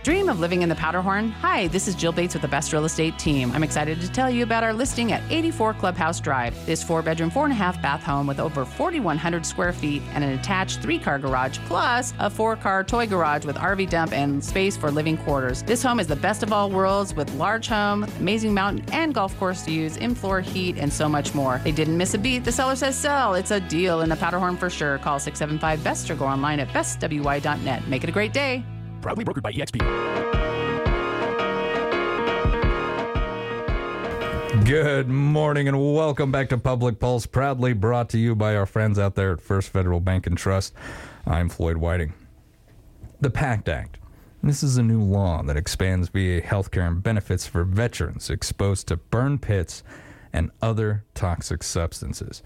Dream 0.08 0.30
of 0.30 0.40
living 0.40 0.62
in 0.62 0.70
the 0.70 0.76
Powderhorn? 0.76 1.32
Hi, 1.32 1.68
this 1.68 1.86
is 1.86 1.94
Jill 1.94 2.14
Bates 2.14 2.34
with 2.34 2.42
the 2.42 2.48
Best 2.48 2.72
Real 2.72 2.86
Estate 2.86 3.20
Team. 3.20 3.52
I'm 3.52 3.62
excited 3.62 4.00
to 4.00 4.10
tell 4.10 4.30
you 4.30 4.42
about 4.42 4.64
our 4.64 4.74
listing 4.74 5.12
at 5.12 5.22
84 5.30 5.74
Clubhouse 5.74 6.22
Drive. 6.22 6.56
This 6.66 6.82
four 6.82 7.02
bedroom, 7.02 7.30
four 7.30 7.44
and 7.44 7.52
a 7.52 7.58
half 7.58 7.82
bath 7.82 8.04
home 8.04 8.26
with 8.26 8.40
over 8.40 8.64
4,100 8.64 9.46
square 9.46 9.74
feet 9.74 10.02
and 10.14 10.24
an 10.24 10.40
attached 10.40 10.80
three 10.80 10.98
car 10.98 11.20
garage, 11.20 11.60
plus 11.66 12.14
a 12.20 12.30
four 12.30 12.56
car 12.56 12.86
toy 12.86 13.06
garage 13.06 13.44
with 13.44 13.58
RV 13.58 13.90
dump 13.90 14.14
and 14.14 14.42
space 14.42 14.78
for 14.78 14.92
living 14.92 15.18
quarters. 15.18 15.62
This 15.64 15.84
home 15.84 16.00
is 16.00 16.08
the 16.08 16.16
best 16.16 16.42
of 16.42 16.54
all 16.54 16.72
worlds 16.72 17.14
with 17.14 17.30
large 17.34 17.68
home, 17.68 18.06
amazing 18.18 18.54
mountain 18.54 18.86
and 18.94 19.14
golf 19.14 19.38
course 19.38 19.64
to 19.64 19.72
use, 19.72 19.98
in 19.98 20.16
floor 20.16 20.40
heat, 20.40 20.78
and 20.78 20.94
so 20.94 21.10
much 21.10 21.36
more. 21.36 21.60
They 21.66 21.74
didn't 21.74 21.98
miss 21.98 22.14
a 22.14 22.18
beat. 22.18 22.46
The 22.46 22.52
seller 22.54 22.78
says 22.78 22.96
sell. 22.96 23.34
It's 23.34 23.52
a 23.52 23.60
deal 23.60 24.00
in 24.00 24.08
the 24.08 24.16
Powderhorn 24.16 24.56
for 24.56 24.70
sure. 24.70 25.00
Call 25.00 25.20
675 25.20 25.84
Best 25.84 26.10
or 26.10 26.16
go 26.16 26.26
online 26.26 26.62
at 26.62 26.70
bestwy.net. 26.70 27.88
Make 27.90 28.06
it 28.06 28.10
a 28.10 28.14
great 28.14 28.32
day. 28.32 28.64
Proudly 29.02 29.26
brokered 29.26 29.44
by 29.44 29.52
EXP. 29.52 30.48
Good 34.66 35.08
morning 35.08 35.68
and 35.68 35.94
welcome 35.94 36.32
back 36.32 36.50
to 36.50 36.58
Public 36.58 37.00
Pulse, 37.00 37.26
proudly 37.26 37.74
brought 37.74 38.10
to 38.10 38.18
you 38.18 38.36
by 38.36 38.56
our 38.56 38.66
friends 38.66 38.98
out 38.98 39.16
there 39.16 39.34
at 39.34 39.42
First 39.42 39.70
Federal 39.70 40.00
Bank 40.00 40.28
and 40.28 40.38
Trust. 40.38 40.74
I'm 41.26 41.48
Floyd 41.48 41.78
Whiting. 41.78 42.14
The 43.22 43.30
PACT 43.30 43.70
Act. 43.70 44.00
This 44.44 44.64
is 44.64 44.78
a 44.78 44.84
new 44.84 45.02
law 45.02 45.44
that 45.44 45.58
expands 45.58 46.10
VA 46.10 46.42
health 46.42 46.72
care 46.72 46.86
and 46.88 47.02
benefits 47.02 47.48
for 47.48 47.64
veterans 47.64 48.30
exposed 48.30 48.88
to 48.88 48.98
burn 48.98 49.38
pits 49.38 49.84
and 50.34 50.52
other 50.62 51.06
toxic 51.14 51.64
substances. 51.64 52.42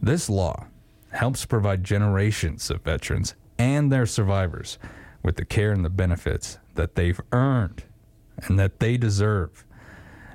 This 0.00 0.28
law 0.28 0.66
helps 1.12 1.46
provide 1.46 1.84
generations 1.84 2.70
of 2.70 2.82
veterans 2.82 3.34
and 3.58 3.90
their 3.90 4.06
survivors 4.06 4.78
with 5.22 5.36
the 5.36 5.44
care 5.44 5.72
and 5.72 5.84
the 5.84 5.90
benefits 5.90 6.58
that 6.74 6.94
they've 6.94 7.20
earned 7.32 7.84
and 8.44 8.58
that 8.58 8.80
they 8.80 8.96
deserve. 8.96 9.64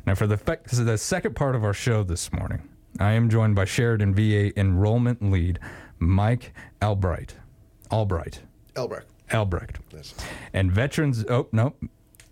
Now, 0.05 0.15
for 0.15 0.27
the, 0.27 0.37
fe- 0.37 0.57
this 0.63 0.73
is 0.79 0.85
the 0.85 0.97
second 0.97 1.35
part 1.35 1.55
of 1.55 1.63
our 1.63 1.73
show 1.73 2.03
this 2.03 2.31
morning, 2.31 2.69
I 2.99 3.13
am 3.13 3.29
joined 3.29 3.55
by 3.55 3.65
Sheridan 3.65 4.13
VA 4.13 4.57
enrollment 4.59 5.21
lead 5.21 5.59
Mike 5.99 6.53
Albright. 6.81 7.35
Albright. 7.91 8.41
Albrecht. 8.77 9.07
Albrecht. 9.33 9.79
Yes. 9.91 10.13
And 10.53 10.71
veterans, 10.71 11.25
oh, 11.29 11.47
no, 11.51 11.73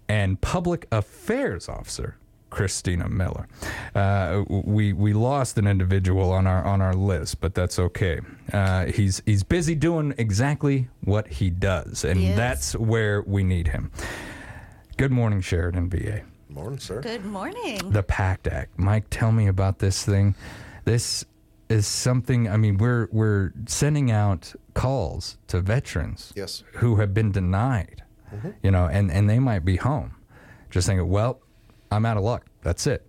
and 0.08 0.40
public 0.42 0.88
affairs 0.92 1.68
officer 1.68 2.18
Christina 2.54 3.10
Miller. 3.10 3.48
Uh, 3.96 4.44
we 4.48 4.94
we 4.94 5.12
lost 5.14 5.58
an 5.58 5.66
individual 5.68 6.32
on 6.32 6.46
our 6.48 6.64
on 6.64 6.82
our 6.82 6.94
list, 6.94 7.42
but 7.42 7.56
that's 7.56 7.80
okay. 7.80 8.20
Uh, 8.54 8.86
he's 8.86 9.22
he's 9.26 9.44
busy 9.44 9.74
doing 9.76 10.14
exactly 10.18 10.88
what 11.04 11.28
he 11.28 11.50
does, 11.50 12.04
and 12.06 12.20
He 12.20 12.32
that's 12.34 12.76
where 12.76 13.22
we 13.24 13.44
need 13.44 13.68
him. 13.70 13.92
Good 14.98 15.12
morning, 15.12 15.42
Sheridan 15.42 15.90
VA. 15.90 16.22
Morning, 16.50 16.80
sir. 16.80 17.02
Good 17.02 17.26
morning. 17.26 17.90
The 17.90 18.04
PACT 18.04 18.48
Act. 18.48 18.78
Mike, 18.78 19.06
tell 19.10 19.32
me 19.32 19.48
about 19.48 19.80
this 19.80 20.06
thing. 20.06 20.36
This 20.86 21.26
is 21.70 21.88
something. 21.88 22.48
I 22.48 22.58
mean, 22.58 22.78
we're 22.78 23.08
we're 23.12 23.52
sending 23.66 24.12
out 24.12 24.54
calls 24.76 25.38
to 25.48 25.60
veterans 25.62 26.32
Yes. 26.36 26.64
who 26.74 26.98
have 26.98 27.14
been 27.16 27.32
denied. 27.32 28.04
Mhm. 28.32 28.54
You 28.62 28.70
know, 28.70 28.86
and 28.86 29.12
and 29.12 29.28
they 29.28 29.40
might 29.40 29.66
be 29.66 29.78
home, 29.78 30.12
just 30.70 30.86
thinking, 30.88 31.10
well, 31.10 31.40
I'm 31.94 32.06
out 32.06 32.18
of 32.18 32.24
luck. 32.24 32.46
That's 32.62 32.88
it. 32.88 33.06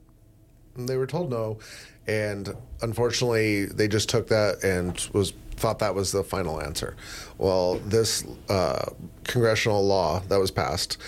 They 0.77 0.97
were 0.97 1.07
told 1.07 1.31
no, 1.31 1.59
and 2.07 2.55
unfortunately, 2.83 3.67
they 3.67 3.89
just 3.89 4.09
took 4.09 4.29
that 4.29 4.63
and 4.63 5.09
was 5.13 5.33
thought 5.57 5.79
that 5.79 5.95
was 5.95 6.13
the 6.13 6.25
final 6.25 6.61
answer. 6.61 6.97
Well, 7.39 7.77
this 7.79 8.25
uh, 8.49 8.91
congressional 9.25 9.87
law 9.87 10.21
that 10.29 10.39
was 10.39 10.51
passed 10.51 10.99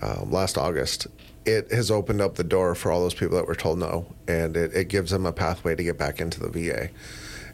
um, 0.00 0.30
last 0.30 0.56
August, 0.56 1.08
it 1.44 1.70
has 1.72 1.90
opened 1.90 2.20
up 2.20 2.36
the 2.36 2.44
door 2.44 2.74
for 2.74 2.92
all 2.92 3.00
those 3.00 3.14
people 3.14 3.36
that 3.36 3.46
were 3.46 3.54
told 3.54 3.78
no, 3.78 4.06
and 4.26 4.56
it, 4.56 4.74
it 4.74 4.88
gives 4.88 5.10
them 5.10 5.26
a 5.26 5.32
pathway 5.32 5.74
to 5.74 5.82
get 5.82 5.98
back 5.98 6.20
into 6.20 6.40
the 6.40 6.48
VA. 6.48 6.90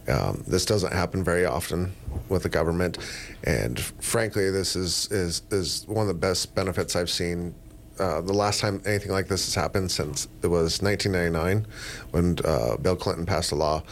Um, 0.07 0.45
this 0.47 0.67
doesn't 0.67 0.93
happen 0.93 1.25
very 1.25 1.47
often 1.47 1.95
with 2.29 2.43
the 2.43 2.51
government, 2.51 2.99
and 3.43 3.81
frankly, 3.81 4.51
this 4.51 4.77
is 4.77 5.11
is 5.11 5.43
is 5.51 5.87
one 5.89 6.03
of 6.03 6.09
the 6.09 6.21
best 6.21 6.55
benefits 6.55 6.95
I've 6.95 7.09
seen. 7.09 7.55
Uh, 7.99 8.21
the 8.21 8.33
last 8.33 8.61
time 8.61 8.83
anything 8.85 9.13
like 9.13 9.29
this 9.29 9.45
has 9.45 9.55
happened 9.55 9.91
since 9.91 10.27
it 10.43 10.49
was 10.49 10.83
1999 10.83 11.67
when 12.11 12.37
uh, 12.45 12.77
Bill 12.77 12.97
Clinton 12.97 13.25
passed 13.25 13.53
a 13.53 13.55
law 13.55 13.83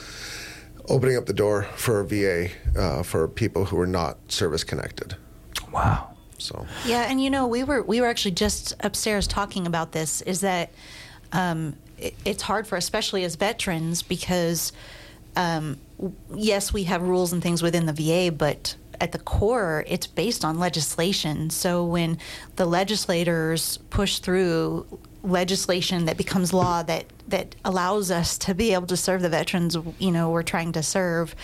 opening 0.88 1.16
up 1.16 1.26
the 1.26 1.32
door 1.32 1.64
for 1.76 2.02
VA 2.04 2.48
uh, 2.76 3.02
for 3.02 3.28
people 3.28 3.64
who 3.66 3.76
were 3.76 3.86
not 3.86 4.18
service 4.30 4.64
connected. 4.64 5.16
Wow. 5.72 6.10
So 6.38 6.66
Yeah, 6.84 7.02
and 7.08 7.22
you 7.22 7.30
know, 7.30 7.46
we 7.46 7.62
were 7.62 7.82
we 7.82 8.00
were 8.00 8.08
actually 8.08 8.32
just 8.32 8.74
upstairs 8.80 9.26
talking 9.26 9.66
about 9.66 9.92
this. 9.92 10.22
Is 10.22 10.40
that 10.40 10.70
um, 11.32 11.76
it, 11.98 12.14
it's 12.24 12.42
hard 12.42 12.66
for, 12.66 12.76
especially 12.76 13.24
as 13.24 13.36
veterans, 13.36 14.02
because 14.02 14.72
um, 15.36 15.78
w- 15.98 16.14
yes, 16.34 16.72
we 16.72 16.84
have 16.84 17.02
rules 17.02 17.32
and 17.32 17.42
things 17.42 17.62
within 17.62 17.86
the 17.86 17.92
VA, 17.92 18.32
but 18.32 18.76
at 19.00 19.12
the 19.12 19.18
core, 19.18 19.84
it's 19.86 20.06
based 20.06 20.44
on 20.44 20.58
legislation. 20.58 21.50
So 21.50 21.84
when 21.84 22.18
the 22.56 22.66
legislators 22.66 23.78
push 23.90 24.18
through 24.18 24.86
legislation 25.22 26.06
that 26.06 26.16
becomes 26.16 26.52
law 26.52 26.82
that 26.82 27.04
that 27.28 27.54
allows 27.64 28.10
us 28.10 28.36
to 28.36 28.54
be 28.54 28.74
able 28.74 28.88
to 28.88 28.96
serve 28.96 29.22
the 29.22 29.28
veterans, 29.28 29.76
you 29.98 30.10
know, 30.10 30.30
we're 30.30 30.42
trying 30.42 30.72
to 30.72 30.82
serve. 30.82 31.34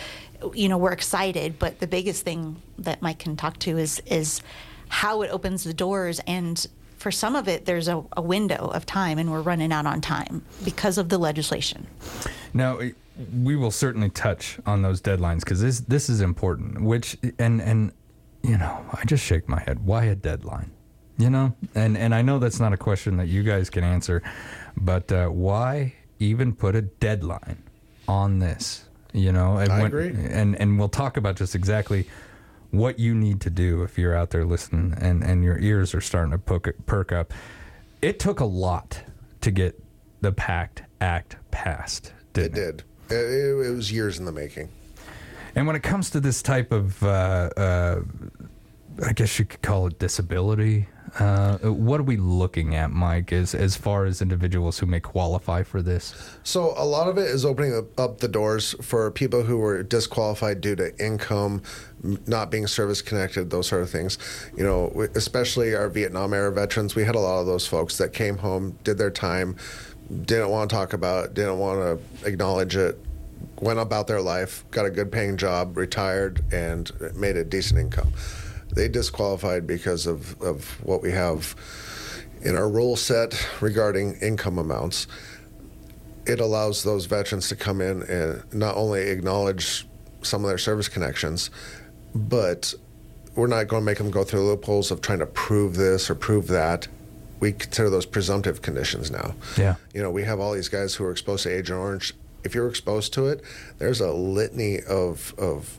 You 0.55 0.69
know, 0.69 0.79
we're 0.79 0.93
excited, 0.93 1.59
but 1.59 1.81
the 1.81 1.89
biggest 1.89 2.23
thing 2.25 2.63
that 2.79 3.03
Mike 3.03 3.19
can 3.19 3.37
talk 3.37 3.59
to 3.61 3.77
is 3.79 4.01
is 4.07 4.41
how 4.89 5.23
it 5.23 5.31
opens 5.31 5.65
the 5.65 5.75
doors 5.75 6.21
and 6.27 6.67
for 6.97 7.11
some 7.11 7.37
of 7.37 7.47
it 7.47 7.67
there's 7.67 7.89
a, 7.89 8.03
a 8.17 8.23
window 8.23 8.71
of 8.75 8.87
time 8.87 9.19
and 9.19 9.31
we're 9.31 9.43
running 9.43 9.71
out 9.71 9.87
on 9.87 10.01
time 10.01 10.43
because 10.65 10.97
of 10.97 11.11
the 11.11 11.19
legislation 11.19 11.87
Now, 12.55 12.81
we 13.43 13.57
will 13.57 13.71
certainly 13.71 14.11
touch 14.11 14.59
on 14.67 14.83
those 14.83 15.01
deadlines 15.01 15.41
because 15.41 15.61
this 15.61 15.81
this 15.81 16.09
is 16.09 16.21
important. 16.21 16.81
Which 16.81 17.17
and 17.39 17.61
and 17.61 17.93
you 18.43 18.57
know, 18.57 18.85
I 18.93 19.05
just 19.05 19.25
shake 19.25 19.49
my 19.49 19.61
head. 19.61 19.85
Why 19.85 20.05
a 20.05 20.15
deadline? 20.15 20.71
You 21.17 21.31
know, 21.31 21.55
and 21.75 21.97
and 21.99 22.15
I 22.15 22.23
know 22.23 22.39
that's 22.39 22.61
not 22.61 22.73
a 22.73 22.77
question 22.77 23.17
that 23.17 23.27
you 23.27 23.43
guys 23.43 23.71
can 23.71 23.83
answer, 23.85 24.23
but 24.77 25.11
uh, 25.11 25.29
why 25.29 25.95
even 26.21 26.55
put 26.55 26.77
a 26.77 26.83
deadline 26.83 27.63
on 28.07 28.39
this? 28.39 28.85
You 29.13 29.33
know, 29.33 29.57
and 29.57 29.73
I 29.73 29.79
when- 29.79 29.87
agree. 29.87 30.09
And 30.31 30.55
and 30.61 30.79
we'll 30.79 30.89
talk 30.89 31.17
about 31.17 31.37
just 31.37 31.55
exactly 31.55 32.09
what 32.71 32.99
you 32.99 33.15
need 33.15 33.41
to 33.41 33.51
do 33.51 33.83
if 33.83 33.99
you're 33.99 34.15
out 34.15 34.31
there 34.31 34.45
listening 34.45 34.95
and, 35.01 35.25
and 35.25 35.43
your 35.43 35.59
ears 35.59 35.95
are 35.95 36.03
starting 36.03 36.33
to 36.33 36.39
perk, 36.39 36.75
perk 36.85 37.13
up. 37.13 37.33
It 38.03 38.19
took 38.19 38.41
a 38.41 38.45
lot 38.45 39.03
to 39.41 39.51
get 39.51 39.83
the 40.21 40.33
PACT 40.33 40.83
Act 41.01 41.37
passed. 41.51 42.13
It 42.35 42.53
did. 42.53 42.85
It, 43.11 43.15
it, 43.15 43.75
was 43.75 43.91
years 43.91 44.19
in 44.19 44.25
the 44.25 44.33
making. 44.33 44.69
And 45.55 45.67
when 45.67 45.77
it 45.77 45.83
comes 45.83 46.11
to 46.11 46.21
this 46.21 46.43
type 46.43 46.73
of, 46.73 47.03
uh, 47.03 47.51
uh, 47.57 48.01
I 49.05 49.13
guess 49.13 49.39
you 49.39 49.45
could 49.45 49.63
call 49.63 49.87
it 49.87 49.99
disability, 49.99 50.89
uh, 51.19 51.59
what 51.59 52.01
are 52.01 52.05
we 52.05 52.17
looking 52.17 52.75
at, 52.75 52.91
Mike, 52.91 53.33
as, 53.33 53.55
as 53.55 53.77
far 53.77 54.05
as 54.05 54.21
individuals 54.21 54.79
who 54.79 54.87
may 54.87 55.01
qualify 55.01 55.63
for 55.63 55.83
this? 55.83 56.15
So 56.43 56.75
a 56.77 56.85
lot 56.85 57.09
of 57.09 57.19
it 57.19 57.27
is 57.27 57.45
opening 57.45 57.77
up- 57.77 57.99
up 57.99 58.19
the 58.19 58.29
doors 58.29 58.75
for 58.83 59.11
people 59.11 59.43
who 59.43 59.59
were 59.59 59.83
disqualified 59.83 60.61
due 60.61 60.77
to 60.77 60.97
income, 61.05 61.63
not 62.27 62.51
being 62.51 62.67
service 62.67 63.03
connected, 63.03 63.51
those 63.51 63.69
sort 63.69 63.83
of 63.83 63.91
things. 63.91 64.19
You 64.57 64.65
know, 64.65 65.09
especially 65.15 65.75
our 65.75 65.89
Vietnam 65.89 66.35
era 66.35 66.53
veterans. 66.53 66.95
We 66.95 67.05
had 67.05 67.15
a 67.15 67.21
lot 67.21 67.41
of 67.41 67.47
those 67.47 67.67
folks 67.67 67.97
that 67.99 68.13
came 68.13 68.39
home, 68.39 68.79
did 68.85 68.99
their 68.99 69.11
time, 69.11 69.57
didn't 70.25 70.51
want 70.51 70.71
to 70.71 70.77
talk 70.77 70.93
about 70.93 71.27
it, 71.27 71.35
didn't 71.35 71.59
want 71.59 71.81
to 71.81 72.27
acknowledge 72.27 72.77
it, 72.77 72.99
went 73.61 73.79
about 73.79 74.07
their 74.07 74.21
life, 74.21 74.65
got 74.71 74.87
a 74.87 74.91
good 74.91 75.13
paying 75.13 75.37
job, 75.37 75.77
retired, 75.77 76.43
and 76.53 76.91
made 77.15 77.37
a 77.37 77.45
decent 77.45 77.81
income. 77.81 78.13
They 78.73 78.89
disqualified 78.89 79.67
because 79.67 80.07
of, 80.07 80.41
of 80.41 80.65
what 80.85 81.03
we 81.03 81.11
have 81.13 81.55
in 82.43 82.57
our 82.57 82.69
rule 82.69 82.97
set 82.97 83.49
regarding 83.61 84.15
income 84.17 84.59
amounts. 84.59 85.07
It 86.27 86.41
allows 86.41 86.83
those 86.83 87.07
veterans 87.07 87.49
to 87.49 87.57
come 87.57 87.81
in 87.81 88.03
and 88.03 88.43
not 88.53 88.77
only 88.77 89.09
acknowledge 89.09 89.87
some 90.23 90.45
of 90.45 90.49
their 90.49 90.59
service 90.59 90.89
connections, 90.89 91.51
but 92.15 92.75
we're 93.35 93.47
not 93.47 93.69
going 93.69 93.83
to 93.83 93.85
make 93.85 93.99
them 93.99 94.11
go 94.11 94.25
through 94.25 94.47
loopholes 94.47 94.91
of 94.91 95.01
trying 95.01 95.21
to 95.21 95.27
prove 95.27 95.77
this 95.77 96.11
or 96.11 96.15
prove 96.15 96.49
that. 96.49 96.89
We 97.41 97.53
consider 97.53 97.91
those 97.91 98.07
presumptive 98.07 98.63
conditions 98.63 99.11
now. 99.11 99.35
Yeah. 99.57 99.77
You 99.95 100.03
know, 100.03 100.11
we 100.11 100.25
have 100.25 100.41
all 100.41 100.53
these 100.53 100.69
guys 100.69 100.95
who 100.95 101.05
are 101.05 101.13
exposed 101.13 101.45
to 101.45 101.51
Agent 101.51 101.79
Orange. 101.79 102.15
If 102.45 102.55
you're 102.55 102.69
exposed 102.69 103.13
to 103.15 103.27
it, 103.27 103.43
there's 103.79 104.01
a 104.01 104.13
litany 104.13 104.81
of 104.83 105.35
of 105.39 105.79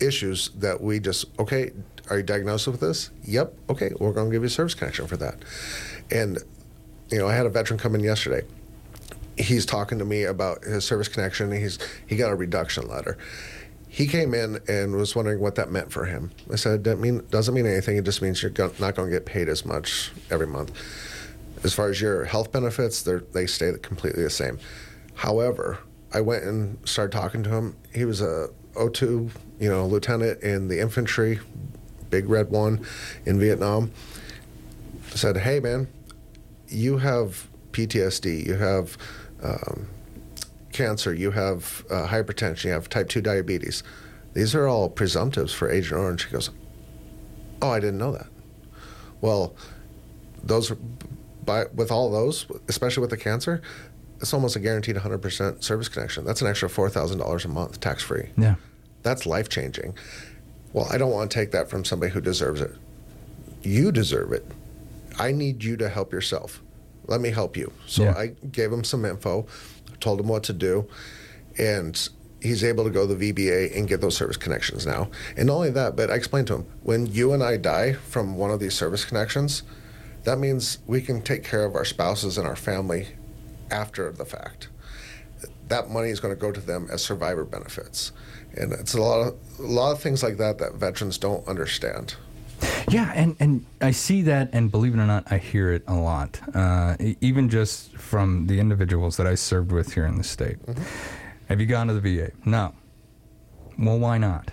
issues 0.00 0.50
that 0.56 0.80
we 0.80 1.00
just 1.00 1.26
okay. 1.38 1.70
Are 2.10 2.16
you 2.16 2.22
diagnosed 2.22 2.66
with 2.66 2.80
this? 2.80 3.10
Yep. 3.24 3.54
Okay, 3.70 3.92
we're 3.98 4.12
going 4.12 4.28
to 4.28 4.32
give 4.34 4.42
you 4.42 4.48
a 4.48 4.50
service 4.50 4.74
connection 4.74 5.06
for 5.06 5.16
that. 5.18 5.36
And 6.10 6.38
you 7.10 7.18
know, 7.18 7.28
I 7.28 7.34
had 7.34 7.46
a 7.46 7.50
veteran 7.50 7.78
come 7.78 7.94
in 7.94 8.00
yesterday. 8.02 8.46
He's 9.38 9.64
talking 9.64 9.98
to 9.98 10.04
me 10.04 10.24
about 10.24 10.64
his 10.64 10.84
service 10.84 11.08
connection. 11.08 11.52
He's 11.52 11.78
he 12.06 12.16
got 12.16 12.32
a 12.32 12.34
reduction 12.34 12.88
letter. 12.88 13.16
He 13.92 14.06
came 14.06 14.32
in 14.32 14.58
and 14.66 14.96
was 14.96 15.14
wondering 15.14 15.38
what 15.38 15.56
that 15.56 15.70
meant 15.70 15.92
for 15.92 16.06
him. 16.06 16.30
I 16.50 16.56
said, 16.56 16.84
"That 16.84 16.98
mean 16.98 17.24
doesn't 17.30 17.52
mean 17.52 17.66
anything. 17.66 17.98
It 17.98 18.04
just 18.04 18.22
means 18.22 18.42
you're 18.42 18.50
go- 18.50 18.72
not 18.78 18.94
going 18.96 19.10
to 19.10 19.14
get 19.14 19.26
paid 19.26 19.50
as 19.50 19.66
much 19.66 20.12
every 20.30 20.46
month. 20.46 20.72
As 21.62 21.74
far 21.74 21.90
as 21.90 22.00
your 22.00 22.24
health 22.24 22.50
benefits, 22.52 23.02
they 23.02 23.46
stay 23.46 23.70
completely 23.82 24.22
the 24.22 24.30
same. 24.30 24.58
However, 25.16 25.80
I 26.10 26.22
went 26.22 26.44
and 26.44 26.78
started 26.88 27.12
talking 27.12 27.42
to 27.42 27.50
him. 27.50 27.76
He 27.94 28.06
was 28.06 28.22
a 28.22 28.48
O2, 28.76 29.30
you 29.60 29.68
know, 29.68 29.86
lieutenant 29.86 30.42
in 30.42 30.68
the 30.68 30.80
infantry, 30.80 31.40
big 32.08 32.30
red 32.30 32.48
one, 32.48 32.86
in 33.26 33.38
Vietnam. 33.38 33.90
Said, 35.14 35.36
"Hey, 35.36 35.60
man, 35.60 35.88
you 36.66 36.96
have 36.96 37.46
PTSD. 37.72 38.46
You 38.46 38.54
have." 38.54 38.96
Um, 39.42 39.88
cancer, 40.72 41.12
you 41.14 41.30
have 41.32 41.84
uh, 41.90 42.06
hypertension, 42.08 42.64
you 42.64 42.70
have 42.72 42.88
type 42.88 43.08
2 43.08 43.20
diabetes. 43.20 43.82
These 44.34 44.54
are 44.54 44.66
all 44.66 44.90
presumptives 44.90 45.52
for 45.54 45.70
Agent 45.70 46.00
Orange. 46.00 46.24
He 46.26 46.32
goes, 46.32 46.50
Oh, 47.60 47.70
I 47.70 47.78
didn't 47.80 47.98
know 47.98 48.12
that. 48.12 48.26
Well, 49.20 49.54
those, 50.42 50.70
are- 50.70 50.78
by, 51.44 51.66
with 51.74 51.90
all 51.90 52.10
those, 52.10 52.46
especially 52.68 53.02
with 53.02 53.10
the 53.10 53.16
cancer, 53.16 53.62
it's 54.20 54.32
almost 54.32 54.56
a 54.56 54.60
guaranteed 54.60 54.96
100% 54.96 55.62
service 55.62 55.88
connection. 55.88 56.24
That's 56.24 56.40
an 56.42 56.48
extra 56.48 56.68
$4,000 56.68 57.44
a 57.44 57.48
month 57.48 57.80
tax 57.80 58.02
free. 58.02 58.30
Yeah. 58.36 58.54
That's 59.02 59.26
life 59.26 59.48
changing. 59.48 59.94
Well, 60.72 60.86
I 60.90 60.96
don't 60.98 61.10
want 61.10 61.30
to 61.30 61.34
take 61.38 61.50
that 61.52 61.68
from 61.68 61.84
somebody 61.84 62.12
who 62.12 62.20
deserves 62.20 62.60
it. 62.60 62.72
You 63.62 63.92
deserve 63.92 64.32
it. 64.32 64.46
I 65.18 65.32
need 65.32 65.62
you 65.62 65.76
to 65.76 65.88
help 65.88 66.12
yourself. 66.12 66.62
Let 67.06 67.20
me 67.20 67.30
help 67.30 67.56
you. 67.56 67.72
So 67.86 68.04
Yeah. 68.04 68.14
I 68.16 68.26
gave 68.50 68.72
him 68.72 68.84
some 68.84 69.04
info, 69.04 69.46
told 70.02 70.20
him 70.20 70.28
what 70.28 70.42
to 70.44 70.52
do, 70.52 70.86
and 71.58 72.08
he's 72.42 72.64
able 72.64 72.84
to 72.84 72.90
go 72.90 73.06
to 73.06 73.14
the 73.14 73.32
VBA 73.32 73.76
and 73.76 73.88
get 73.88 74.00
those 74.00 74.16
service 74.16 74.36
connections 74.36 74.86
now. 74.86 75.08
And 75.36 75.46
not 75.46 75.54
only 75.54 75.70
that, 75.70 75.96
but 75.96 76.10
I 76.10 76.14
explained 76.14 76.48
to 76.48 76.56
him 76.56 76.66
when 76.82 77.06
you 77.06 77.32
and 77.32 77.42
I 77.42 77.56
die 77.56 77.94
from 77.94 78.36
one 78.36 78.50
of 78.50 78.60
these 78.60 78.74
service 78.74 79.04
connections, 79.04 79.62
that 80.24 80.38
means 80.38 80.78
we 80.86 81.00
can 81.00 81.22
take 81.22 81.44
care 81.44 81.64
of 81.64 81.74
our 81.74 81.84
spouses 81.84 82.38
and 82.38 82.46
our 82.46 82.56
family 82.56 83.08
after 83.70 84.12
the 84.12 84.24
fact. 84.24 84.68
That 85.68 85.88
money 85.88 86.10
is 86.10 86.20
going 86.20 86.34
to 86.34 86.40
go 86.40 86.52
to 86.52 86.60
them 86.60 86.88
as 86.92 87.02
survivor 87.02 87.44
benefits, 87.44 88.12
and 88.54 88.72
it's 88.72 88.94
a 88.94 89.00
lot 89.00 89.26
of 89.26 89.34
a 89.58 89.62
lot 89.62 89.92
of 89.92 90.00
things 90.00 90.22
like 90.22 90.36
that 90.36 90.58
that 90.58 90.74
veterans 90.74 91.18
don't 91.18 91.46
understand. 91.48 92.16
Yeah, 92.88 93.10
and, 93.14 93.36
and 93.40 93.64
I 93.80 93.90
see 93.90 94.22
that, 94.22 94.50
and 94.52 94.70
believe 94.70 94.94
it 94.94 94.98
or 94.98 95.06
not, 95.06 95.30
I 95.32 95.38
hear 95.38 95.72
it 95.72 95.82
a 95.86 95.94
lot. 95.94 96.40
Uh, 96.54 96.96
e- 97.00 97.16
even 97.20 97.48
just 97.48 97.96
from 97.96 98.46
the 98.46 98.58
individuals 98.60 99.16
that 99.16 99.26
I 99.26 99.34
served 99.34 99.72
with 99.72 99.94
here 99.94 100.04
in 100.06 100.16
the 100.18 100.24
state. 100.24 100.58
Have 101.48 101.60
you 101.60 101.66
gone 101.66 101.86
to 101.88 101.94
the 101.94 102.00
VA? 102.00 102.30
No. 102.44 102.74
Well, 103.78 103.98
why 103.98 104.18
not? 104.18 104.50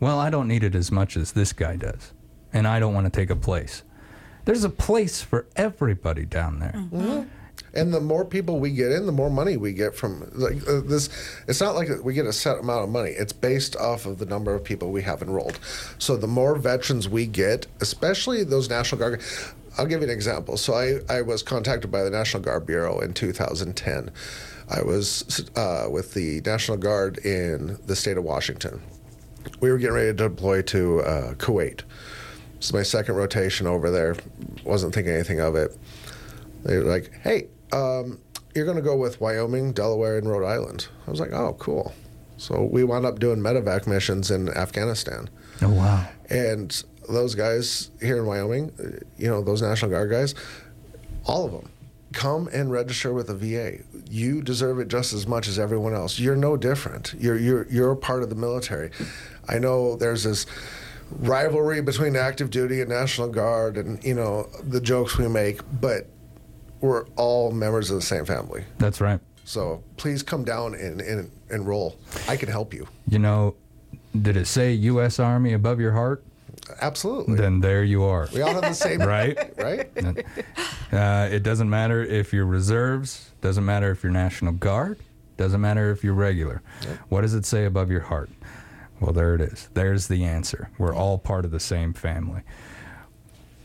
Well, 0.00 0.18
I 0.18 0.30
don't 0.30 0.48
need 0.48 0.64
it 0.64 0.74
as 0.74 0.90
much 0.90 1.16
as 1.16 1.32
this 1.32 1.52
guy 1.52 1.76
does, 1.76 2.12
and 2.52 2.66
I 2.66 2.78
don't 2.80 2.92
want 2.94 3.06
to 3.06 3.10
take 3.20 3.30
a 3.30 3.36
place. 3.36 3.82
There's 4.44 4.64
a 4.64 4.70
place 4.70 5.22
for 5.22 5.46
everybody 5.56 6.24
down 6.24 6.58
there. 6.60 6.72
Mm-hmm. 6.74 7.22
And 7.76 7.92
the 7.92 8.00
more 8.00 8.24
people 8.24 8.58
we 8.58 8.70
get 8.70 8.90
in, 8.90 9.04
the 9.04 9.12
more 9.12 9.30
money 9.30 9.56
we 9.56 9.72
get 9.72 9.94
from 9.94 10.30
like 10.34 10.56
uh, 10.66 10.80
this. 10.80 11.10
It's 11.46 11.60
not 11.60 11.74
like 11.74 11.88
we 12.02 12.14
get 12.14 12.24
a 12.26 12.32
set 12.32 12.58
amount 12.58 12.84
of 12.84 12.90
money. 12.90 13.10
It's 13.10 13.32
based 13.34 13.76
off 13.76 14.06
of 14.06 14.18
the 14.18 14.26
number 14.26 14.54
of 14.54 14.64
people 14.64 14.90
we 14.90 15.02
have 15.02 15.20
enrolled. 15.20 15.60
So 15.98 16.16
the 16.16 16.26
more 16.26 16.56
veterans 16.56 17.08
we 17.08 17.26
get, 17.26 17.66
especially 17.80 18.44
those 18.44 18.70
National 18.70 18.98
Guard. 18.98 19.22
I'll 19.78 19.84
give 19.86 20.00
you 20.00 20.06
an 20.06 20.12
example. 20.12 20.56
So 20.56 20.72
I, 20.72 21.00
I 21.10 21.20
was 21.20 21.42
contacted 21.42 21.90
by 21.90 22.02
the 22.02 22.08
National 22.08 22.42
Guard 22.42 22.66
Bureau 22.66 22.98
in 23.00 23.12
2010. 23.12 24.10
I 24.70 24.82
was 24.82 25.44
uh, 25.54 25.88
with 25.90 26.14
the 26.14 26.40
National 26.46 26.78
Guard 26.78 27.18
in 27.18 27.78
the 27.84 27.94
state 27.94 28.16
of 28.16 28.24
Washington. 28.24 28.80
We 29.60 29.70
were 29.70 29.76
getting 29.76 29.94
ready 29.94 30.08
to 30.08 30.28
deploy 30.28 30.62
to 30.62 31.00
uh, 31.02 31.34
Kuwait. 31.34 31.82
Is 32.58 32.72
my 32.72 32.82
second 32.82 33.16
rotation 33.16 33.66
over 33.66 33.90
there. 33.90 34.16
Wasn't 34.64 34.94
thinking 34.94 35.12
anything 35.12 35.40
of 35.40 35.54
it. 35.56 35.76
They 36.64 36.78
were 36.78 36.84
like, 36.84 37.12
hey, 37.22 37.48
um, 37.72 38.20
you're 38.54 38.64
going 38.64 38.76
to 38.76 38.82
go 38.82 38.96
with 38.96 39.20
Wyoming, 39.20 39.72
Delaware, 39.72 40.18
and 40.18 40.28
Rhode 40.28 40.46
Island. 40.46 40.88
I 41.06 41.10
was 41.10 41.20
like, 41.20 41.32
oh, 41.32 41.54
cool. 41.58 41.94
So 42.38 42.62
we 42.64 42.84
wound 42.84 43.06
up 43.06 43.18
doing 43.18 43.38
medevac 43.38 43.86
missions 43.86 44.30
in 44.30 44.48
Afghanistan. 44.48 45.28
Oh, 45.62 45.70
wow. 45.70 46.06
And 46.28 46.82
those 47.08 47.34
guys 47.34 47.90
here 48.00 48.18
in 48.18 48.26
Wyoming, 48.26 48.72
uh, 48.78 49.04
you 49.16 49.28
know, 49.28 49.42
those 49.42 49.62
National 49.62 49.90
Guard 49.90 50.10
guys, 50.10 50.34
all 51.24 51.46
of 51.46 51.52
them, 51.52 51.70
come 52.12 52.48
and 52.52 52.70
register 52.70 53.12
with 53.12 53.26
the 53.28 53.34
VA. 53.34 53.82
You 54.10 54.42
deserve 54.42 54.78
it 54.80 54.88
just 54.88 55.12
as 55.12 55.26
much 55.26 55.48
as 55.48 55.58
everyone 55.58 55.94
else. 55.94 56.18
You're 56.18 56.36
no 56.36 56.56
different. 56.56 57.14
You're 57.18 57.38
you're 57.38 57.66
you're 57.68 57.94
part 57.94 58.22
of 58.22 58.30
the 58.30 58.34
military. 58.34 58.90
I 59.48 59.58
know 59.58 59.96
there's 59.96 60.24
this 60.24 60.46
rivalry 61.10 61.80
between 61.82 62.16
active 62.16 62.50
duty 62.50 62.80
and 62.80 62.90
National 62.90 63.28
Guard, 63.28 63.76
and 63.76 64.02
you 64.04 64.14
know 64.14 64.48
the 64.62 64.80
jokes 64.80 65.18
we 65.18 65.28
make, 65.28 65.60
but 65.80 66.08
we're 66.80 67.04
all 67.16 67.50
members 67.50 67.90
of 67.90 67.96
the 67.96 68.02
same 68.02 68.24
family. 68.24 68.64
That's 68.78 69.00
right. 69.00 69.20
So 69.44 69.82
please 69.96 70.22
come 70.22 70.44
down 70.44 70.74
and, 70.74 71.00
and 71.00 71.30
enroll. 71.50 71.98
I 72.28 72.36
can 72.36 72.48
help 72.48 72.74
you. 72.74 72.86
You 73.08 73.20
know, 73.20 73.54
did 74.20 74.36
it 74.36 74.46
say 74.46 74.72
U.S. 74.72 75.18
Army 75.20 75.52
above 75.52 75.78
your 75.80 75.92
heart? 75.92 76.24
Absolutely. 76.80 77.36
Then 77.36 77.60
there 77.60 77.84
you 77.84 78.02
are. 78.02 78.28
We 78.34 78.42
all 78.42 78.54
have 78.54 78.62
the 78.62 78.72
same 78.72 79.00
right? 79.00 79.36
right? 79.58 79.88
Uh, 80.92 81.28
it 81.30 81.42
doesn't 81.42 81.70
matter 81.70 82.02
if 82.02 82.32
you're 82.32 82.46
reserves, 82.46 83.30
doesn't 83.40 83.64
matter 83.64 83.90
if 83.92 84.02
you're 84.02 84.12
National 84.12 84.52
Guard, 84.52 84.98
doesn't 85.36 85.60
matter 85.60 85.90
if 85.90 86.02
you're 86.02 86.14
regular. 86.14 86.62
What 87.08 87.20
does 87.20 87.34
it 87.34 87.44
say 87.44 87.66
above 87.66 87.90
your 87.90 88.00
heart? 88.00 88.30
Well, 89.00 89.12
there 89.12 89.34
it 89.34 89.40
is. 89.42 89.68
There's 89.74 90.08
the 90.08 90.24
answer. 90.24 90.70
We're 90.78 90.94
all 90.94 91.18
part 91.18 91.44
of 91.44 91.50
the 91.50 91.60
same 91.60 91.92
family. 91.92 92.42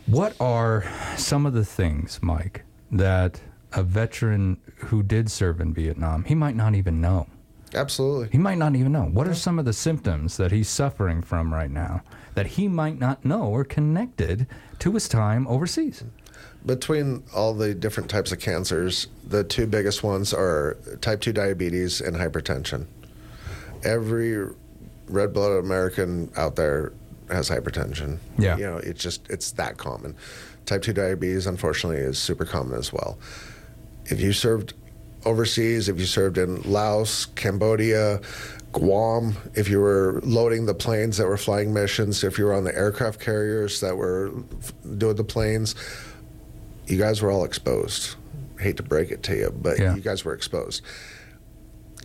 What 0.05 0.35
are 0.39 0.83
some 1.15 1.45
of 1.45 1.53
the 1.53 1.63
things, 1.63 2.19
Mike, 2.21 2.65
that 2.91 3.41
a 3.73 3.83
veteran 3.83 4.59
who 4.75 5.01
did 5.01 5.31
serve 5.31 5.61
in 5.61 5.73
Vietnam, 5.73 6.25
he 6.25 6.35
might 6.35 6.55
not 6.55 6.75
even 6.75 6.99
know? 6.99 7.27
Absolutely. 7.73 8.27
He 8.31 8.37
might 8.37 8.57
not 8.57 8.75
even 8.75 8.91
know. 8.91 9.03
What 9.03 9.27
are 9.27 9.33
some 9.33 9.57
of 9.57 9.65
the 9.65 9.73
symptoms 9.73 10.35
that 10.37 10.51
he's 10.51 10.67
suffering 10.67 11.21
from 11.21 11.53
right 11.53 11.71
now 11.71 12.01
that 12.35 12.45
he 12.45 12.67
might 12.67 12.99
not 12.99 13.23
know 13.23 13.53
are 13.55 13.63
connected 13.63 14.45
to 14.79 14.91
his 14.91 15.07
time 15.07 15.47
overseas? 15.47 16.03
Between 16.65 17.23
all 17.33 17.53
the 17.53 17.73
different 17.73 18.09
types 18.09 18.31
of 18.31 18.39
cancers, 18.39 19.07
the 19.25 19.43
two 19.43 19.67
biggest 19.67 20.03
ones 20.03 20.33
are 20.33 20.77
type 20.99 21.21
2 21.21 21.31
diabetes 21.31 22.01
and 22.01 22.17
hypertension. 22.17 22.87
Every 23.83 24.47
red 25.07 25.33
blooded 25.33 25.63
American 25.63 26.31
out 26.35 26.57
there 26.57 26.91
has 27.29 27.49
hypertension. 27.49 28.17
Yeah. 28.37 28.57
You 28.57 28.65
know, 28.65 28.77
it's 28.77 29.01
just, 29.01 29.29
it's 29.29 29.51
that 29.53 29.77
common. 29.77 30.15
Type 30.71 30.83
2 30.83 30.93
diabetes, 30.93 31.47
unfortunately, 31.47 31.97
is 32.01 32.17
super 32.17 32.45
common 32.45 32.79
as 32.79 32.93
well. 32.93 33.19
If 34.05 34.21
you 34.21 34.31
served 34.31 34.73
overseas, 35.25 35.89
if 35.89 35.99
you 35.99 36.05
served 36.05 36.37
in 36.37 36.61
Laos, 36.61 37.25
Cambodia, 37.25 38.21
Guam, 38.71 39.35
if 39.53 39.67
you 39.67 39.81
were 39.81 40.21
loading 40.23 40.65
the 40.65 40.73
planes 40.73 41.17
that 41.17 41.27
were 41.27 41.35
flying 41.35 41.73
missions, 41.73 42.23
if 42.23 42.37
you 42.37 42.45
were 42.45 42.53
on 42.53 42.63
the 42.63 42.73
aircraft 42.73 43.19
carriers 43.19 43.81
that 43.81 43.97
were 43.97 44.31
doing 44.97 45.17
the 45.17 45.25
planes, 45.25 45.75
you 46.87 46.97
guys 46.97 47.21
were 47.21 47.31
all 47.31 47.43
exposed. 47.43 48.15
Hate 48.57 48.77
to 48.77 48.83
break 48.83 49.11
it 49.11 49.23
to 49.23 49.35
you, 49.35 49.53
but 49.61 49.77
Yeah. 49.77 49.93
you 49.93 49.99
guys 49.99 50.23
were 50.23 50.33
exposed. 50.33 50.83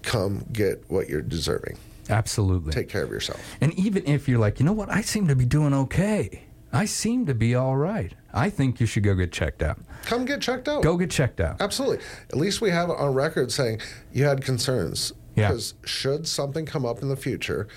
Come 0.03 0.45
get 0.53 0.83
what 0.89 1.09
you're 1.09 1.23
deserving. 1.23 1.79
Absolutely. 2.11 2.73
Take 2.73 2.89
care 2.89 3.05
of 3.05 3.11
yourself. 3.11 3.41
And 3.61 3.73
even 3.75 4.09
if 4.09 4.29
you're 4.29 4.41
like, 4.41 4.59
you 4.59 4.67
know 4.67 4.73
what, 4.73 4.91
I 4.91 5.03
seem 5.03 5.29
to 5.29 5.37
be 5.37 5.45
doing 5.45 5.73
okay. 5.73 6.43
I 6.73 6.85
seem 6.85 7.27
to 7.27 7.35
be 7.35 7.55
all 7.55 7.77
right. 7.77 8.13
I 8.35 8.51
think 8.51 8.81
you 8.81 8.87
should 8.87 9.03
go 9.03 9.15
get 9.15 9.33
checked 9.33 9.63
out. 9.63 9.79
Come 10.05 10.25
get 10.25 10.41
checked 10.41 10.69
out. 10.69 10.83
Go 10.83 10.97
get 10.97 11.11
checked 11.11 11.41
out. 11.41 11.61
Absolutely. 11.61 12.05
At 12.31 12.37
least 12.37 12.61
we 12.61 12.71
have 12.71 12.91
it 12.91 12.97
on 12.97 13.15
record 13.15 13.51
saying 13.51 13.81
you 14.13 14.25
had 14.25 14.45
concerns. 14.45 15.13
Yeah. 15.37 15.49
Because 15.49 15.75
should 15.85 16.27
something 16.27 16.67
come 16.67 16.85
up 16.85 17.03
in 17.03 17.09
the 17.09 17.17
future, 17.17 17.69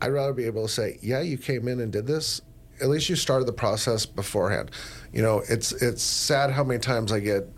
I'd 0.00 0.12
rather 0.12 0.32
be 0.32 0.44
able 0.44 0.66
to 0.66 0.72
say, 0.72 0.98
yeah, 1.02 1.20
you 1.20 1.38
came 1.38 1.68
in 1.68 1.80
and 1.80 1.92
did 1.92 2.06
this. 2.06 2.40
At 2.80 2.88
least 2.88 3.08
you 3.08 3.16
started 3.16 3.46
the 3.46 3.52
process 3.52 4.04
beforehand. 4.06 4.70
You 5.12 5.22
know, 5.22 5.42
it's 5.48 5.72
it's 5.72 6.02
sad 6.02 6.50
how 6.50 6.64
many 6.64 6.80
times 6.80 7.12
I 7.12 7.20
get, 7.20 7.48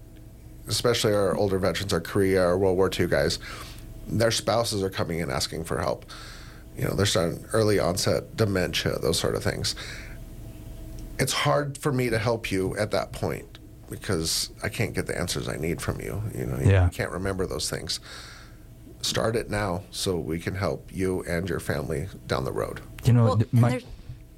especially 0.69 1.15
our 1.15 1.37
older 1.37 1.59
veterans, 1.59 1.93
our 1.93 2.01
Korea, 2.01 2.45
our 2.45 2.59
World 2.59 2.77
War 2.77 2.91
II 2.97 3.07
guys, 3.07 3.39
their 4.07 4.31
spouses 4.31 4.83
are 4.83 4.91
coming 4.91 5.21
in 5.21 5.31
asking 5.31 5.65
for 5.65 5.79
help. 5.79 6.05
You 6.77 6.85
know, 6.85 6.95
they're 6.95 7.07
starting 7.07 7.45
early 7.53 7.79
onset 7.79 8.37
dementia, 8.37 8.99
those 8.99 9.19
sort 9.19 9.35
of 9.37 9.43
things. 9.43 9.75
It's 11.19 11.33
hard 11.33 11.79
for 11.79 11.93
me 11.93 12.11
to 12.11 12.19
help 12.19 12.51
you 12.51 12.77
at 12.77 12.91
that 12.91 13.13
point 13.13 13.59
because 13.91 14.51
I 14.63 14.69
can't 14.69 14.95
get 14.95 15.07
the 15.07 15.17
answers 15.19 15.49
I 15.49 15.57
need 15.57 15.81
from 15.81 16.01
you. 16.01 16.23
You 16.35 16.47
know, 16.47 16.59
you 16.59 16.71
Yeah. 16.71 16.89
can't 16.89 17.11
remember 17.11 17.47
those 17.47 17.71
things. 17.71 18.01
Start 19.03 19.37
it 19.37 19.51
now 19.51 19.83
so 19.91 20.17
we 20.17 20.39
can 20.39 20.55
help 20.55 20.89
you 20.93 21.23
and 21.29 21.49
your 21.49 21.61
family 21.61 22.09
down 22.27 22.45
the 22.45 22.53
road. 22.53 22.81
You 23.05 23.13
know, 23.13 23.25
Well, 23.25 23.43
my, 23.53 23.69
there's- 23.71 23.85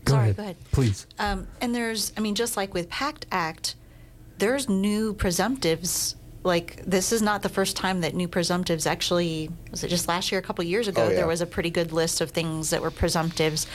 go 0.05 0.13
sorry, 0.15 0.23
ahead, 0.25 0.37
go 0.37 0.43
ahead. 0.43 0.57
please. 0.73 1.07
Um, 1.19 1.47
and 1.61 1.75
there's, 1.75 2.13
I 2.17 2.21
mean, 2.21 2.35
just 2.35 2.57
like 2.57 2.75
with 2.75 2.89
PACT 2.91 3.27
Act, 3.31 3.77
there's 4.39 4.69
new 4.69 5.15
presumptives. 5.15 6.17
Like 6.43 6.83
this 6.87 7.11
is 7.13 7.23
not 7.23 7.43
the 7.43 7.49
first 7.49 7.77
time 7.77 8.03
that 8.03 8.15
new 8.15 8.29
presumptives 8.29 8.87
actually 8.87 9.51
was 9.71 9.83
it 9.83 9.89
just 9.89 10.07
last 10.09 10.31
year, 10.31 10.39
a 10.41 10.43
couple 10.45 10.63
years 10.65 10.87
ago, 10.89 11.05
Oh, 11.05 11.09
yeah. 11.09 11.17
there 11.17 11.27
was 11.27 11.41
a 11.41 11.47
pretty 11.47 11.71
good 11.71 11.93
list 11.93 12.21
of 12.21 12.31
things 12.33 12.71
that 12.71 12.83
were 12.83 12.91
presumptives 12.91 13.67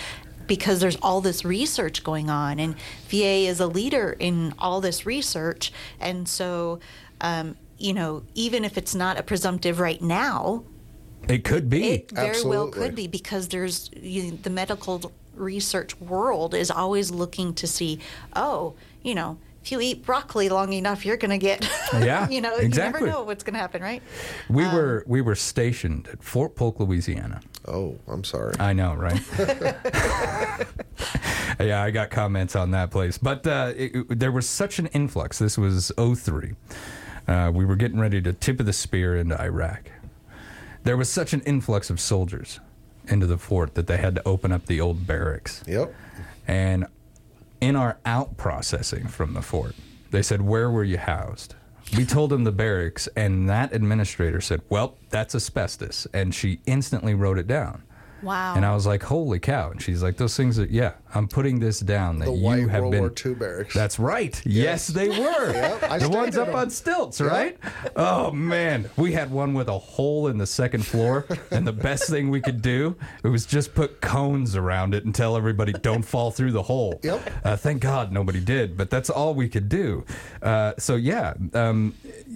because 0.51 0.81
there's 0.81 0.97
all 1.01 1.21
this 1.21 1.45
research 1.45 2.03
going 2.03 2.29
on, 2.29 2.59
and 2.59 2.75
VA 3.07 3.47
is 3.47 3.61
a 3.61 3.67
leader 3.67 4.17
in 4.19 4.53
all 4.59 4.81
this 4.81 5.05
research, 5.05 5.71
and 5.99 6.27
so. 6.27 6.79
Um, 7.21 7.55
you 7.77 7.93
know, 7.93 8.23
even 8.35 8.63
if 8.65 8.77
it's 8.77 8.93
not 8.93 9.17
a 9.17 9.23
presumptive 9.23 9.79
right 9.79 10.01
now, 10.01 10.63
It 11.27 11.43
could 11.43 11.67
be. 11.69 11.89
it 11.89 12.11
very 12.11 12.43
well 12.43 12.67
could 12.67 12.95
be 12.95 13.07
because 13.07 13.47
there's 13.47 13.89
you, 13.95 14.31
the 14.31 14.49
medical 14.51 15.11
research 15.35 15.99
world 15.99 16.53
is 16.53 16.69
always 16.69 17.09
looking 17.11 17.53
to 17.55 17.65
see, 17.67 17.99
oh, 18.35 18.75
you 19.01 19.15
know, 19.15 19.37
if 19.63 19.71
you 19.71 19.79
eat 19.79 20.03
broccoli 20.05 20.49
long 20.49 20.73
enough, 20.73 21.05
you're 21.05 21.17
going 21.17 21.31
to 21.31 21.37
get, 21.37 21.67
Yeah, 21.93 22.27
you 22.29 22.41
know, 22.41 22.55
exactly. 22.55 23.01
you 23.01 23.05
never 23.07 23.19
know 23.19 23.23
what's 23.23 23.43
going 23.43 23.53
to 23.53 23.59
happen, 23.59 23.81
right? 23.81 24.01
We 24.49 24.65
Um, 24.65 24.73
were 24.73 25.03
we 25.07 25.21
were 25.21 25.35
stationed 25.35 26.07
at 26.11 26.23
Fort 26.23 26.55
Polk, 26.55 26.79
Louisiana. 26.79 27.41
Oh, 27.67 27.95
I'm 28.07 28.23
sorry. 28.23 28.55
I 28.59 28.73
know, 28.73 28.95
right? 28.95 29.21
yeah, 31.59 31.83
I 31.83 31.91
got 31.91 32.09
comments 32.09 32.55
on 32.55 32.71
that 32.71 32.91
place, 32.91 33.17
but 33.17 33.45
uh, 33.45 33.73
it, 33.75 33.95
it- 33.95 34.19
there 34.19 34.31
was 34.31 34.47
such 34.49 34.79
an 34.79 34.87
influx. 34.87 35.39
This 35.39 35.57
was 35.57 35.91
03. 35.97 36.53
Uh, 37.27 37.51
we 37.53 37.65
were 37.65 37.75
getting 37.75 37.99
ready 37.99 38.21
to 38.21 38.33
tip 38.33 38.59
of 38.59 38.65
the 38.65 38.73
spear 38.73 39.15
into 39.15 39.39
Iraq. 39.39 39.91
There 40.83 40.97
was 40.97 41.09
such 41.09 41.33
an 41.33 41.41
influx 41.41 41.89
of 41.91 41.99
soldiers 41.99 42.59
into 43.07 43.27
the 43.27 43.37
fort 43.37 43.75
that 43.75 43.85
they 43.87 43.97
had 43.97 44.15
to 44.15 44.27
open 44.27 44.51
up 44.51 44.65
the 44.65 44.81
old 44.81 45.05
barracks. 45.05 45.63
Yep. 45.67 45.93
And 46.47 46.87
in 47.61 47.75
our 47.75 47.99
out 48.05 48.35
processing 48.35 49.07
from 49.07 49.33
the 49.33 49.41
fort, 49.41 49.75
they 50.09 50.21
said, 50.21 50.41
Where 50.41 50.69
were 50.69 50.83
you 50.83 50.97
housed? 50.97 51.55
We 51.95 52.05
told 52.05 52.31
them 52.31 52.43
the 52.43 52.51
barracks, 52.51 53.07
and 53.15 53.49
that 53.49 53.73
administrator 53.73 54.41
said, 54.41 54.61
Well, 54.69 54.97
that's 55.09 55.35
asbestos. 55.35 56.07
And 56.13 56.33
she 56.35 56.59
instantly 56.65 57.13
wrote 57.13 57.37
it 57.37 57.47
down. 57.47 57.83
Wow. 58.23 58.55
And 58.55 58.65
I 58.65 58.73
was 58.73 58.85
like, 58.85 59.03
Holy 59.03 59.39
cow. 59.39 59.71
And 59.71 59.81
she's 59.81 60.01
like, 60.03 60.17
Those 60.17 60.35
things 60.37 60.59
are, 60.59 60.65
yeah, 60.65 60.93
I'm 61.13 61.27
putting 61.27 61.59
this 61.59 61.79
down 61.79 62.19
that 62.19 62.25
The 62.25 62.31
you 62.33 62.43
white 62.43 62.69
have 62.69 62.81
World 62.81 62.91
been. 62.91 63.01
War 63.01 63.13
II 63.25 63.33
barracks. 63.35 63.73
That's 63.73 63.99
right. 63.99 64.41
Yes, 64.45 64.87
they 64.87 65.09
were. 65.09 65.51
Yep, 65.61 65.99
the 66.01 66.09
ones 66.09 66.37
up 66.37 66.47
them. 66.47 66.55
on 66.55 66.69
stilts, 66.69 67.19
Yep. 67.19 67.29
right? 67.29 67.57
Oh, 67.95 68.31
man. 68.31 68.89
We 68.97 69.11
had 69.13 69.29
one 69.31 69.53
with 69.53 69.67
a 69.67 69.77
hole 69.77 70.27
in 70.27 70.37
the 70.37 70.45
second 70.47 70.85
floor. 70.85 71.25
and 71.51 71.65
the 71.67 71.73
best 71.73 72.09
thing 72.09 72.29
we 72.29 72.41
could 72.41 72.61
do, 72.61 72.95
it 73.23 73.27
was 73.27 73.45
just 73.45 73.73
put 73.75 74.01
cones 74.01 74.55
around 74.55 74.93
it 74.93 75.03
and 75.05 75.13
tell 75.13 75.35
everybody, 75.35 75.73
don't 75.73 76.03
fall 76.03 76.31
through 76.31 76.51
the 76.51 76.63
hole. 76.63 76.99
Yep. 77.03 77.29
Uh, 77.43 77.55
thank 77.57 77.81
God 77.81 78.11
nobody 78.11 78.39
did, 78.39 78.77
but 78.77 78.89
that's 78.89 79.09
all 79.09 79.33
we 79.33 79.49
could 79.49 79.67
do. 79.69 80.05
Uh, 80.41 80.73
so, 80.77 80.95
yeah, 80.95 81.33
um, 81.53 81.93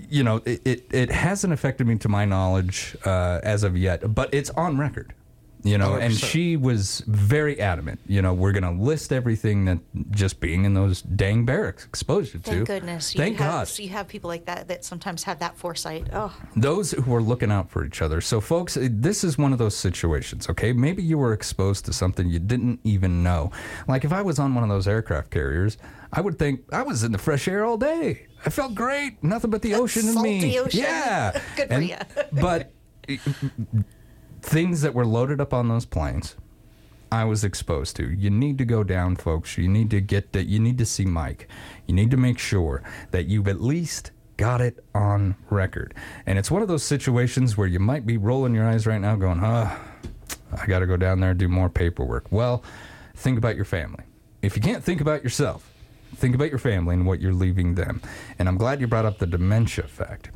you 0.10 0.24
know, 0.24 0.42
it, 0.46 0.62
it, 0.66 0.86
it 0.92 1.12
hasn't 1.12 1.54
affected 1.54 1.88
me 1.88 1.98
to 2.00 2.10
my 2.10 2.26
knowledge 2.26 2.96
uh, 3.06 3.40
as 3.44 3.64
of 3.64 3.78
yet, 3.78 4.14
but 4.14 4.34
it's 4.34 4.50
on 4.52 4.78
record. 4.78 5.14
You 5.66 5.80
know, 5.80 5.96
and 5.96 6.14
100%. 6.14 6.30
she 6.32 6.58
was 6.58 7.02
very 7.08 7.60
adamant. 7.60 8.00
You 8.06 8.22
know, 8.22 8.36
we're 8.36 8.52
going 8.52 8.64
to 8.78 8.84
list 8.84 9.12
everything 9.12 9.66
that 9.66 9.80
just 10.12 10.40
being 10.40 10.64
in 10.64 10.76
those 10.76 11.02
dang 11.02 11.44
barracks 11.44 11.86
exposed 11.86 12.36
you 12.36 12.40
to. 12.42 12.52
Thank 12.52 12.68
goodness. 12.68 13.16
You 13.16 13.18
Thank 13.18 13.38
have, 13.38 13.52
God. 13.52 13.68
So 13.68 13.82
you 13.82 13.90
have 13.90 14.08
people 14.08 14.28
like 14.28 14.46
that 14.46 14.68
that 14.68 14.86
sometimes 14.86 15.24
have 15.24 15.40
that 15.40 15.58
foresight. 15.58 16.08
Oh, 16.14 16.32
Those 16.56 16.92
who 16.92 17.16
are 17.16 17.22
looking 17.22 17.52
out 17.52 17.72
for 17.72 17.84
each 17.84 18.04
other. 18.04 18.22
So, 18.22 18.40
folks, 18.40 18.78
eh, 18.78 18.90
this 18.92 19.24
is 19.24 19.40
one 19.40 19.54
of 19.54 19.58
those 19.58 19.76
situations, 19.76 20.48
okay? 20.52 20.72
Maybe 20.72 21.02
you 21.02 21.18
were 21.18 21.34
exposed 21.34 21.84
to 21.86 21.94
something 21.94 22.30
you 22.30 22.38
didn't 22.38 22.80
even 22.84 23.24
know. 23.24 23.52
Like 23.88 24.06
if 24.06 24.14
I 24.14 24.22
was 24.22 24.38
on 24.38 24.54
one 24.54 24.64
of 24.64 24.70
those 24.70 24.88
aircraft 24.88 25.32
carriers, 25.32 25.80
I 26.14 26.22
would 26.22 26.38
think 26.38 26.62
I 26.72 26.84
was 26.84 27.04
in 27.04 27.12
the 27.12 27.18
fresh 27.18 27.48
air 27.48 27.66
all 27.66 27.78
day. 27.78 28.28
I 28.46 28.52
felt 28.52 28.76
great. 28.76 29.24
Nothing 29.24 29.50
but 29.50 29.64
the 29.64 29.74
ocean 29.74 30.08
and 30.10 30.22
me. 30.22 30.40
salty 30.42 30.60
ocean. 30.60 30.80
Yeah. 30.82 31.42
Good 31.56 31.68
for 31.70 31.74
And- 31.74 31.88
ya. 31.90 31.98
but 32.34 32.72
eh, 33.10 33.18
things 34.46 34.82
that 34.82 34.94
were 34.94 35.06
loaded 35.06 35.42
up 35.42 35.54
on 35.54 35.68
those 35.68 35.86
planes, 35.86 36.36
I 37.12 37.24
was 37.24 37.44
exposed 37.44 37.96
to. 37.98 38.12
You 38.12 38.30
need 38.30 38.58
to 38.60 38.66
go 38.66 38.84
down, 38.84 39.16
folks. 39.16 39.58
You 39.58 39.68
need 39.68 39.90
to 39.92 40.02
get 40.02 40.34
that. 40.34 40.46
You 40.46 40.60
need 40.60 40.78
to 40.78 40.86
see 40.86 41.06
Mike. 41.06 41.48
You 41.88 41.96
need 41.96 42.12
to 42.12 42.18
make 42.18 42.38
sure 42.38 42.84
that 43.12 43.26
you've 43.26 43.48
at 43.48 43.62
least 43.62 44.12
got 44.38 44.62
it 44.62 44.84
on 44.94 45.36
record. 45.50 45.94
And 46.26 46.38
it's 46.38 46.52
one 46.52 46.62
of 46.62 46.68
those 46.68 46.84
situations 46.84 47.58
where 47.58 47.68
you 47.68 47.80
might 47.80 48.06
be 48.06 48.18
rolling 48.18 48.54
your 48.54 48.68
eyes 48.68 48.86
right 48.86 49.02
now, 49.02 49.16
going, 49.16 49.40
"Ah, 49.42 49.80
I 50.52 50.66
got 50.68 50.80
to 50.80 50.86
go 50.86 50.98
down 50.98 51.22
there 51.22 51.32
and 51.32 51.40
do 51.40 51.48
more 51.48 51.70
paperwork." 51.70 52.32
Well, 52.32 52.64
think 53.16 53.38
about 53.38 53.56
your 53.56 53.66
family. 53.66 54.04
If 54.42 54.56
you 54.56 54.62
can't 54.62 54.84
think 54.84 55.02
about 55.02 55.24
yourself, 55.24 55.72
think 56.16 56.36
about 56.36 56.50
your 56.50 56.60
family 56.60 56.94
and 56.94 57.08
what 57.08 57.20
you're 57.20 57.34
leaving 57.34 57.76
them. 57.76 58.02
And 58.38 58.48
I'm 58.48 58.58
glad 58.58 58.80
you 58.80 58.88
brought 58.88 59.06
up 59.06 59.18
the 59.18 59.26
dementia 59.26 59.88
fact. 59.88 60.30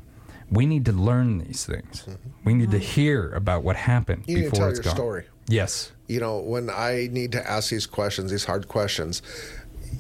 We 0.51 0.65
need 0.65 0.85
to 0.85 0.91
learn 0.91 1.37
these 1.39 1.65
things. 1.65 2.05
We 2.43 2.53
need 2.53 2.71
to 2.71 2.79
hear 2.79 3.31
about 3.33 3.63
what 3.63 3.75
happened 3.75 4.23
You 4.27 4.39
need 4.39 4.49
to 4.49 4.51
tell 4.51 4.67
it's 4.69 4.77
your 4.77 4.83
gone. 4.85 4.95
story. 4.95 5.25
Yes. 5.47 5.91
You 6.07 6.19
know, 6.19 6.39
when 6.39 6.69
I 6.69 7.07
need 7.11 7.31
to 7.33 7.49
ask 7.49 7.69
these 7.69 7.85
questions, 7.85 8.31
these 8.31 8.45
hard 8.45 8.67
questions, 8.67 9.21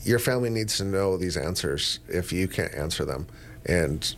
your 0.03 0.19
family 0.19 0.49
needs 0.49 0.77
to 0.77 0.83
know 0.85 1.17
these 1.17 1.37
answers 1.37 1.99
if 2.07 2.31
you 2.33 2.47
can't 2.47 2.73
answer 2.73 3.05
them. 3.05 3.27
And 3.65 4.15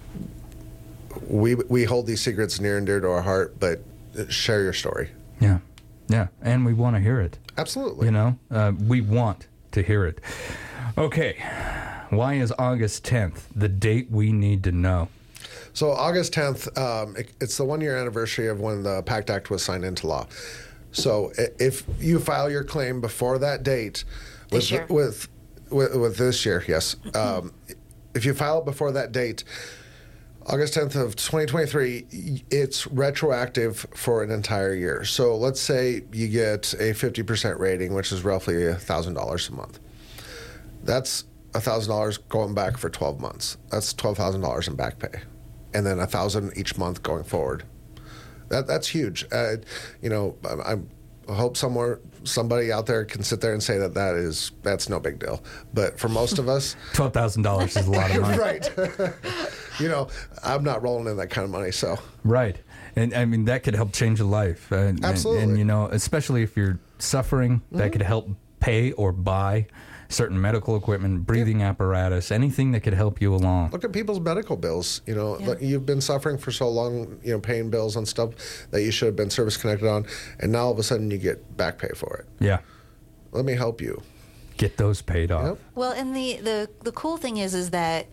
we 1.27 1.55
we 1.55 1.83
hold 1.83 2.07
these 2.07 2.21
secrets 2.21 2.59
near 2.59 2.77
and 2.77 2.85
dear 2.85 2.99
to 3.01 3.07
our 3.09 3.21
heart, 3.21 3.59
but 3.59 3.81
share 4.29 4.61
your 4.63 4.73
story. 4.73 5.09
Yeah. 5.39 5.59
Yeah. 6.07 6.27
And 6.41 6.65
we 6.65 6.73
want 6.73 6.95
to 6.95 7.01
hear 7.01 7.19
it. 7.19 7.37
Absolutely. 7.57 8.05
You 8.05 8.11
know, 8.11 8.39
uh, 8.49 8.71
we 8.87 9.01
want 9.01 9.47
to 9.71 9.81
hear 9.83 10.05
it. 10.05 10.19
Okay. 10.97 11.35
Why 12.09 12.33
is 12.35 12.53
August 12.59 13.05
10th 13.05 13.43
the 13.55 13.69
date 13.69 14.11
we 14.11 14.31
need 14.33 14.63
to 14.65 14.71
know? 14.71 15.07
So 15.73 15.91
August 15.91 16.33
10th, 16.33 16.77
um, 16.77 17.15
it, 17.15 17.31
it's 17.39 17.57
the 17.57 17.65
one 17.65 17.81
year 17.81 17.97
anniversary 17.97 18.47
of 18.47 18.59
when 18.59 18.83
the 18.83 19.03
PACT 19.03 19.29
Act 19.29 19.49
was 19.49 19.63
signed 19.63 19.85
into 19.85 20.07
law. 20.07 20.27
So 20.91 21.31
if 21.37 21.85
you 21.99 22.19
file 22.19 22.49
your 22.51 22.63
claim 22.63 22.99
before 22.99 23.39
that 23.39 23.63
date, 23.63 24.03
with 24.51 24.61
This 24.61 24.71
year. 24.71 24.85
with, 24.89 25.29
with 25.69 25.95
with 25.95 26.17
this 26.17 26.45
year, 26.45 26.65
yes, 26.67 26.97
um, 27.15 27.53
if 28.13 28.25
you 28.25 28.33
file 28.33 28.59
it 28.59 28.65
before 28.65 28.91
that 28.91 29.13
date, 29.13 29.45
August 30.47 30.73
10th 30.73 30.95
of 30.95 31.15
2023, 31.15 32.43
it's 32.49 32.87
retroactive 32.87 33.85
for 33.95 34.23
an 34.23 34.31
entire 34.31 34.73
year. 34.73 35.05
So 35.05 35.37
let's 35.37 35.61
say 35.61 36.03
you 36.11 36.27
get 36.27 36.73
a 36.73 36.93
50% 36.93 37.59
rating, 37.59 37.93
which 37.93 38.11
is 38.11 38.23
roughly 38.23 38.55
$1,000 38.55 39.49
a 39.49 39.53
month. 39.53 39.79
That's 40.83 41.25
$1,000 41.51 42.19
going 42.27 42.53
back 42.55 42.77
for 42.77 42.89
12 42.89 43.19
months. 43.21 43.57
That's 43.69 43.93
$12,000 43.93 44.67
in 44.67 44.75
back 44.75 44.97
pay. 44.99 45.21
And 45.73 45.85
then 45.85 45.97
a 45.97 46.01
1000 46.01 46.51
each 46.57 46.77
month 46.77 47.01
going 47.03 47.23
forward. 47.23 47.63
That, 48.49 48.67
that's 48.67 48.87
huge. 48.87 49.25
Uh, 49.31 49.55
you 50.01 50.09
know, 50.09 50.35
I'm, 50.49 50.61
I'm 50.61 50.89
hope 51.35 51.55
somewhere 51.55 51.99
somebody 52.23 52.71
out 52.71 52.85
there 52.85 53.05
can 53.05 53.23
sit 53.23 53.39
there 53.39 53.53
and 53.53 53.63
say 53.63 53.77
that 53.77 53.93
that 53.93 54.15
is 54.15 54.51
that's 54.63 54.89
no 54.89 54.99
big 54.99 55.17
deal. 55.19 55.41
But 55.73 55.97
for 55.97 56.09
most 56.09 56.39
of 56.39 56.49
us, 56.49 56.75
twelve 56.93 57.13
thousand 57.13 57.43
dollars 57.43 57.77
is 57.77 57.87
a 57.87 57.91
lot 57.91 58.11
of 58.11 58.21
money. 58.21 58.37
right? 58.37 58.69
you 59.79 59.87
know, 59.87 60.09
I'm 60.43 60.63
not 60.63 60.83
rolling 60.83 61.07
in 61.07 61.15
that 61.17 61.29
kind 61.29 61.45
of 61.45 61.51
money, 61.51 61.71
so 61.71 61.97
Right. 62.25 62.57
And 62.97 63.13
I 63.13 63.23
mean, 63.23 63.45
that 63.45 63.63
could 63.63 63.73
help 63.75 63.93
change 63.93 64.19
a 64.19 64.25
life. 64.25 64.69
And, 64.73 64.97
and- 64.97 65.05
Absolutely. 65.05 65.43
And, 65.43 65.57
you 65.57 65.63
know, 65.63 65.85
especially 65.85 66.43
if 66.43 66.57
you're 66.57 66.77
suffering, 66.99 67.61
that 67.71 67.89
Mhm. 67.89 67.91
could 67.93 68.01
help 68.01 68.29
pay 68.59 68.91
or 68.91 69.13
buy 69.13 69.67
certain 70.11 70.39
medical 70.39 70.75
equipment, 70.75 71.25
breathing 71.25 71.63
apparatus, 71.63 72.31
anything 72.31 72.71
that 72.71 72.81
could 72.81 72.93
help 72.93 73.21
you 73.21 73.33
along. 73.33 73.71
look 73.71 73.83
at 73.83 73.91
people's 73.91 74.19
medical 74.19 74.57
bills. 74.57 75.01
You 75.05 75.15
know, 75.15 75.33
like, 75.33 75.61
you've 75.61 75.85
been 75.85 76.01
suffering 76.01 76.37
for 76.37 76.51
so 76.51 76.69
long, 76.69 77.19
you 77.23 77.31
know, 77.31 77.39
paying 77.39 77.69
bills 77.69 77.95
on 77.95 78.05
stuff 78.05 78.31
that 78.71 78.83
you 78.83 78.91
should 78.91 79.07
have 79.07 79.15
been 79.15 79.29
service 79.29 79.57
connected 79.57 79.87
on, 79.89 80.05
and 80.39 80.51
now 80.51 80.65
all 80.65 80.71
of 80.71 80.79
a 80.79 80.83
sudden 80.83 81.09
you 81.11 81.17
get 81.17 81.57
back 81.57 81.77
pay 81.77 81.91
for 81.95 82.17
it. 82.17 82.43
Yeah. 82.43 82.59
Let 83.31 83.45
me 83.45 83.53
help 83.53 83.81
you. 83.81 84.01
Get 84.57 84.77
those 84.77 85.01
paid 85.01 85.31
off. 85.31 85.57
Well, 85.73 85.91
and 85.91 86.15
the, 86.15 86.35
the, 86.37 86.69
the 86.83 86.91
cool 86.91 87.17
thing 87.17 87.37
is 87.37 87.53
is 87.53 87.71
that 87.71 88.07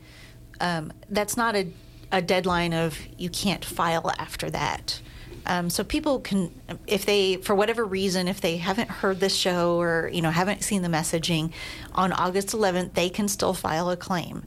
um, 0.60 0.92
that's 1.10 1.36
not 1.36 1.56
a, 1.56 1.68
a 2.12 2.22
deadline 2.22 2.72
of 2.72 2.98
you 3.18 3.28
can't 3.28 3.64
file 3.64 4.10
after 4.18 4.48
that. 4.50 5.00
Um, 5.48 5.70
so 5.70 5.82
people 5.82 6.20
can, 6.20 6.52
if 6.86 7.06
they, 7.06 7.36
for 7.36 7.54
whatever 7.54 7.84
reason, 7.84 8.28
if 8.28 8.40
they 8.40 8.58
haven't 8.58 8.90
heard 8.90 9.18
this 9.18 9.34
show 9.34 9.80
or 9.80 10.10
you 10.12 10.20
know 10.22 10.30
haven't 10.30 10.62
seen 10.62 10.82
the 10.82 10.88
messaging, 10.88 11.52
on 11.94 12.12
August 12.12 12.48
11th 12.48 12.94
they 12.94 13.08
can 13.08 13.28
still 13.28 13.54
file 13.54 13.90
a 13.90 13.96
claim. 13.96 14.44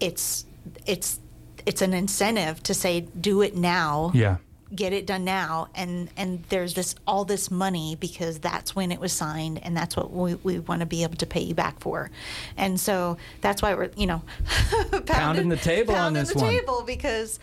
It's 0.00 0.44
it's 0.86 1.18
it's 1.66 1.80
an 1.82 1.94
incentive 1.94 2.62
to 2.64 2.74
say 2.74 3.00
do 3.00 3.40
it 3.40 3.56
now 3.56 4.10
Yeah. 4.14 4.36
get 4.74 4.92
it 4.92 5.06
done 5.06 5.24
now 5.24 5.68
and 5.74 6.10
and 6.16 6.42
there's 6.50 6.74
this 6.74 6.94
all 7.06 7.24
this 7.24 7.50
money 7.50 7.96
because 7.98 8.38
that's 8.38 8.76
when 8.76 8.92
it 8.92 9.00
was 9.00 9.12
signed 9.12 9.60
and 9.64 9.74
that's 9.74 9.96
what 9.96 10.12
we, 10.12 10.34
we 10.36 10.58
want 10.58 10.80
to 10.80 10.86
be 10.86 11.04
able 11.04 11.16
to 11.16 11.26
pay 11.26 11.40
you 11.40 11.54
back 11.54 11.80
for 11.80 12.10
and 12.58 12.78
so 12.78 13.16
that's 13.40 13.62
why 13.62 13.72
we're 13.74 13.90
you 13.96 14.06
know 14.06 14.22
Pounding 15.06 15.48
the 15.48 15.56
table 15.56 15.94
on 15.94 16.00
pounding 16.14 16.22
this 16.24 16.32
the 16.34 16.38
one. 16.38 16.50
table 16.50 16.82
because 16.86 17.38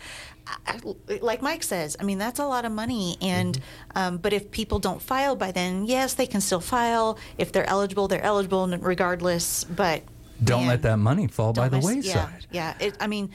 I- 0.46 0.80
I- 1.08 1.18
like 1.22 1.40
Mike 1.42 1.62
says, 1.62 1.96
I 2.00 2.04
mean 2.04 2.18
that's 2.18 2.38
a 2.40 2.46
lot 2.46 2.64
of 2.64 2.72
money, 2.72 3.16
and 3.20 3.54
Mm-hmm. 3.56 3.98
um, 3.98 4.18
but 4.18 4.32
if 4.32 4.50
people 4.50 4.78
don't 4.78 5.00
file 5.00 5.36
by 5.36 5.52
then, 5.52 5.84
yes, 5.86 6.14
they 6.14 6.26
can 6.26 6.40
still 6.40 6.60
file. 6.60 7.18
If 7.38 7.52
they're 7.52 7.68
eligible, 7.68 8.08
they're 8.08 8.22
eligible 8.24 8.66
regardless. 8.78 9.64
But 9.64 10.02
Don't 10.42 10.60
man, 10.62 10.68
let 10.68 10.82
that 10.82 10.98
money 10.98 11.26
fall 11.28 11.52
by 11.52 11.68
the 11.68 11.76
miss- 11.76 11.86
wayside. 11.86 12.46
Yeah, 12.50 12.74
yeah. 12.80 12.86
It, 12.86 12.96
I 13.00 13.06
mean, 13.06 13.30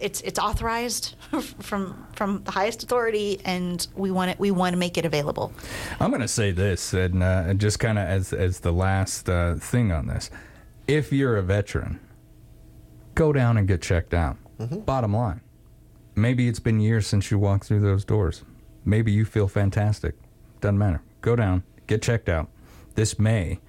it's 0.00 0.22
it's 0.22 0.38
authorized 0.38 1.14
from 1.60 2.06
from 2.14 2.42
the 2.44 2.50
highest 2.50 2.82
authority, 2.82 3.40
and 3.44 3.86
we 3.94 4.10
want 4.10 4.30
it. 4.32 4.38
We 4.40 4.50
want 4.50 4.72
to 4.72 4.78
make 4.78 4.98
it 4.98 5.04
available. 5.04 5.52
I'm 6.00 6.10
going 6.10 6.22
to 6.22 6.28
say 6.28 6.50
this, 6.50 6.92
and 6.94 7.22
uh, 7.22 7.54
just 7.54 7.78
kind 7.78 7.98
of 7.98 8.08
as 8.08 8.32
as 8.32 8.60
the 8.60 8.72
last 8.72 9.28
uh, 9.28 9.54
thing 9.56 9.92
on 9.92 10.06
this, 10.08 10.30
if 10.88 11.12
you're 11.12 11.36
a 11.36 11.42
veteran, 11.42 12.00
go 13.14 13.32
down 13.32 13.56
and 13.56 13.68
get 13.68 13.82
checked 13.82 14.14
out. 14.14 14.36
Bottom 14.86 15.14
line, 15.14 15.40
maybe 16.14 16.48
it's 16.48 16.60
been 16.60 16.80
years 16.80 17.06
since 17.06 17.30
you 17.30 17.38
walked 17.38 17.64
through 17.64 17.80
those 17.80 18.04
doors. 18.04 18.44
Maybe 18.84 19.12
you 19.12 19.24
feel 19.24 19.48
fantastic. 19.48 20.14
Doesn't 20.60 20.78
matter. 20.78 21.02
Go 21.20 21.36
down, 21.36 21.62
get 21.86 22.02
checked 22.02 22.28
out. 22.28 22.48
This 22.94 23.18
may 23.18 23.60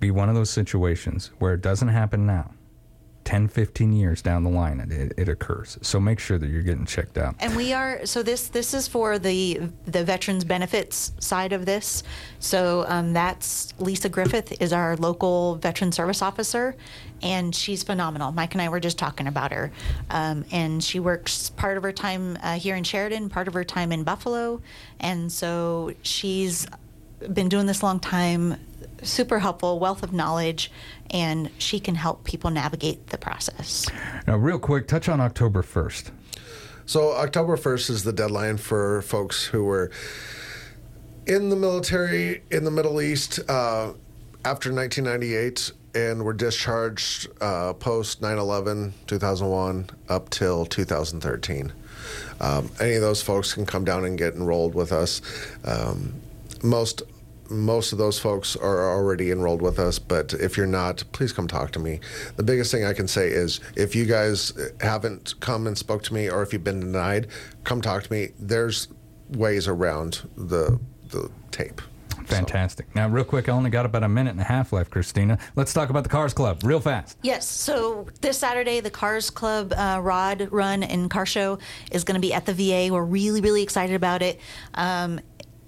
be 0.00 0.10
one 0.10 0.28
of 0.28 0.34
those 0.34 0.50
situations 0.50 1.30
where 1.38 1.54
it 1.54 1.62
doesn't 1.62 1.88
happen 1.88 2.26
now. 2.26 2.52
10, 3.24 3.48
15 3.48 3.92
years 3.92 4.22
down 4.22 4.44
the 4.44 4.50
line, 4.50 4.80
it, 4.90 5.12
it, 5.16 5.28
occurs. 5.28 5.78
So 5.82 5.98
make 5.98 6.18
sure 6.18 6.38
that 6.38 6.48
you're 6.48 6.62
getting 6.62 6.86
checked 6.86 7.18
out. 7.18 7.34
And 7.40 7.56
we 7.56 7.72
are 7.72 8.04
so 8.06 8.22
this 8.22 8.48
this 8.48 8.74
is 8.74 8.86
for 8.86 9.18
the 9.18 9.60
the 9.86 10.04
veterans 10.04 10.44
benefits 10.44 11.12
side 11.18 11.52
of 11.52 11.66
this. 11.66 12.02
So 12.38 12.84
um, 12.88 13.12
that's 13.12 13.72
Lisa 13.78 14.08
Griffith 14.08 14.60
is 14.60 14.72
our 14.72 14.96
local 14.96 15.56
veteran 15.56 15.92
service 15.92 16.22
officer, 16.22 16.76
and 17.22 17.54
she's 17.54 17.82
phenomenal. 17.82 18.32
Mike 18.32 18.54
and 18.54 18.62
I 18.62 18.68
were 18.68 18.80
just 18.80 18.98
talking 18.98 19.26
about 19.26 19.52
her, 19.52 19.72
um, 20.10 20.44
and 20.52 20.82
she 20.82 21.00
works 21.00 21.50
part 21.50 21.76
of 21.76 21.82
her 21.82 21.92
time 21.92 22.38
uh, 22.42 22.54
here 22.54 22.76
in 22.76 22.84
Sheridan, 22.84 23.30
part 23.30 23.48
of 23.48 23.54
her 23.54 23.64
time 23.64 23.92
in 23.92 24.04
Buffalo, 24.04 24.60
and 25.00 25.32
so 25.32 25.92
she's 26.02 26.66
been 27.32 27.48
doing 27.48 27.66
this 27.66 27.80
a 27.80 27.86
long 27.86 28.00
time. 28.00 28.56
Super 29.04 29.38
helpful, 29.38 29.78
wealth 29.78 30.02
of 30.02 30.12
knowledge, 30.12 30.70
and 31.10 31.50
she 31.58 31.78
can 31.78 31.94
help 31.94 32.24
people 32.24 32.50
navigate 32.50 33.08
the 33.08 33.18
process. 33.18 33.86
Now, 34.26 34.36
real 34.36 34.58
quick, 34.58 34.88
touch 34.88 35.08
on 35.08 35.20
October 35.20 35.62
1st. 35.62 36.10
So 36.86 37.12
October 37.12 37.56
1st 37.56 37.90
is 37.90 38.04
the 38.04 38.12
deadline 38.12 38.58
for 38.58 39.02
folks 39.02 39.44
who 39.44 39.64
were 39.64 39.90
in 41.26 41.48
the 41.48 41.56
military 41.56 42.42
in 42.50 42.64
the 42.64 42.70
Middle 42.70 43.00
East 43.00 43.38
uh, 43.48 43.92
after 44.44 44.72
1998 44.72 45.72
and 45.94 46.24
were 46.24 46.32
discharged 46.32 47.28
uh, 47.40 47.72
post 47.74 48.20
9/11 48.20 48.92
2001 49.06 49.88
up 50.08 50.28
till 50.30 50.66
2013. 50.66 51.72
Um, 52.40 52.70
any 52.80 52.94
of 52.94 53.00
those 53.00 53.22
folks 53.22 53.54
can 53.54 53.64
come 53.64 53.84
down 53.84 54.04
and 54.04 54.18
get 54.18 54.34
enrolled 54.34 54.74
with 54.74 54.92
us. 54.92 55.22
Um, 55.64 56.14
most 56.62 57.02
most 57.50 57.92
of 57.92 57.98
those 57.98 58.18
folks 58.18 58.56
are 58.56 58.90
already 58.90 59.30
enrolled 59.30 59.62
with 59.62 59.78
us, 59.78 59.98
but 59.98 60.32
if 60.34 60.56
you're 60.56 60.66
not, 60.66 61.04
please 61.12 61.32
come 61.32 61.46
talk 61.46 61.70
to 61.72 61.78
me. 61.78 62.00
The 62.36 62.42
biggest 62.42 62.70
thing 62.70 62.84
I 62.84 62.92
can 62.92 63.08
say 63.08 63.28
is 63.28 63.60
if 63.76 63.94
you 63.94 64.06
guys 64.06 64.52
haven't 64.80 65.34
come 65.40 65.66
and 65.66 65.76
spoke 65.76 66.02
to 66.04 66.14
me 66.14 66.30
or 66.30 66.42
if 66.42 66.52
you've 66.52 66.64
been 66.64 66.80
denied, 66.80 67.28
come 67.64 67.80
talk 67.80 68.04
to 68.04 68.12
me. 68.12 68.30
There's 68.38 68.88
ways 69.30 69.68
around 69.68 70.28
the 70.36 70.78
the 71.10 71.30
tape. 71.50 71.80
Fantastic. 72.26 72.94
Now, 72.94 73.08
real 73.08 73.24
quick, 73.24 73.48
I 73.48 73.52
only 73.52 73.70
got 73.70 73.84
about 73.84 74.02
a 74.02 74.08
minute 74.08 74.30
and 74.30 74.40
a 74.40 74.44
half 74.44 74.72
left, 74.72 74.90
Christina. 74.90 75.38
Let's 75.56 75.72
talk 75.72 75.90
about 75.90 76.04
the 76.04 76.08
Cars 76.08 76.32
Club 76.32 76.60
real 76.64 76.80
fast. 76.80 77.18
Yes. 77.22 77.46
So 77.46 78.06
this 78.20 78.38
Saturday, 78.38 78.80
the 78.80 78.90
Cars 78.90 79.30
Club 79.30 79.72
uh, 79.76 80.00
Rod 80.02 80.48
Run 80.50 80.82
and 80.82 81.10
Car 81.10 81.26
Show 81.26 81.58
is 81.90 82.04
going 82.04 82.14
to 82.14 82.20
be 82.20 82.32
at 82.32 82.46
the 82.46 82.54
VA. 82.54 82.92
We're 82.92 83.04
really, 83.04 83.40
really 83.40 83.62
excited 83.62 83.94
about 83.94 84.22
it. 84.22 84.40
Um, 84.74 85.20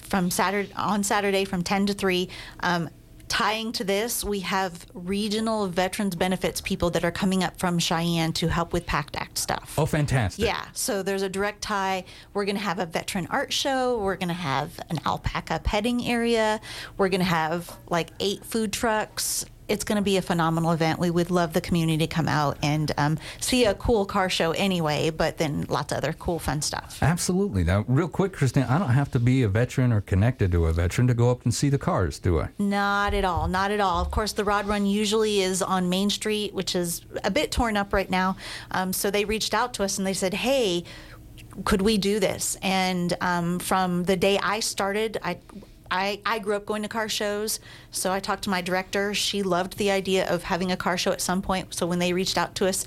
from 0.07 0.31
Saturday 0.31 0.73
on 0.77 1.03
Saturday 1.03 1.45
from 1.45 1.63
10 1.63 1.87
to 1.87 1.95
3. 1.95 2.29
Um, 2.61 2.89
tying 3.29 3.73
to 3.73 3.85
this, 3.85 4.25
we 4.25 4.41
have 4.41 4.87
regional 4.95 5.67
veterans 5.67 6.15
benefits 6.15 6.61
people 6.61 6.91
that 6.91 7.05
are 7.05 7.11
coming 7.11 7.43
up 7.43 7.59
from 7.59 7.79
Cheyenne 7.79 8.33
to 8.35 8.49
help 8.49 8.73
with 8.73 8.87
PACT 8.87 9.17
Act 9.17 9.39
stuff. 9.39 9.75
Oh, 9.77 9.87
fantastic. 9.87 10.45
Yeah, 10.45 10.65
so 10.73 11.03
there's 11.03 11.23
a 11.23 11.29
direct 11.29 11.63
tie. 11.63 12.05
We're 12.35 12.45
going 12.45 12.57
to 12.57 12.63
have 12.63 12.79
a 12.79 12.87
veteran 12.87 13.27
art 13.31 13.53
show. 13.53 13.99
We're 13.99 14.17
going 14.17 14.29
to 14.29 14.35
have 14.35 14.79
an 14.91 15.01
alpaca 15.05 15.61
petting 15.65 16.07
area. 16.07 16.61
We're 16.97 17.09
going 17.09 17.21
to 17.21 17.27
have 17.27 17.77
like 17.89 18.11
eight 18.21 18.45
food 18.45 18.73
trucks. 18.73 19.45
It's 19.69 19.85
going 19.85 19.97
to 19.97 20.03
be 20.03 20.17
a 20.17 20.23
phenomenal 20.23 20.73
event. 20.73 20.99
We 20.99 21.11
would 21.11 21.31
love 21.31 21.53
the 21.53 21.61
community 21.61 22.07
to 22.07 22.15
come 22.15 22.29
out 22.29 22.59
and 22.63 22.93
um, 22.97 23.19
see 23.41 23.65
a 23.65 23.75
cool 23.75 24.07
car 24.07 24.29
show 24.31 24.53
anyway, 24.53 25.11
but 25.11 25.39
then 25.39 25.67
lots 25.69 25.93
of 25.93 25.99
other 25.99 26.13
cool, 26.13 26.39
fun 26.39 26.63
stuff. 26.63 26.99
Absolutely. 27.03 27.65
Now, 27.65 27.85
real 27.89 28.09
quick, 28.09 28.33
Christina, 28.33 28.67
I 28.69 28.79
don't 28.79 28.91
have 28.91 29.11
to 29.13 29.19
be 29.19 29.43
a 29.43 29.49
veteran 29.49 29.93
or 29.93 30.01
connected 30.01 30.53
to 30.53 30.67
a 30.67 30.73
veteran 30.73 31.07
to 31.09 31.15
go 31.15 31.31
up 31.31 31.45
and 31.45 31.55
see 31.55 31.69
the 31.69 31.79
cars, 31.79 32.19
do 32.19 32.41
I? 32.41 32.49
Not 32.59 33.15
at 33.15 33.25
all. 33.25 33.49
Not 33.49 33.71
at 33.71 33.81
all. 33.81 34.01
Of 34.01 34.11
course, 34.11 34.33
the 34.33 34.45
Rod 34.45 34.67
Run 34.67 34.87
usually 34.87 35.41
is 35.41 35.63
on 35.63 35.89
Main 35.89 36.11
Street, 36.11 36.55
which 36.55 36.75
is 36.75 37.03
a 37.25 37.31
bit 37.31 37.51
torn 37.51 37.77
up 37.77 37.93
right 37.93 38.11
now. 38.11 38.37
Um, 38.71 38.93
so 38.93 39.11
they 39.11 39.25
reached 39.25 39.55
out 39.55 39.75
to 39.75 39.83
us 39.83 39.99
and 39.99 40.07
they 40.07 40.15
said, 40.15 40.35
hey, 40.35 40.85
could 41.65 41.83
we 41.83 41.99
do 41.99 42.21
this? 42.21 42.57
And 42.63 43.17
um, 43.21 43.59
from 43.59 44.05
the 44.05 44.17
day 44.17 44.39
I 44.43 44.61
started, 44.61 45.19
I, 45.23 45.39
I, 45.91 46.21
I 46.25 46.39
grew 46.39 46.57
up 46.57 46.67
going 46.67 46.83
to 46.83 46.89
car 46.89 47.09
shows. 47.09 47.61
So 47.91 48.13
I 48.13 48.21
talked 48.21 48.45
to 48.45 48.51
my 48.51 48.61
director. 48.61 49.15
She 49.15 49.43
loved 49.43 49.79
the 49.79 49.91
idea 49.91 50.29
of 50.29 50.45
having 50.45 50.73
a 50.73 50.77
car 50.77 50.97
show 50.97 51.13
at 51.13 51.21
some 51.21 51.43
point. 51.43 51.75
So 51.75 51.87
when 51.87 51.99
they 51.99 52.13
reached 52.13 52.39
out 52.39 52.55
to 52.57 52.67
us, 52.67 52.87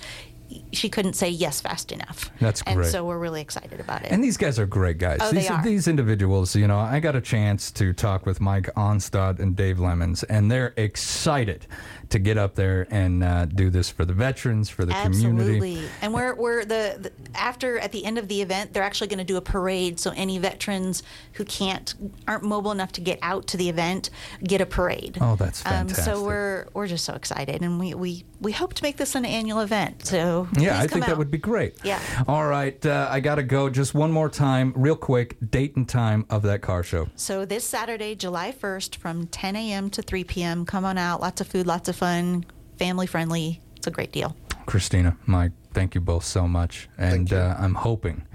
she 0.72 0.90
couldn't 0.90 1.14
say 1.14 1.30
yes 1.30 1.62
fast 1.62 1.92
enough. 1.92 2.32
That's 2.40 2.62
great. 2.62 2.78
And 2.78 2.86
so 2.86 3.06
we're 3.06 3.18
really 3.18 3.42
excited 3.42 3.80
about 3.80 4.04
it. 4.04 4.12
And 4.12 4.24
these 4.24 4.38
guys 4.38 4.60
are 4.60 4.66
great 4.66 4.98
guys. 4.98 5.18
Oh, 5.22 5.32
these, 5.32 5.48
they 5.48 5.54
are. 5.54 5.64
these 5.64 5.88
individuals, 5.88 6.56
you 6.56 6.68
know, 6.68 6.78
I 6.80 7.00
got 7.00 7.16
a 7.16 7.22
chance 7.22 7.72
to 7.72 7.94
talk 7.94 8.26
with 8.26 8.40
Mike 8.42 8.70
Onstad 8.76 9.40
and 9.40 9.56
Dave 9.56 9.80
Lemons, 9.80 10.24
and 10.24 10.52
they're 10.52 10.74
excited 10.78 11.66
to 12.10 12.20
get 12.20 12.38
up 12.38 12.56
there 12.56 12.88
and 12.90 13.24
uh, 13.24 13.46
do 13.46 13.70
this 13.70 13.90
for 13.90 14.04
the 14.04 14.14
veterans, 14.14 14.70
for 14.70 14.84
the 14.86 14.94
community. 14.94 15.56
Absolutely. 15.58 15.90
And 16.02 16.14
we're, 16.14 16.34
we're 16.36 16.66
the, 16.66 16.98
the 17.00 17.12
after 17.38 17.78
at 17.80 17.92
the 17.92 18.04
end 18.06 18.18
of 18.18 18.28
the 18.28 18.42
event, 18.42 18.74
they're 18.74 18.84
actually 18.84 19.08
going 19.08 19.20
to 19.20 19.24
do 19.24 19.38
a 19.38 19.42
parade. 19.42 20.00
So 20.00 20.12
any 20.16 20.38
veterans 20.40 21.04
who 21.34 21.46
can't 21.46 21.94
aren't 22.28 22.44
mobile 22.44 22.72
enough 22.72 22.92
to 22.94 23.02
get 23.02 23.20
out 23.22 23.48
to 23.48 23.58
the 23.58 23.70
event 23.70 24.10
get 24.44 24.62
a 24.62 24.66
parade. 24.66 25.18
Oh, 25.22 25.36
that's 25.36 25.64
Um, 25.66 25.72
fantastic. 25.88 26.06
so 26.06 26.24
we're 26.24 26.68
we're 26.74 26.88
just 26.88 27.06
so 27.06 27.14
excited, 27.14 27.62
and 27.62 27.80
we, 27.80 27.94
we, 27.94 28.26
we 28.42 28.52
hope 28.52 28.74
to 28.76 28.84
make 28.84 28.98
this 28.98 29.16
an 29.16 29.26
annual 29.26 29.60
event. 29.60 30.06
So 30.06 30.48
Yeah, 30.62 30.74
please 30.74 30.84
I 30.84 30.88
come 30.88 30.90
think 30.90 31.06
that 31.06 31.18
would 31.18 31.32
be 31.32 31.38
great. 31.38 31.76
Yeah. 31.84 32.00
All 32.28 32.48
right, 32.48 32.84
uh, 32.86 33.08
I 33.10 33.20
got 33.20 33.36
to 33.36 33.44
go 33.44 33.70
just 33.70 33.94
one 33.94 34.12
more 34.12 34.30
time, 34.30 34.74
real 34.76 34.96
quick, 34.96 35.38
date 35.52 35.76
and 35.76 35.88
time 35.88 36.26
of 36.30 36.42
that 36.44 36.62
car 36.62 36.84
show. 36.84 37.10
So 37.16 37.46
this 37.46 37.64
Saturday, 37.64 38.16
July 38.16 38.52
1st, 38.52 38.96
from 38.98 39.28
10 39.28 39.56
a.m. 39.56 39.90
to 39.92 40.02
3 40.02 40.24
p.m. 40.24 40.66
Come 40.66 40.86
on 40.86 40.98
out. 40.98 41.22
Lots 41.22 41.42
of 41.42 41.48
food, 41.48 41.68
lots 41.68 41.90
of 41.90 41.96
fun, 41.96 42.46
family 42.78 43.08
friendly. 43.08 43.62
It's 43.76 43.88
a 43.88 43.92
great 43.92 44.12
deal. 44.12 44.36
Christina, 44.66 45.18
Mike, 45.26 45.52
thank 45.74 45.96
you 45.96 46.02
both 46.02 46.24
so 46.24 46.48
much. 46.48 46.90
And 46.98 47.32
uh, 47.34 47.56
I'm 47.58 47.76
hoping 47.76 48.26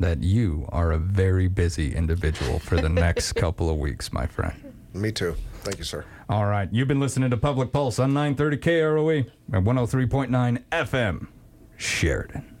that 0.00 0.22
you 0.22 0.68
are 0.70 0.92
a 0.92 0.98
very 0.98 1.48
busy 1.48 1.94
individual 1.94 2.58
for 2.58 2.80
the 2.80 2.88
next 2.88 3.32
couple 3.34 3.68
of 3.70 3.76
weeks, 3.76 4.12
my 4.12 4.26
friend. 4.26 4.74
Me 4.94 5.12
too. 5.12 5.36
Thank 5.62 5.78
you, 5.78 5.84
sir. 5.84 6.04
All 6.28 6.46
right. 6.46 6.68
You've 6.72 6.88
been 6.88 7.00
listening 7.00 7.30
to 7.30 7.36
Public 7.36 7.72
Pulse 7.72 7.98
on 7.98 8.12
930 8.14 8.56
KROE 8.58 9.26
at 9.52 9.62
103.9 9.64 10.62
FM, 10.72 11.26
Sheridan. 11.78 12.57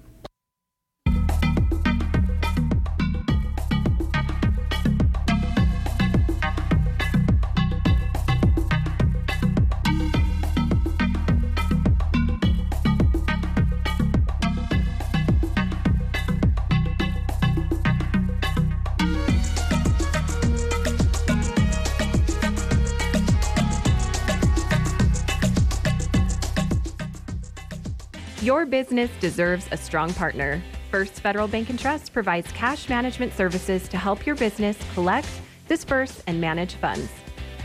Business 28.68 29.10
deserves 29.20 29.66
a 29.72 29.76
strong 29.76 30.12
partner. 30.14 30.62
First 30.90 31.20
Federal 31.20 31.48
Bank 31.48 31.70
and 31.70 31.78
Trust 31.78 32.12
provides 32.12 32.50
cash 32.52 32.88
management 32.88 33.34
services 33.34 33.88
to 33.88 33.96
help 33.96 34.24
your 34.24 34.36
business 34.36 34.78
collect, 34.94 35.28
disperse, 35.68 36.22
and 36.26 36.40
manage 36.40 36.74
funds. 36.74 37.10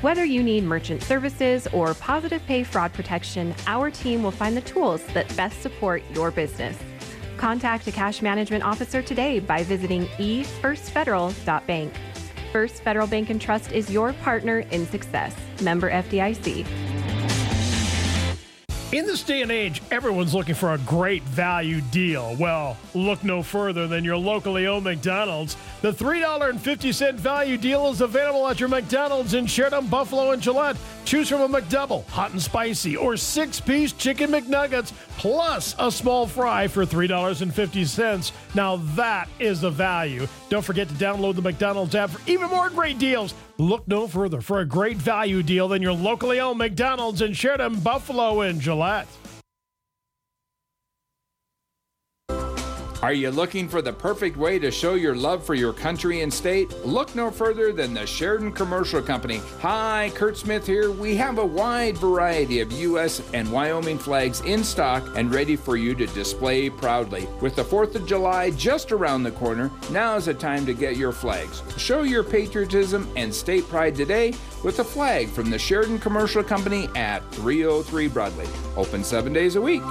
Whether 0.01 0.25
you 0.25 0.43
need 0.43 0.63
merchant 0.63 1.01
services 1.01 1.67
or 1.67 1.93
positive 1.93 2.45
pay 2.45 2.63
fraud 2.63 2.91
protection, 2.93 3.55
our 3.67 3.89
team 3.89 4.23
will 4.23 4.31
find 4.31 4.57
the 4.57 4.61
tools 4.61 5.03
that 5.13 5.33
best 5.37 5.61
support 5.61 6.03
your 6.13 6.31
business. 6.31 6.77
Contact 7.37 7.87
a 7.87 7.91
cash 7.91 8.21
management 8.21 8.63
officer 8.63 9.01
today 9.01 9.39
by 9.39 9.63
visiting 9.63 10.05
efirstfederal.bank. 10.17 11.93
First 12.51 12.83
Federal 12.83 13.07
Bank 13.07 13.29
and 13.29 13.41
Trust 13.41 13.71
is 13.71 13.89
your 13.89 14.13
partner 14.13 14.59
in 14.59 14.85
success. 14.85 15.35
Member 15.61 15.89
FDIC. 15.89 16.92
In 18.93 19.07
this 19.07 19.23
day 19.23 19.41
and 19.41 19.51
age, 19.51 19.81
everyone's 19.89 20.35
looking 20.35 20.53
for 20.53 20.73
a 20.73 20.77
great 20.77 21.23
value 21.23 21.81
deal. 21.81 22.35
Well, 22.35 22.77
look 22.93 23.23
no 23.23 23.41
further 23.41 23.87
than 23.87 24.03
your 24.03 24.17
locally 24.17 24.67
owned 24.67 24.83
McDonald's. 24.83 25.57
The 25.83 25.91
$3.50 25.91 27.15
value 27.15 27.57
deal 27.57 27.89
is 27.89 27.99
available 27.99 28.47
at 28.47 28.57
your 28.57 28.69
McDonald's 28.69 29.33
in 29.33 29.45
Sheridan, 29.45 29.87
Buffalo, 29.87 30.31
and 30.31 30.41
Gillette. 30.41 30.77
Choose 31.03 31.27
from 31.27 31.41
a 31.41 31.49
McDouble, 31.49 32.07
hot 32.07 32.31
and 32.31 32.41
spicy, 32.41 32.95
or 32.95 33.17
six 33.17 33.59
piece 33.59 33.91
chicken 33.91 34.31
McNuggets, 34.31 34.93
plus 35.17 35.75
a 35.79 35.91
small 35.91 36.25
fry 36.25 36.69
for 36.69 36.85
$3.50. 36.85 38.31
Now 38.55 38.77
that 38.95 39.27
is 39.41 39.63
a 39.63 39.69
value. 39.69 40.25
Don't 40.47 40.63
forget 40.63 40.87
to 40.87 40.93
download 40.93 41.35
the 41.35 41.41
McDonald's 41.41 41.95
app 41.95 42.11
for 42.11 42.31
even 42.31 42.49
more 42.49 42.69
great 42.69 42.97
deals. 42.97 43.33
Look 43.57 43.85
no 43.85 44.07
further 44.07 44.39
for 44.39 44.61
a 44.61 44.65
great 44.65 44.95
value 44.95 45.43
deal 45.43 45.67
than 45.67 45.81
your 45.81 45.91
locally 45.91 46.39
owned 46.39 46.59
McDonald's 46.59 47.21
in 47.21 47.33
Sheridan, 47.33 47.81
Buffalo, 47.81 48.39
and 48.39 48.61
Gillette. 48.61 49.09
Are 53.03 53.11
you 53.11 53.31
looking 53.31 53.67
for 53.67 53.81
the 53.81 53.91
perfect 53.91 54.37
way 54.37 54.57
to 54.59 54.71
show 54.71 54.93
your 54.93 55.13
love 55.13 55.45
for 55.45 55.55
your 55.55 55.73
country 55.73 56.21
and 56.21 56.33
state? 56.33 56.73
Look 56.85 57.13
no 57.15 57.31
further 57.31 57.73
than 57.73 57.93
the 57.93 58.07
Sheridan 58.07 58.53
Commercial 58.53 59.01
Company. 59.01 59.41
Hi, 59.59 60.09
Kurt 60.15 60.37
Smith 60.37 60.65
here. 60.65 60.89
We 60.89 61.17
have 61.17 61.37
a 61.37 61.45
wide 61.45 61.97
variety 61.97 62.61
of 62.61 62.71
U.S. 62.71 63.21
and 63.33 63.51
Wyoming 63.51 63.97
flags 63.97 64.39
in 64.39 64.63
stock 64.63 65.03
and 65.17 65.33
ready 65.33 65.57
for 65.57 65.75
you 65.75 65.93
to 65.95 66.07
display 66.07 66.69
proudly. 66.69 67.27
With 67.41 67.57
the 67.57 67.65
4th 67.65 67.95
of 67.95 68.07
July 68.07 68.51
just 68.51 68.93
around 68.93 69.23
the 69.23 69.31
corner, 69.31 69.69
now 69.91 70.15
is 70.15 70.27
the 70.27 70.33
time 70.33 70.65
to 70.65 70.73
get 70.73 70.95
your 70.95 71.11
flags. 71.11 71.61
Show 71.77 72.03
your 72.03 72.23
patriotism 72.23 73.11
and 73.17 73.35
state 73.35 73.67
pride 73.67 73.95
today 73.95 74.33
with 74.63 74.79
a 74.79 74.83
flag 74.85 75.27
from 75.27 75.49
the 75.49 75.59
Sheridan 75.59 75.99
Commercial 75.99 76.41
Company 76.41 76.87
at 76.95 77.19
303 77.33 78.07
Broadway. 78.07 78.47
Open 78.77 79.03
seven 79.03 79.33
days 79.33 79.57
a 79.57 79.61
week. 79.61 79.81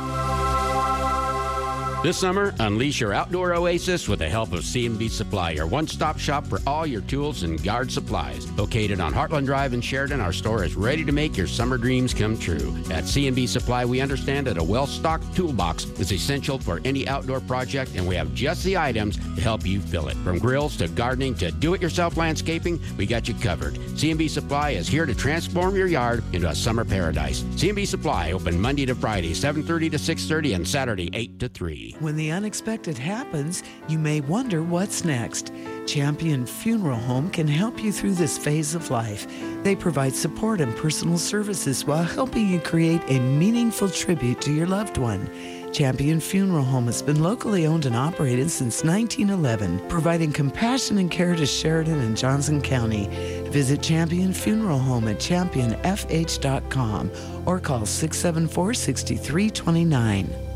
This 2.03 2.19
summer, 2.19 2.53
unleash 2.59 3.01
your 3.01 3.13
outdoor 3.13 3.55
oasis 3.55 4.09
with 4.09 4.19
the 4.19 4.29
help 4.29 4.53
of 4.53 4.65
CMB 4.65 5.09
Supply, 5.09 5.53
your 5.53 5.69
one 5.69 5.87
stop 5.87 6.19
shop 6.19 6.45
for 6.45 6.59
all 6.67 6.85
your 6.85 7.03
tools 7.03 7.45
and 7.45 7.65
yard 7.65 7.93
supplies. 7.93 8.51
Located 8.59 8.99
on 8.99 9.15
Heartland 9.15 9.47
Drive 9.47 9.73
in 9.73 9.81
Sheridan, 9.81 10.21
our 10.21 10.33
store 10.33 10.65
is 10.65 10.75
ready 10.75 11.05
to 11.05 11.13
make 11.13 11.37
your 11.37 11.47
summer 11.47 11.79
dreams 11.79 12.13
come 12.13 12.37
true. 12.37 12.77
At 12.91 13.05
CMB 13.05 13.47
Supply, 13.49 13.85
we 13.85 14.01
understand 14.01 14.49
that 14.49 14.59
a 14.59 14.65
well 14.65 14.89
stocked 14.89 15.33
toolbox 15.37 15.85
is 16.01 16.13
essential 16.13 16.59
for 16.59 16.81
any 16.85 17.07
outdoor 17.07 17.39
project, 17.39 17.93
and 17.95 18.05
we 18.09 18.17
have 18.17 18.35
just 18.35 18.65
the 18.65 18.77
items 18.77 19.17
to 19.37 19.41
help 19.41 19.65
you 19.65 19.81
fill 19.81 20.09
it. 20.09 20.17
From 20.25 20.41
grills 20.41 20.77
to 20.79 20.89
gardening 20.89 21.37
to 21.37 21.53
do 21.53 21.75
it 21.75 21.81
yourself 21.81 22.17
landscaping, 22.17 22.81
we 22.97 23.07
got 23.07 23.29
you 23.29 23.35
covered. 23.35 23.75
CMB 23.75 24.29
Supply 24.29 24.71
is 24.71 24.89
here 24.89 25.07
to 25.07 25.15
transform 25.15 25.77
your 25.77 25.87
yard 25.87 26.25
into 26.33 26.49
a 26.49 26.55
summer 26.55 26.85
paradise. 26.85 27.43
CMB 27.55 27.87
Supply 27.87 28.33
open 28.33 28.61
Monday 28.61 28.87
to 28.87 28.97
Friday, 28.97 29.35
7:30 29.35 29.89
to 29.91 29.99
6:30 29.99 30.57
and 30.57 30.67
Saturday 30.67 31.09
8 31.13 31.39
to 31.39 31.49
3. 31.49 31.92
When 32.01 32.17
the 32.17 32.31
unexpected 32.33 32.99
happens, 32.99 33.63
you 33.89 33.99
may 33.99 34.21
wonder 34.21 34.63
what's 34.63 35.05
next. 35.05 35.53
Champion 35.87 36.47
Funeral 36.47 36.99
Home 36.99 37.31
can 37.31 37.47
help 37.47 37.83
you 37.83 37.93
through 37.93 38.15
this 38.15 38.39
phase 38.39 38.75
of 38.75 38.91
life. 38.91 39.27
They 39.63 39.77
provide 39.77 40.15
support 40.15 40.61
and 40.61 40.77
personal 40.77 41.19
services 41.19 41.85
while 41.85 42.03
helping 42.03 42.49
you 42.49 42.61
create 42.61 43.03
a 43.09 43.21
meaningful 43.21 43.89
tribute 43.89 44.41
to 44.43 44.53
your 44.53 44.67
loved 44.67 44.97
one. 44.97 45.29
Champion 45.73 46.21
Funeral 46.21 46.65
Home 46.65 46.87
has 46.87 47.03
been 47.03 47.23
locally 47.23 47.67
owned 47.67 47.87
and 47.87 47.97
operated 47.97 48.51
since 48.51 48.85
1911, 48.85 49.89
providing 49.89 50.33
compassion 50.33 50.99
and 50.99 51.11
care 51.11 51.35
to 51.35 51.47
Sheridan 51.47 52.01
and 52.01 52.17
Johnson 52.17 52.61
County. 52.61 53.09
Visit 53.51 53.83
Champion 53.83 54.33
Funeral 54.33 54.79
Home 54.79 55.09
at 55.09 55.17
championfh.com 55.17 57.11
or 57.47 57.59
call 57.59 57.87
674 57.87 58.75
6329. 58.75 60.52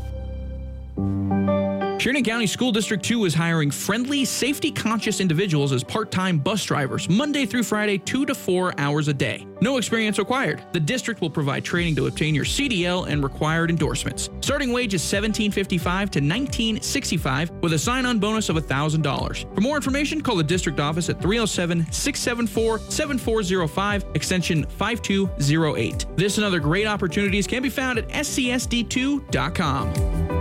Sheridan 2.07 2.23
County 2.23 2.47
School 2.47 2.71
District 2.71 3.03
2 3.03 3.25
is 3.25 3.33
hiring 3.33 3.69
friendly, 3.69 4.23
safety 4.23 4.71
conscious 4.71 5.19
individuals 5.19 5.73
as 5.73 5.83
part 5.83 6.09
time 6.09 6.37
bus 6.37 6.63
drivers, 6.63 7.09
Monday 7.09 7.45
through 7.45 7.63
Friday, 7.63 7.97
2 7.97 8.25
to 8.27 8.33
4 8.33 8.79
hours 8.79 9.09
a 9.09 9.13
day. 9.13 9.45
No 9.59 9.75
experience 9.75 10.17
required. 10.17 10.63
The 10.71 10.79
district 10.79 11.19
will 11.19 11.29
provide 11.29 11.65
training 11.65 11.97
to 11.97 12.07
obtain 12.07 12.33
your 12.33 12.45
CDL 12.45 13.09
and 13.09 13.21
required 13.21 13.69
endorsements. 13.69 14.29
Starting 14.39 14.71
wage 14.71 14.93
is 14.93 15.01
$17.55 15.01 16.09
to 16.11 16.21
$19.65 16.21 17.61
with 17.61 17.73
a 17.73 17.77
sign 17.77 18.05
on 18.05 18.19
bonus 18.19 18.47
of 18.47 18.55
$1,000. 18.55 19.53
For 19.53 19.59
more 19.59 19.75
information, 19.75 20.21
call 20.21 20.37
the 20.37 20.45
district 20.45 20.79
office 20.79 21.09
at 21.09 21.21
307 21.21 21.91
674 21.91 22.79
7405, 22.89 24.05
extension 24.15 24.63
5208. 24.63 26.05
This 26.15 26.37
and 26.37 26.45
other 26.45 26.61
great 26.61 26.87
opportunities 26.87 27.47
can 27.47 27.61
be 27.61 27.69
found 27.69 27.99
at 27.99 28.07
scsd2.com. 28.07 30.36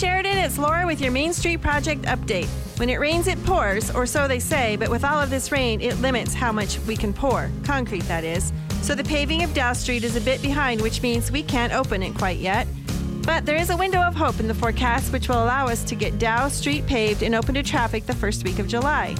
Sheridan, 0.00 0.38
it's 0.38 0.56
Laura 0.56 0.86
with 0.86 1.02
your 1.02 1.12
Main 1.12 1.34
Street 1.34 1.60
Project 1.60 2.04
update. 2.04 2.46
When 2.78 2.88
it 2.88 2.98
rains, 2.98 3.26
it 3.26 3.44
pours, 3.44 3.90
or 3.90 4.06
so 4.06 4.26
they 4.26 4.38
say, 4.38 4.76
but 4.76 4.88
with 4.88 5.04
all 5.04 5.20
of 5.20 5.28
this 5.28 5.52
rain, 5.52 5.82
it 5.82 6.00
limits 6.00 6.32
how 6.32 6.52
much 6.52 6.78
we 6.86 6.96
can 6.96 7.12
pour. 7.12 7.50
Concrete, 7.64 8.04
that 8.04 8.24
is. 8.24 8.50
So 8.80 8.94
the 8.94 9.04
paving 9.04 9.42
of 9.42 9.52
Dow 9.52 9.74
Street 9.74 10.02
is 10.02 10.16
a 10.16 10.20
bit 10.22 10.40
behind, 10.40 10.80
which 10.80 11.02
means 11.02 11.30
we 11.30 11.42
can't 11.42 11.74
open 11.74 12.02
it 12.02 12.14
quite 12.14 12.38
yet. 12.38 12.66
But 13.26 13.44
there 13.44 13.56
is 13.56 13.68
a 13.68 13.76
window 13.76 14.00
of 14.00 14.14
hope 14.14 14.40
in 14.40 14.48
the 14.48 14.54
forecast, 14.54 15.12
which 15.12 15.28
will 15.28 15.44
allow 15.44 15.66
us 15.66 15.84
to 15.84 15.94
get 15.94 16.18
Dow 16.18 16.48
Street 16.48 16.86
paved 16.86 17.22
and 17.22 17.34
open 17.34 17.54
to 17.56 17.62
traffic 17.62 18.06
the 18.06 18.16
first 18.16 18.42
week 18.42 18.58
of 18.58 18.66
July. 18.68 19.14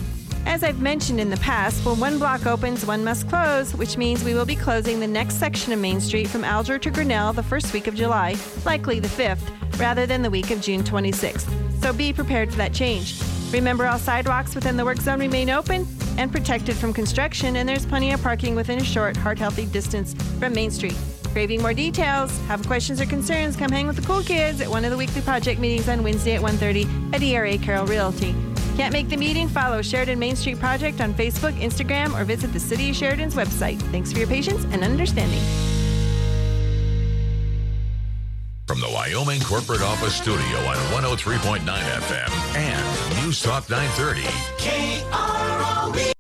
As 0.47 0.65
I've 0.65 0.81
mentioned 0.81 1.21
in 1.21 1.31
the 1.31 1.37
past, 1.37 1.85
when 1.85 2.01
one 2.01 2.19
block 2.19 2.47
opens, 2.47 2.85
one 2.85 3.05
must 3.05 3.29
close, 3.29 3.75
which 3.75 3.97
means 3.97 4.25
we 4.25 4.35
will 4.35 4.47
be 4.47 4.57
closing 4.57 4.99
the 4.99 5.07
next 5.07 5.37
section 5.37 5.73
of 5.73 5.79
Main 5.79 6.01
Street 6.01 6.29
from 6.29 6.45
Alger 6.45 6.79
to 6.79 6.91
Grinnell 6.91 7.33
the 7.33 7.43
first 7.43 7.73
week 7.73 7.87
of 7.87 7.95
July, 7.95 8.37
likely 8.65 9.01
the 9.01 9.09
5th, 9.09 9.79
rather 9.79 10.07
than 10.07 10.23
the 10.23 10.31
week 10.31 10.51
of 10.51 10.61
June 10.61 10.83
26th. 10.83 11.49
So 11.83 11.93
be 11.93 12.13
prepared 12.13 12.51
for 12.51 12.57
that 12.57 12.73
change. 12.73 13.21
Remember, 13.53 13.87
all 13.87 13.99
sidewalks 13.99 14.55
within 14.55 14.77
the 14.77 14.85
work 14.85 14.99
zone 14.99 15.21
remain 15.21 15.51
open 15.51 15.87
and 16.19 16.33
protected 16.33 16.77
from 16.77 16.93
construction, 16.93 17.57
and 17.57 17.69
there's 17.69 17.87
plenty 17.87 18.13
of 18.13 18.23
parking 18.23 18.55
within 18.55 18.81
a 18.81 18.85
short, 18.85 19.17
heart 19.17 19.39
healthy 19.39 19.67
distance 19.67 20.15
from 20.39 20.53
Main 20.53 20.71
Street. 20.71 20.97
Craving 21.33 21.63
more 21.63 21.75
details? 21.75 22.37
Have 22.49 22.67
questions 22.67 23.01
or 23.01 23.07
concerns? 23.07 23.57
Come 23.57 23.71
hang 23.71 23.87
with 23.87 23.97
the 23.97 24.03
cool 24.03 24.23
kids 24.23 24.61
at 24.61 24.69
one 24.69 24.85
of 24.85 24.91
the 24.91 24.97
weekly 24.97 25.23
project 25.23 25.61
meetings 25.61 25.89
on 25.89 26.03
Wednesday 26.03 26.35
at 26.35 26.43
1.30 26.43 27.15
at 27.15 27.23
ERA 27.23 27.57
Carroll 27.59 27.87
Realty. 27.87 28.35
Can't 28.81 28.95
make 28.95 29.11
the 29.11 29.17
meeting? 29.19 29.47
Follow 29.47 29.83
Sheridan 29.83 30.19
Main 30.19 30.35
Street 30.35 30.59
Project 30.59 31.03
on 31.03 31.13
Facebook, 31.13 31.53
Instagram, 31.61 32.19
or 32.19 32.25
visit 32.25 32.51
the 32.55 32.59
City 32.59 32.89
of 32.89 32.97
Sheridan's 32.97 33.35
website. 33.35 33.79
Thanks 33.93 34.11
for 34.11 34.21
your 34.21 34.27
patience 34.27 34.65
and 34.71 34.83
understanding. 34.83 35.39
From 38.67 38.81
the 38.81 38.89
Wyoming 38.89 39.43
Corporate 39.43 39.83
Office 39.83 40.15
Studio 40.15 40.59
on 40.61 40.77
103.9 40.95 41.61
FM 41.61 42.57
and 42.57 43.23
News 43.23 43.43
Talk 43.43 43.69
930. 43.69 44.23
KROE. 44.57 46.20